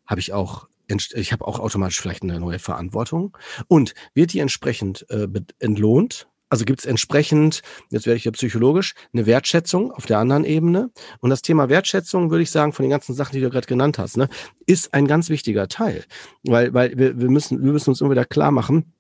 habe 0.07 0.21
ich 0.21 0.33
auch 0.33 0.69
ich 0.87 1.33
habe 1.33 1.47
auch 1.47 1.61
automatisch 1.61 2.01
vielleicht 2.01 2.23
eine 2.23 2.39
neue 2.39 2.59
Verantwortung 2.59 3.37
und 3.69 3.95
wird 4.13 4.35
die 4.35 4.41
entsprechend 4.41 5.07
äh, 5.09 5.27
entlohnt? 5.59 6.29
Also 6.51 6.65
gibt 6.65 6.81
es 6.81 6.87
entsprechend, 6.87 7.63
jetzt 7.91 8.07
werde 8.07 8.17
ich 8.17 8.25
ja 8.25 8.31
psychologisch, 8.31 8.95
eine 9.13 9.27
Wertschätzung 9.27 9.91
auf 9.91 10.07
der 10.07 10.19
anderen 10.19 10.45
Ebene. 10.45 10.91
Und 11.21 11.31
das 11.31 11.43
Thema 11.43 11.69
Wertschätzung, 11.69 12.31
würde 12.31 12.43
ich 12.43 12.51
sagen, 12.51 12.73
von 12.73 12.85
den 12.85 12.91
ganzen 12.91 13.15
Sachen, 13.15 13.35
die 13.35 13.41
du 13.41 13.51
gerade 13.51 13.67
genannt 13.67 13.99
hast, 13.99 14.17
ne, 14.17 14.29
ist 14.67 14.95
ein 14.95 15.09
ganz 15.09 15.31
wichtiger 15.31 15.67
Teil. 15.67 16.05
Weil, 16.45 16.73
weil 16.73 16.97
wir, 16.97 17.19
wir, 17.19 17.29
müssen, 17.29 17.65
wir 17.65 17.73
müssen 17.73 17.91
uns 17.91 18.01
immer 18.01 18.11
wieder 18.11 18.25
klar 18.25 18.53
machen, 18.53 18.94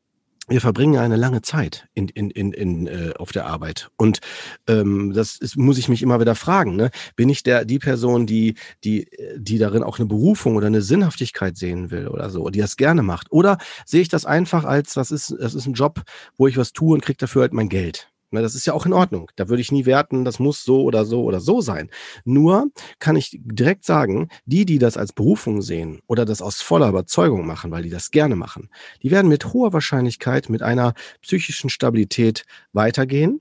wir 0.49 0.61
verbringen 0.61 0.99
eine 0.99 1.17
lange 1.17 1.41
Zeit 1.43 1.89
in, 1.95 2.09
in, 2.09 2.31
in, 2.31 2.53
in, 2.53 2.87
äh, 2.87 3.13
auf 3.19 3.33
der 3.33 3.47
Arbeit. 3.47 3.91
Und 3.97 4.21
ähm, 4.69 5.13
das 5.15 5.37
ist, 5.37 5.57
muss 5.57 5.79
ich 5.79 5.89
mich 5.89 6.03
immer 6.03 6.21
wieder 6.21 6.35
fragen. 6.35 6.77
Ne? 6.77 6.91
Bin 7.17 7.29
ich 7.29 7.43
der, 7.43 7.65
die 7.65 7.79
Person, 7.79 8.27
die, 8.27 8.55
die, 8.85 9.09
die 9.37 9.59
darin 9.59 9.83
auch 9.83 9.99
eine 9.99 10.07
Berufung 10.07 10.57
oder 10.57 10.67
eine 10.67 10.83
Sinnhaftigkeit 10.83 11.57
sehen 11.57 11.91
will 11.91 12.09
oder 12.09 12.29
so, 12.29 12.51
die 12.51 12.61
das 12.61 12.77
gerne 12.77 13.03
macht? 13.03 13.33
Oder 13.33 13.59
sehe 13.87 14.03
ich 14.03 14.09
das 14.09 14.27
einfach 14.27 14.65
als, 14.65 14.93
das 14.95 15.11
ist, 15.11 15.35
das 15.39 15.55
ist 15.55 15.67
ein 15.67 15.75
Job, 15.75 16.03
wo 16.37 16.47
ich 16.47 16.59
was 16.59 16.73
tue 16.73 16.95
und 16.95 17.03
kriege 17.03 17.19
dafür 17.19 17.43
halt 17.43 17.55
mein 17.55 17.69
Geld? 17.71 18.14
Ne, 18.35 18.43
das 18.43 18.57
ist 18.57 18.67
ja 18.67 18.73
auch 18.75 18.85
in 18.85 18.93
Ordnung. 18.93 19.31
Da 19.37 19.49
würde 19.49 19.61
ich 19.61 19.71
nie 19.71 19.87
werten, 19.87 20.25
das 20.25 20.41
muss 20.41 20.65
so 20.65 20.83
oder 20.83 21.05
so 21.05 21.23
oder 21.23 21.41
so 21.41 21.61
sein. 21.61 21.89
Nur 22.25 22.67
kann 22.99 23.15
ich 23.15 23.39
direkt 23.45 23.85
sagen, 23.85 24.29
die, 24.45 24.67
die 24.67 24.79
das 24.81 24.97
als 24.97 25.13
Berufung 25.13 25.63
sehen 25.63 26.01
oder 26.09 26.25
das 26.25 26.43
aus 26.43 26.61
voller 26.61 26.89
Überzeugung 26.89 27.47
machen, 27.47 27.71
weil 27.71 27.85
die 27.85 27.91
das 27.91 28.11
gerne 28.11 28.35
machen, 28.35 28.71
die 29.03 29.13
werden 29.13 29.29
mit 29.29 29.53
hoher 29.53 29.73
Wahrscheinlichkeit 29.73 30.49
mit 30.51 30.63
einer 30.63 30.95
psychischen 31.23 31.71
Stabilität 31.71 32.45
weitergehen 32.73 33.41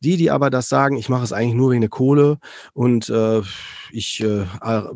die, 0.00 0.16
die 0.16 0.30
aber 0.30 0.50
das 0.50 0.68
sagen, 0.68 0.96
ich 0.96 1.08
mache 1.08 1.24
es 1.24 1.32
eigentlich 1.32 1.54
nur 1.54 1.70
wegen 1.70 1.80
der 1.80 1.90
Kohle 1.90 2.38
und 2.72 3.08
äh, 3.08 3.42
ich 3.92 4.20
äh, 4.20 4.44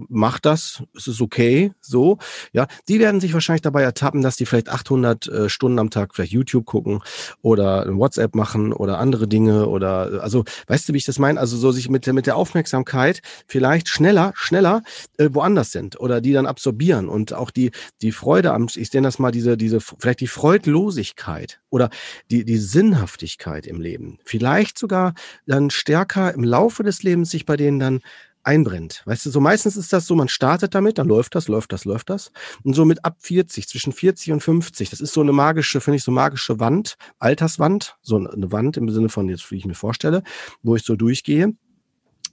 mache 0.08 0.40
das, 0.42 0.82
es 0.96 1.06
ist 1.06 1.20
okay, 1.20 1.72
so, 1.80 2.18
ja, 2.52 2.66
die 2.88 3.00
werden 3.00 3.20
sich 3.20 3.34
wahrscheinlich 3.34 3.62
dabei 3.62 3.82
ertappen, 3.82 4.22
dass 4.22 4.36
die 4.36 4.46
vielleicht 4.46 4.68
800 4.68 5.28
äh, 5.28 5.48
Stunden 5.48 5.78
am 5.78 5.90
Tag 5.90 6.14
vielleicht 6.14 6.32
YouTube 6.32 6.66
gucken 6.66 7.02
oder 7.42 7.86
WhatsApp 7.96 8.34
machen 8.34 8.72
oder 8.72 8.98
andere 8.98 9.28
Dinge 9.28 9.68
oder, 9.68 10.22
also, 10.22 10.44
weißt 10.66 10.88
du, 10.88 10.92
wie 10.92 10.98
ich 10.98 11.04
das 11.04 11.18
meine? 11.18 11.40
Also 11.40 11.56
so 11.56 11.72
sich 11.72 11.88
mit, 11.88 12.06
mit 12.06 12.26
der 12.26 12.36
Aufmerksamkeit 12.36 13.20
vielleicht 13.46 13.88
schneller, 13.88 14.32
schneller 14.34 14.82
äh, 15.18 15.28
woanders 15.32 15.72
sind 15.72 15.98
oder 16.00 16.20
die 16.20 16.32
dann 16.32 16.46
absorbieren 16.46 17.08
und 17.08 17.32
auch 17.32 17.50
die, 17.50 17.70
die 18.02 18.12
Freude 18.12 18.52
am, 18.52 18.68
ich 18.74 18.92
nenne 18.92 19.08
das 19.08 19.18
mal 19.18 19.30
diese, 19.30 19.56
diese, 19.56 19.80
vielleicht 19.80 20.20
die 20.20 20.26
Freudlosigkeit 20.26 21.60
oder 21.70 21.90
die, 22.30 22.44
die 22.44 22.58
Sinnhaftigkeit 22.58 23.66
im 23.66 23.80
Leben. 23.80 24.18
Vielleicht 24.24 24.69
sogar 24.78 25.14
dann 25.46 25.70
stärker 25.70 26.34
im 26.34 26.44
Laufe 26.44 26.82
des 26.82 27.02
Lebens 27.02 27.30
sich 27.30 27.46
bei 27.46 27.56
denen 27.56 27.78
dann 27.78 28.00
einbrennt. 28.42 29.02
Weißt 29.04 29.26
du, 29.26 29.30
so 29.30 29.40
meistens 29.40 29.76
ist 29.76 29.92
das 29.92 30.06
so, 30.06 30.14
man 30.14 30.28
startet 30.28 30.74
damit, 30.74 30.98
dann 30.98 31.08
läuft 31.08 31.34
das, 31.34 31.48
läuft 31.48 31.72
das, 31.72 31.84
läuft 31.84 32.10
das. 32.10 32.32
Und 32.62 32.74
so 32.74 32.84
mit 32.84 33.04
ab 33.04 33.16
40, 33.20 33.68
zwischen 33.68 33.92
40 33.92 34.32
und 34.32 34.42
50, 34.42 34.90
das 34.90 35.00
ist 35.00 35.12
so 35.12 35.20
eine 35.20 35.32
magische, 35.32 35.80
finde 35.80 35.98
ich, 35.98 36.04
so 36.04 36.10
magische 36.10 36.58
Wand, 36.58 36.96
Alterswand, 37.18 37.96
so 38.02 38.16
eine 38.16 38.50
Wand 38.52 38.76
im 38.76 38.88
Sinne 38.88 39.08
von 39.08 39.28
jetzt, 39.28 39.50
wie 39.50 39.56
ich 39.56 39.66
mir 39.66 39.74
vorstelle, 39.74 40.22
wo 40.62 40.76
ich 40.76 40.84
so 40.84 40.96
durchgehe. 40.96 41.54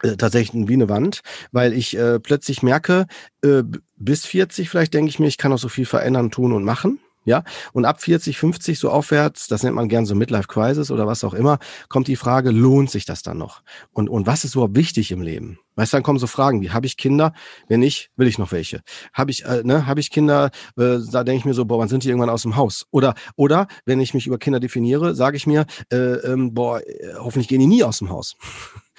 Äh, 0.04 0.16
tatsächlich 0.16 0.68
wie 0.68 0.74
eine 0.74 0.90
Wand, 0.90 1.22
weil 1.52 1.74
ich 1.74 1.98
äh, 1.98 2.20
plötzlich 2.20 2.62
merke, 2.62 3.08
äh, 3.42 3.64
bis 3.96 4.28
40 4.28 4.70
vielleicht 4.70 4.94
denke 4.94 5.10
ich 5.10 5.18
mir, 5.18 5.26
ich 5.26 5.40
kann 5.40 5.52
auch 5.52 5.58
so 5.58 5.70
viel 5.70 5.88
verändern, 5.88 6.30
tun 6.30 6.54
und 6.54 6.64
machen. 6.64 7.00
Ja, 7.28 7.44
und 7.74 7.84
ab 7.84 8.02
40, 8.02 8.38
50 8.38 8.80
so 8.80 8.90
aufwärts, 8.90 9.48
das 9.48 9.62
nennt 9.62 9.76
man 9.76 9.90
gern 9.90 10.06
so 10.06 10.16
Midlife 10.16 10.48
Crisis 10.48 10.92
oder 10.92 11.08
was 11.08 11.26
auch 11.26 11.34
immer, 11.34 11.60
kommt 11.90 12.08
die 12.08 12.16
Frage, 12.16 12.52
lohnt 12.52 12.90
sich 12.90 13.04
das 13.04 13.22
dann 13.22 13.38
noch? 13.38 13.64
Und, 13.92 14.08
und 14.08 14.26
was 14.26 14.46
ist 14.46 14.56
überhaupt 14.56 14.78
wichtig 14.78 15.12
im 15.12 15.22
Leben? 15.22 15.60
Weißt 15.76 15.92
du, 15.92 15.98
dann 15.98 16.04
kommen 16.04 16.20
so 16.20 16.28
Fragen 16.28 16.62
wie, 16.62 16.72
habe 16.72 16.86
ich 16.86 16.96
Kinder? 16.96 17.34
Wenn 17.68 17.82
nicht, 17.82 18.12
will 18.16 18.30
ich 18.30 18.38
noch 18.38 18.54
welche? 18.54 18.80
Habe 19.12 19.32
ich, 19.32 19.44
äh, 19.44 19.62
ne, 19.66 19.86
habe 19.88 20.00
ich 20.00 20.10
Kinder, 20.10 20.52
äh, 20.78 21.00
da 21.12 21.26
denke 21.26 21.40
ich 21.40 21.46
mir 21.46 21.54
so, 21.54 21.66
boah, 21.66 21.80
wann 21.80 21.90
sind 21.90 22.06
die 22.06 22.08
irgendwann 22.08 22.30
aus 22.30 22.44
dem 22.44 22.56
Haus? 22.56 22.86
Oder, 22.92 23.14
oder, 23.36 23.68
wenn 23.84 24.00
ich 24.00 24.14
mich 24.14 24.26
über 24.26 24.38
Kinder 24.38 24.62
definiere, 24.62 25.14
sage 25.14 25.36
ich 25.36 25.46
mir, 25.46 25.66
äh, 25.92 25.98
ähm, 25.98 26.54
boah, 26.54 26.80
äh, 26.80 27.16
hoffentlich 27.18 27.50
gehen 27.50 27.60
die 27.60 27.68
nie 27.68 27.84
aus 27.84 27.98
dem 27.98 28.10
Haus. 28.10 28.38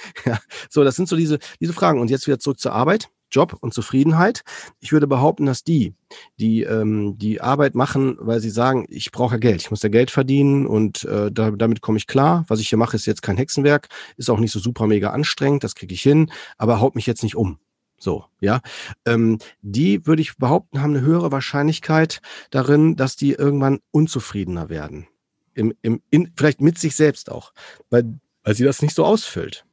ja, 0.24 0.38
so, 0.70 0.84
das 0.84 0.96
sind 0.96 1.08
so 1.08 1.16
diese, 1.16 1.38
diese 1.60 1.72
Fragen. 1.72 2.00
Und 2.00 2.10
jetzt 2.10 2.26
wieder 2.26 2.38
zurück 2.38 2.60
zur 2.60 2.72
Arbeit. 2.72 3.10
Job 3.30 3.56
und 3.60 3.74
Zufriedenheit. 3.74 4.42
Ich 4.80 4.92
würde 4.92 5.06
behaupten, 5.06 5.46
dass 5.46 5.64
die, 5.64 5.94
die 6.38 6.62
ähm, 6.62 7.18
die 7.18 7.40
Arbeit 7.40 7.74
machen, 7.74 8.16
weil 8.20 8.40
sie 8.40 8.50
sagen, 8.50 8.86
ich 8.88 9.12
brauche 9.12 9.38
Geld, 9.38 9.60
ich 9.60 9.70
muss 9.70 9.82
ja 9.82 9.88
Geld 9.88 10.10
verdienen 10.10 10.66
und 10.66 11.04
äh, 11.04 11.30
da, 11.30 11.50
damit 11.50 11.82
komme 11.82 11.98
ich 11.98 12.06
klar. 12.06 12.44
Was 12.48 12.60
ich 12.60 12.68
hier 12.68 12.78
mache, 12.78 12.96
ist 12.96 13.06
jetzt 13.06 13.22
kein 13.22 13.36
Hexenwerk, 13.36 13.88
ist 14.16 14.30
auch 14.30 14.38
nicht 14.38 14.52
so 14.52 14.58
super 14.58 14.86
mega 14.86 15.10
anstrengend, 15.10 15.64
das 15.64 15.74
kriege 15.74 15.94
ich 15.94 16.02
hin, 16.02 16.30
aber 16.56 16.80
haut 16.80 16.94
mich 16.94 17.06
jetzt 17.06 17.22
nicht 17.22 17.36
um. 17.36 17.58
So, 17.98 18.24
ja. 18.40 18.60
Ähm, 19.04 19.38
die, 19.60 20.06
würde 20.06 20.22
ich 20.22 20.36
behaupten, 20.36 20.80
haben 20.80 20.96
eine 20.96 21.04
höhere 21.04 21.32
Wahrscheinlichkeit 21.32 22.20
darin, 22.50 22.96
dass 22.96 23.16
die 23.16 23.32
irgendwann 23.32 23.80
unzufriedener 23.90 24.68
werden. 24.68 25.08
Im, 25.54 25.74
im, 25.82 26.00
in, 26.10 26.32
vielleicht 26.36 26.60
mit 26.60 26.78
sich 26.78 26.94
selbst 26.94 27.30
auch, 27.30 27.52
weil, 27.90 28.20
weil 28.44 28.54
sie 28.54 28.62
das 28.62 28.80
nicht 28.80 28.94
so 28.94 29.04
ausfüllt. 29.04 29.64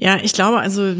Ja, 0.00 0.18
ich 0.22 0.32
glaube, 0.32 0.58
also 0.58 0.94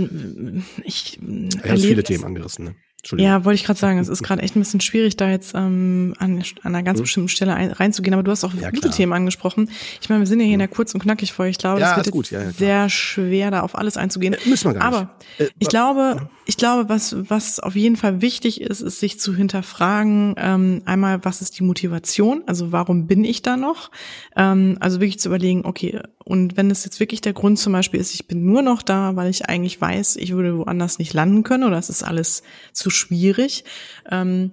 ich. 0.83 1.19
Er 1.63 1.73
hat 1.73 1.79
viele 1.79 2.03
Themen 2.03 2.25
angerissen, 2.25 2.65
ne? 2.65 2.75
Ja, 3.17 3.45
wollte 3.45 3.55
ich 3.55 3.65
gerade 3.65 3.79
sagen, 3.79 3.99
es 3.99 4.09
ist 4.09 4.23
gerade 4.25 4.43
echt 4.43 4.57
ein 4.57 4.59
bisschen 4.59 4.81
schwierig, 4.81 5.17
da 5.17 5.31
jetzt 5.31 5.55
ähm, 5.55 6.15
an, 6.19 6.43
an 6.63 6.75
einer 6.75 6.83
ganz 6.83 6.99
mhm. 6.99 7.03
bestimmten 7.03 7.29
Stelle 7.29 7.55
ein, 7.55 7.71
reinzugehen. 7.71 8.13
Aber 8.13 8.25
du 8.25 8.31
hast 8.31 8.45
auch 8.45 8.53
ja, 8.55 8.71
gute 8.71 8.83
klar. 8.83 8.95
Themen 8.95 9.13
angesprochen. 9.13 9.71
Ich 10.01 10.09
meine, 10.09 10.21
wir 10.21 10.27
sind 10.27 10.41
ja 10.41 10.47
hier 10.47 10.55
in 10.55 10.59
der 10.59 10.69
kurz 10.69 10.95
und 10.95 11.01
knackig 11.01 11.33
Folge. 11.33 11.51
Ich 11.51 11.59
glaube, 11.59 11.81
ja, 11.81 11.95
das 11.95 12.07
wird 12.07 12.13
gut. 12.13 12.31
Ja, 12.31 12.51
sehr 12.51 12.91
schwer, 12.91 13.53
da 13.53 13.61
auf 13.61 13.79
alles 13.79 13.97
einzugehen. 13.97 14.35
Äh, 14.35 14.49
müssen 14.49 14.71
wir 14.71 14.75
gar 14.75 14.85
Aber 14.85 15.11
nicht. 15.39 15.53
ich 15.59 15.69
äh, 15.69 15.71
glaube, 15.71 16.29
ich 16.45 16.57
glaube, 16.57 16.89
was 16.89 17.15
was 17.29 17.61
auf 17.61 17.77
jeden 17.77 17.97
Fall 17.97 18.21
wichtig 18.21 18.61
ist, 18.61 18.81
ist 18.81 18.99
sich 18.99 19.21
zu 19.21 19.35
hinterfragen. 19.35 20.35
Ähm, 20.37 20.83
einmal, 20.85 21.25
was 21.25 21.41
ist 21.41 21.59
die 21.59 21.63
Motivation? 21.63 22.43
Also 22.47 22.73
warum 22.73 23.07
bin 23.07 23.25
ich 23.25 23.43
da 23.43 23.57
noch? 23.57 23.93
Ähm, 24.37 24.77
also 24.81 25.01
wirklich 25.01 25.21
zu 25.21 25.29
überlegen, 25.29 25.65
okay, 25.65 26.01
und 26.29 26.59
wenn 26.59 26.71
es 26.71 26.85
jetzt 26.85 27.01
wirklich 27.01 27.23
der 27.23 27.33
Grund 27.33 27.59
zum 27.59 27.73
Beispiel 27.73 27.99
ist, 27.99 28.13
ich 28.13 28.27
bin 28.27 28.45
nur 28.45 28.61
noch 28.61 28.83
da, 28.83 29.17
weil 29.17 29.31
ich 29.31 29.49
eigentlich 29.49 29.81
weiß, 29.81 30.17
ich 30.17 30.33
würde 30.33 30.59
woanders 30.59 30.99
nicht 30.99 31.15
landen 31.15 31.43
können 31.43 31.65
oder 31.65 31.79
es 31.79 31.89
ist 31.89 32.03
alles 32.03 32.43
zu 32.75 32.88
schwierig. 32.90 33.64
Ähm, 34.11 34.53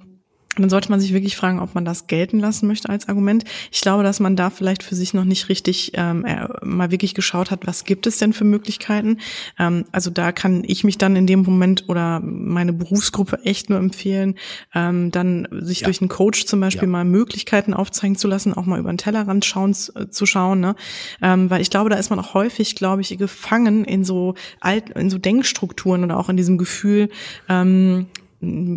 dann 0.62 0.70
sollte 0.70 0.90
man 0.90 1.00
sich 1.00 1.14
wirklich 1.14 1.36
fragen, 1.36 1.60
ob 1.60 1.76
man 1.76 1.86
das 1.86 2.08
gelten 2.08 2.40
lassen 2.40 2.68
möchte 2.68 2.90
als 2.90 3.10
Argument. 3.10 3.44
Ich 3.72 3.82
glaube, 3.82 4.04
dass 4.04 4.20
man 4.20 4.36
da 4.36 4.50
vielleicht 4.50 4.84
für 4.84 4.96
sich 4.96 5.14
noch 5.14 5.26
nicht 5.26 5.50
richtig 5.50 5.92
ähm, 5.96 6.26
äh, 6.26 6.48
mal 6.64 6.92
wirklich 6.92 7.14
geschaut 7.14 7.52
hat, 7.52 7.68
was 7.68 7.84
gibt 7.84 8.08
es 8.08 8.18
denn 8.18 8.34
für 8.34 8.46
Möglichkeiten. 8.46 9.20
Ähm, 9.60 9.86
also 9.92 10.10
da 10.10 10.32
kann 10.32 10.64
ich 10.66 10.84
mich 10.84 10.98
dann 10.98 11.16
in 11.16 11.28
dem 11.28 11.42
Moment 11.44 11.86
oder 11.88 12.22
meine 12.22 12.74
Berufsgruppe 12.74 13.40
echt 13.44 13.70
nur 13.70 13.80
empfehlen, 13.80 14.36
ähm, 14.74 15.12
dann 15.12 15.48
sich 15.52 15.82
ja. 15.82 15.86
durch 15.86 16.02
einen 16.02 16.10
Coach 16.10 16.46
zum 16.46 16.60
Beispiel 16.60 16.88
ja. 16.88 16.92
mal 16.92 17.06
Möglichkeiten 17.06 17.74
aufzeigen 17.74 18.16
zu 18.16 18.28
lassen, 18.28 18.54
auch 18.54 18.66
mal 18.66 18.80
über 18.80 18.92
den 18.92 18.98
Tellerrand 18.98 19.44
schauen, 19.44 19.76
äh, 19.96 20.08
zu 20.08 20.26
schauen. 20.26 20.62
Ne? 20.62 20.76
Ähm, 21.22 21.50
weil 21.50 21.62
ich 21.62 21.70
glaube, 21.70 21.90
da 21.90 21.98
ist 21.98 22.10
man 22.10 22.20
auch 22.20 22.34
häufig, 22.34 22.76
glaube 22.76 23.02
ich, 23.02 23.18
gefangen 23.18 23.84
in 23.84 24.04
so 24.04 24.36
alt, 24.62 24.92
in 24.92 25.10
so 25.10 25.18
Denkstrukturen 25.18 26.04
oder 26.04 26.18
auch 26.18 26.30
in 26.30 26.38
diesem 26.38 26.58
Gefühl, 26.58 27.10
ähm, 27.50 28.08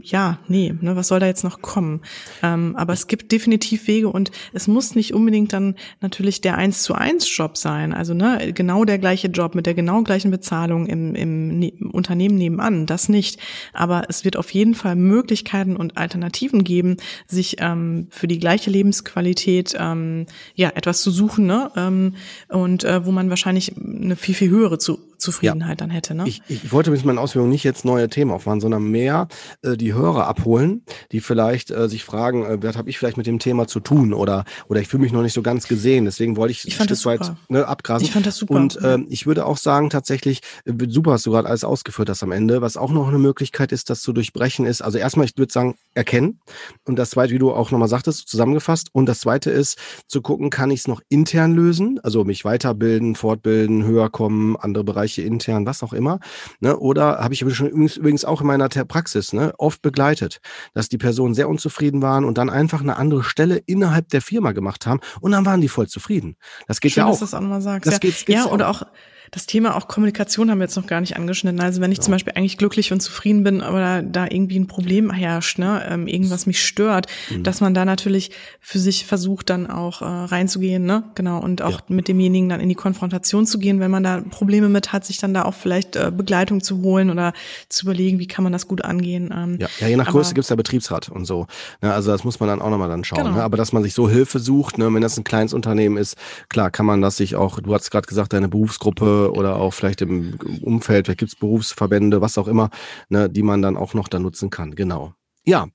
ja, 0.02 0.38
nee, 0.48 0.74
ne, 0.80 0.96
was 0.96 1.08
soll 1.08 1.20
da 1.20 1.26
jetzt 1.26 1.44
noch 1.44 1.60
kommen? 1.60 2.00
Ähm, 2.42 2.74
aber 2.76 2.92
es 2.92 3.06
gibt 3.06 3.32
definitiv 3.32 3.86
Wege 3.86 4.08
und 4.08 4.30
es 4.52 4.68
muss 4.68 4.94
nicht 4.94 5.14
unbedingt 5.14 5.52
dann 5.52 5.74
natürlich 6.00 6.40
der 6.40 6.56
eins 6.56 6.82
zu 6.82 6.94
eins 6.94 7.34
Job 7.36 7.56
sein. 7.56 7.92
Also 7.92 8.14
ne, 8.14 8.52
genau 8.52 8.84
der 8.84 8.98
gleiche 8.98 9.28
Job 9.28 9.54
mit 9.54 9.66
der 9.66 9.74
genau 9.74 10.02
gleichen 10.02 10.30
Bezahlung 10.30 10.86
im, 10.86 11.14
im, 11.14 11.58
ne 11.58 11.72
Unternehmen 11.92 12.36
nebenan, 12.36 12.86
das 12.86 13.08
nicht. 13.08 13.40
Aber 13.72 14.04
es 14.08 14.24
wird 14.24 14.36
auf 14.36 14.50
jeden 14.50 14.74
Fall 14.74 14.96
Möglichkeiten 14.96 15.76
und 15.76 15.96
Alternativen 15.96 16.64
geben, 16.64 16.96
sich 17.26 17.56
ähm, 17.60 18.08
für 18.10 18.28
die 18.28 18.38
gleiche 18.38 18.70
Lebensqualität 18.70 19.74
ähm, 19.78 20.26
ja 20.54 20.70
etwas 20.74 21.02
zu 21.02 21.10
suchen, 21.10 21.46
ne? 21.46 21.70
Ähm, 21.76 22.14
und 22.48 22.84
äh, 22.84 23.04
wo 23.04 23.10
man 23.10 23.30
wahrscheinlich 23.30 23.76
eine 23.76 24.16
viel 24.16 24.34
viel 24.34 24.50
höhere 24.50 24.78
zu 24.78 25.07
Zufriedenheit 25.18 25.70
ja. 25.70 25.76
dann 25.76 25.90
hätte. 25.90 26.14
Ne? 26.14 26.24
Ich, 26.26 26.42
ich 26.48 26.72
wollte 26.72 26.90
mit 26.90 27.04
meinen 27.04 27.18
Ausführungen 27.18 27.50
nicht 27.50 27.64
jetzt 27.64 27.84
neue 27.84 28.08
Themen 28.08 28.30
aufmachen, 28.30 28.60
sondern 28.60 28.84
mehr 28.84 29.28
äh, 29.62 29.76
die 29.76 29.94
Hörer 29.94 30.26
abholen, 30.26 30.84
die 31.12 31.20
vielleicht 31.20 31.70
äh, 31.70 31.88
sich 31.88 32.04
fragen, 32.04 32.44
äh, 32.44 32.62
was 32.62 32.76
habe 32.76 32.90
ich 32.90 32.98
vielleicht 32.98 33.16
mit 33.16 33.26
dem 33.26 33.38
Thema 33.38 33.66
zu 33.66 33.80
tun 33.80 34.12
oder 34.12 34.44
oder 34.68 34.80
ich 34.80 34.88
fühle 34.88 35.02
mich 35.02 35.12
noch 35.12 35.22
nicht 35.22 35.32
so 35.32 35.42
ganz 35.42 35.68
gesehen. 35.68 36.04
Deswegen 36.04 36.36
wollte 36.36 36.52
ich, 36.52 36.66
ich 36.66 36.76
fand 36.76 36.90
Stück 36.90 37.04
weit 37.04 37.32
ne, 37.48 37.66
abgrasen. 37.66 38.04
Ich 38.04 38.12
fand 38.12 38.26
das 38.26 38.36
super. 38.36 38.54
Und 38.54 38.76
äh, 38.82 38.98
ich 39.08 39.26
würde 39.26 39.46
auch 39.46 39.56
sagen, 39.56 39.90
tatsächlich, 39.90 40.40
äh, 40.64 40.72
super 40.88 41.12
hast 41.12 41.26
du 41.26 41.30
gerade 41.30 41.48
alles 41.48 41.64
ausgeführt 41.64 42.08
hast 42.08 42.22
am 42.22 42.32
Ende. 42.32 42.62
Was 42.62 42.76
auch 42.76 42.90
noch 42.90 43.08
eine 43.08 43.18
Möglichkeit 43.18 43.72
ist, 43.72 43.90
das 43.90 44.02
zu 44.02 44.12
durchbrechen 44.12 44.66
ist, 44.66 44.82
also 44.82 44.98
erstmal, 44.98 45.26
ich 45.26 45.36
würde 45.36 45.52
sagen, 45.52 45.76
erkennen. 45.94 46.40
Und 46.84 46.96
das 46.96 47.10
zweite, 47.10 47.32
wie 47.32 47.38
du 47.38 47.52
auch 47.52 47.70
nochmal 47.70 47.88
sagtest, 47.88 48.28
zusammengefasst. 48.28 48.88
Und 48.92 49.06
das 49.06 49.20
zweite 49.20 49.50
ist, 49.50 49.78
zu 50.06 50.22
gucken, 50.22 50.50
kann 50.50 50.70
ich 50.70 50.80
es 50.80 50.88
noch 50.88 51.00
intern 51.08 51.54
lösen? 51.54 52.00
Also 52.02 52.24
mich 52.24 52.44
weiterbilden, 52.44 53.14
fortbilden, 53.14 53.84
höher 53.84 54.10
kommen, 54.10 54.56
andere 54.56 54.84
Bereiche 54.84 55.07
intern, 55.16 55.64
was 55.64 55.82
auch 55.82 55.92
immer. 55.92 56.20
Ne? 56.60 56.76
Oder 56.76 57.18
habe 57.18 57.32
ich 57.34 57.40
schon 57.54 57.68
übrigens 57.68 58.24
auch 58.24 58.40
in 58.40 58.46
meiner 58.46 58.68
Praxis 58.68 59.32
ne, 59.32 59.54
oft 59.58 59.80
begleitet, 59.80 60.40
dass 60.74 60.88
die 60.88 60.98
Personen 60.98 61.34
sehr 61.34 61.48
unzufrieden 61.48 62.02
waren 62.02 62.24
und 62.24 62.36
dann 62.36 62.50
einfach 62.50 62.80
eine 62.80 62.96
andere 62.96 63.24
Stelle 63.24 63.56
innerhalb 63.56 64.08
der 64.10 64.20
Firma 64.20 64.52
gemacht 64.52 64.86
haben 64.86 65.00
und 65.20 65.32
dann 65.32 65.46
waren 65.46 65.60
die 65.60 65.68
voll 65.68 65.88
zufrieden. 65.88 66.36
Das 66.66 66.80
geht 66.80 66.92
Schön, 66.92 67.02
ja 67.02 67.06
auch. 67.06 67.10
Dass 67.10 67.18
du 67.20 67.24
das 67.24 67.34
auch 67.34 67.40
nochmal 67.40 67.62
sagst. 67.62 67.86
Das 67.86 67.94
ja, 67.94 67.98
geht, 67.98 68.28
ja 68.28 68.46
oder 68.46 68.68
auch 68.68 68.82
das 69.30 69.46
Thema 69.46 69.76
auch 69.76 69.88
Kommunikation 69.88 70.50
haben 70.50 70.58
wir 70.58 70.64
jetzt 70.64 70.76
noch 70.76 70.86
gar 70.86 71.00
nicht 71.00 71.16
angeschnitten. 71.16 71.60
Also 71.60 71.80
wenn 71.80 71.92
ich 71.92 71.98
ja. 71.98 72.04
zum 72.04 72.12
Beispiel 72.12 72.32
eigentlich 72.36 72.58
glücklich 72.58 72.92
und 72.92 73.00
zufrieden 73.00 73.44
bin, 73.44 73.60
aber 73.60 73.80
da, 73.80 74.02
da 74.02 74.24
irgendwie 74.24 74.58
ein 74.58 74.66
Problem 74.66 75.10
herrscht, 75.10 75.58
ne, 75.58 75.82
ähm, 75.88 76.06
irgendwas 76.06 76.46
mich 76.46 76.64
stört, 76.64 77.06
mhm. 77.30 77.42
dass 77.42 77.60
man 77.60 77.74
da 77.74 77.84
natürlich 77.84 78.30
für 78.60 78.78
sich 78.78 79.06
versucht, 79.06 79.50
dann 79.50 79.68
auch 79.68 80.02
äh, 80.02 80.04
reinzugehen, 80.04 80.84
ne, 80.84 81.04
genau, 81.14 81.40
und 81.40 81.62
auch 81.62 81.80
ja. 81.80 81.84
mit 81.88 82.08
demjenigen 82.08 82.48
dann 82.48 82.60
in 82.60 82.68
die 82.68 82.74
Konfrontation 82.74 83.46
zu 83.46 83.58
gehen, 83.58 83.80
wenn 83.80 83.90
man 83.90 84.02
da 84.02 84.22
Probleme 84.30 84.68
mit 84.68 84.92
hat, 84.92 85.04
sich 85.04 85.18
dann 85.18 85.34
da 85.34 85.44
auch 85.44 85.54
vielleicht 85.54 85.96
äh, 85.96 86.10
Begleitung 86.14 86.62
zu 86.62 86.82
holen 86.82 87.10
oder 87.10 87.32
zu 87.68 87.86
überlegen, 87.86 88.18
wie 88.18 88.26
kann 88.26 88.44
man 88.44 88.52
das 88.52 88.68
gut 88.68 88.84
angehen. 88.84 89.32
Ähm, 89.36 89.58
ja. 89.60 89.68
ja, 89.80 89.88
je 89.88 89.96
nach 89.96 90.08
Größe 90.08 90.34
gibt's 90.34 90.50
ja 90.50 90.56
Betriebsrat 90.56 91.08
und 91.08 91.24
so. 91.24 91.46
Ne, 91.82 91.92
also 91.92 92.10
das 92.10 92.24
muss 92.24 92.40
man 92.40 92.48
dann 92.48 92.60
auch 92.60 92.70
nochmal 92.70 92.88
dann 92.88 93.04
schauen. 93.04 93.24
Genau. 93.24 93.36
Ne? 93.36 93.42
Aber 93.42 93.56
dass 93.56 93.72
man 93.72 93.82
sich 93.82 93.94
so 93.94 94.08
Hilfe 94.08 94.38
sucht, 94.38 94.78
ne, 94.78 94.92
wenn 94.92 95.02
das 95.02 95.18
ein 95.18 95.24
kleines 95.24 95.52
Unternehmen 95.52 95.96
ist, 95.96 96.16
klar 96.48 96.70
kann 96.70 96.86
man 96.86 97.00
das 97.02 97.16
sich 97.16 97.36
auch, 97.36 97.60
du 97.60 97.74
hast 97.74 97.90
gerade 97.90 98.06
gesagt, 98.06 98.32
deine 98.32 98.48
Berufsgruppe 98.48 99.17
oder 99.26 99.56
auch 99.56 99.72
vielleicht 99.72 100.00
im 100.00 100.38
Umfeld, 100.62 101.06
vielleicht 101.06 101.20
gibt 101.20 101.32
es 101.32 101.38
Berufsverbände, 101.38 102.20
was 102.20 102.38
auch 102.38 102.48
immer, 102.48 102.70
ne, 103.08 103.28
die 103.28 103.42
man 103.42 103.62
dann 103.62 103.76
auch 103.76 103.94
noch 103.94 104.08
da 104.08 104.18
nutzen 104.18 104.50
kann. 104.50 104.74
Genau. 104.74 105.14
Ja, 105.44 105.68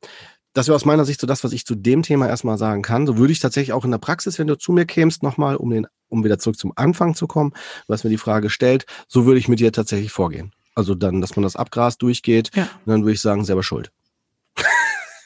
das 0.53 0.67
wäre 0.67 0.75
aus 0.75 0.85
meiner 0.85 1.05
Sicht 1.05 1.19
so 1.19 1.27
das, 1.27 1.43
was 1.43 1.51
ich 1.51 1.65
zu 1.65 1.75
dem 1.75 2.03
Thema 2.03 2.27
erstmal 2.27 2.57
sagen 2.57 2.83
kann. 2.83 3.07
So 3.07 3.17
würde 3.17 3.33
ich 3.33 3.39
tatsächlich 3.39 3.73
auch 3.73 3.85
in 3.85 3.91
der 3.91 3.97
Praxis, 3.97 4.37
wenn 4.37 4.47
du 4.47 4.57
zu 4.57 4.71
mir 4.71 4.85
kämst, 4.85 5.23
nochmal, 5.23 5.55
um 5.55 5.71
den, 5.71 5.87
um 6.09 6.23
wieder 6.23 6.37
zurück 6.37 6.57
zum 6.57 6.73
Anfang 6.75 7.15
zu 7.15 7.27
kommen, 7.27 7.53
hast 7.89 8.03
mir 8.03 8.11
die 8.11 8.17
Frage 8.17 8.43
gestellt, 8.43 8.85
so 9.07 9.25
würde 9.25 9.39
ich 9.39 9.47
mit 9.47 9.59
dir 9.59 9.71
tatsächlich 9.71 10.11
vorgehen. 10.11 10.53
Also 10.75 10.95
dann, 10.95 11.21
dass 11.21 11.35
man 11.35 11.43
das 11.43 11.55
Abgras 11.55 11.97
durchgeht, 11.97 12.51
ja. 12.55 12.67
dann 12.85 13.01
würde 13.03 13.13
ich 13.13 13.21
sagen, 13.21 13.45
selber 13.45 13.63
schuld. 13.63 13.91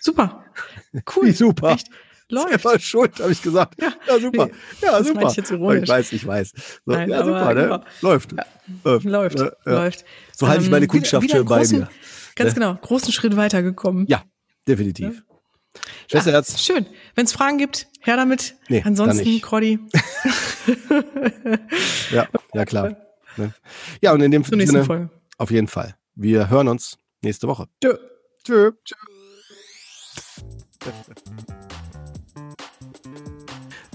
Super. 0.01 0.43
Cool. 1.15 1.33
Super. 1.33 1.71
Echt? 1.71 1.87
Läuft. 2.29 2.61
Selber 2.61 2.79
schuld, 2.79 3.19
habe 3.19 3.31
ich 3.31 3.41
gesagt. 3.41 3.81
Ja, 3.81 3.93
ja 4.07 4.19
super. 4.19 4.49
Ja, 4.81 4.97
das 4.97 5.07
super. 5.07 5.27
Ich, 5.29 5.35
jetzt 5.37 5.51
ironisch. 5.51 5.83
ich 5.83 5.89
weiß, 5.89 6.13
ich 6.13 6.27
weiß. 6.27 6.53
So, 6.85 6.91
Nein, 6.91 7.09
ja, 7.09 7.23
super, 7.23 7.53
ne? 7.53 7.63
Genau. 7.63 7.83
Läuft. 8.01 8.33
Ja. 8.33 8.45
Läuft. 8.83 9.05
Läuft. 9.05 9.37
Ja. 9.37 9.53
läuft. 9.65 10.05
So 10.35 10.47
halte 10.47 10.63
ich 10.63 10.69
meine 10.69 10.85
ähm, 10.85 10.91
Kundschaft 10.91 11.23
wieder, 11.23 11.41
wieder 11.41 11.65
schön 11.65 11.79
bei 11.79 11.85
mir. 11.85 11.89
Ganz 12.35 12.53
genau. 12.53 12.75
Großen 12.75 13.13
Schritt 13.13 13.37
weitergekommen. 13.37 14.05
Ja, 14.07 14.23
definitiv. 14.67 15.15
Ja. 15.15 15.81
Schwesterherz. 16.09 16.51
Ja, 16.51 16.57
schön. 16.75 16.85
Wenn 17.15 17.25
es 17.25 17.31
Fragen 17.31 17.57
gibt, 17.57 17.87
her 18.01 18.17
damit. 18.17 18.55
Nee, 18.67 18.81
Ansonsten, 18.83 19.41
Croddy. 19.41 19.79
ja, 22.11 22.27
ja, 22.53 22.65
klar. 22.65 22.97
Ne? 23.37 23.53
Ja, 24.01 24.13
und 24.13 24.21
in 24.21 24.31
dem 24.31 24.43
Zur 24.43 24.59
Sinne, 24.59 24.83
Folge. 24.83 25.11
auf 25.37 25.51
jeden 25.51 25.67
Fall. 25.67 25.95
Wir 26.15 26.49
hören 26.49 26.67
uns 26.67 26.97
nächste 27.21 27.47
Woche. 27.47 27.67
Tschö. 27.83 27.95
Tschö. 28.43 28.71
Tschö. 28.83 28.95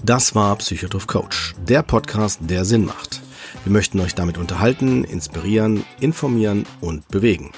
Das 0.05 0.35
war 0.35 0.57
Psychotroph 0.57 1.07
Coach, 1.07 1.55
der 1.65 1.81
Podcast, 1.81 2.39
der 2.41 2.65
Sinn 2.65 2.83
macht. 2.83 3.21
Wir 3.63 3.71
möchten 3.71 4.01
euch 4.01 4.13
damit 4.13 4.37
unterhalten, 4.37 5.05
inspirieren, 5.05 5.85
informieren 6.01 6.65
und 6.81 7.07
bewegen. 7.07 7.53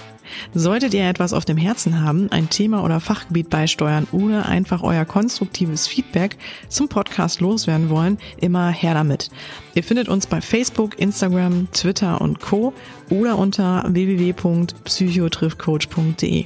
Solltet 0.54 0.94
ihr 0.94 1.08
etwas 1.08 1.32
auf 1.34 1.46
dem 1.46 1.58
Herzen 1.58 2.02
haben, 2.02 2.32
ein 2.32 2.50
Thema 2.50 2.84
oder 2.84 3.00
Fachgebiet 3.00 3.50
beisteuern 3.50 4.06
oder 4.12 4.46
einfach 4.46 4.84
euer 4.84 5.06
konstruktives 5.06 5.88
Feedback 5.88 6.38
zum 6.70 6.90
Podcast 6.90 7.42
loswerden 7.42 7.90
wollen, 7.90 8.20
immer 8.38 8.70
her 8.70 8.94
damit. 8.94 9.32
Ihr 9.74 9.84
findet 9.84 10.08
uns 10.08 10.28
bei 10.28 10.42
Facebook, 10.42 11.00
Instagram, 11.00 11.70
Twitter 11.72 12.22
und 12.22 12.40
Co. 12.40 12.74
oder 13.10 13.38
unter 13.38 13.84
www.psychotriffcoach.de. 13.88 16.46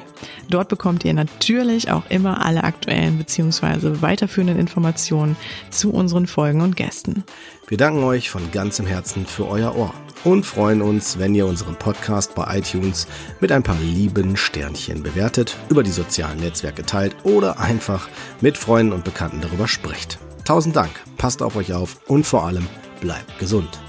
Dort 0.50 0.70
bekommt 0.70 1.06
ihr 1.06 1.14
natürlich 1.14 1.92
auch 1.92 2.10
immer 2.10 2.44
alle 2.44 2.64
aktuellen 2.64 3.20
bzw. 3.20 4.02
weiterführenden 4.02 4.58
Informationen 4.58 5.36
zu 5.70 5.92
unseren 5.92 6.26
Folgen 6.26 6.62
und 6.62 6.76
Gästen. 6.76 7.24
Wir 7.70 7.78
danken 7.78 8.04
euch 8.04 8.32
von 8.32 8.50
ganzem 8.50 8.88
Herzen 8.88 9.28
für 9.28 9.48
euer 9.48 9.76
Ohr 9.76 9.94
und 10.24 10.44
freuen 10.44 10.82
uns, 10.82 11.20
wenn 11.20 11.36
ihr 11.36 11.46
unseren 11.46 11.76
Podcast 11.76 12.34
bei 12.34 12.58
iTunes 12.58 13.08
mit 13.42 13.52
ein 13.52 13.62
paar 13.62 13.78
lieben 13.80 14.36
Sternchen 14.36 15.04
bewertet, 15.04 15.56
über 15.70 15.84
die 15.84 15.92
sozialen 15.92 16.40
Netzwerke 16.40 16.84
teilt 16.84 17.16
oder 17.22 17.60
einfach 17.60 18.10
mit 18.42 18.58
Freunden 18.58 18.92
und 18.92 19.04
Bekannten 19.04 19.40
darüber 19.40 19.68
spricht. 19.68 20.18
Tausend 20.46 20.76
Dank, 20.76 20.90
passt 21.18 21.44
auf 21.44 21.56
euch 21.56 21.72
auf 21.72 22.00
und 22.08 22.26
vor 22.26 22.48
allem 22.48 22.68
bleibt 23.02 23.38
gesund. 23.38 23.80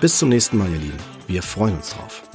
Bis 0.00 0.18
zum 0.18 0.28
nächsten 0.28 0.58
Mal, 0.58 0.68
ihr 0.70 0.78
Lieben. 0.78 0.98
Wir 1.26 1.42
freuen 1.42 1.76
uns 1.76 1.94
drauf. 1.94 2.29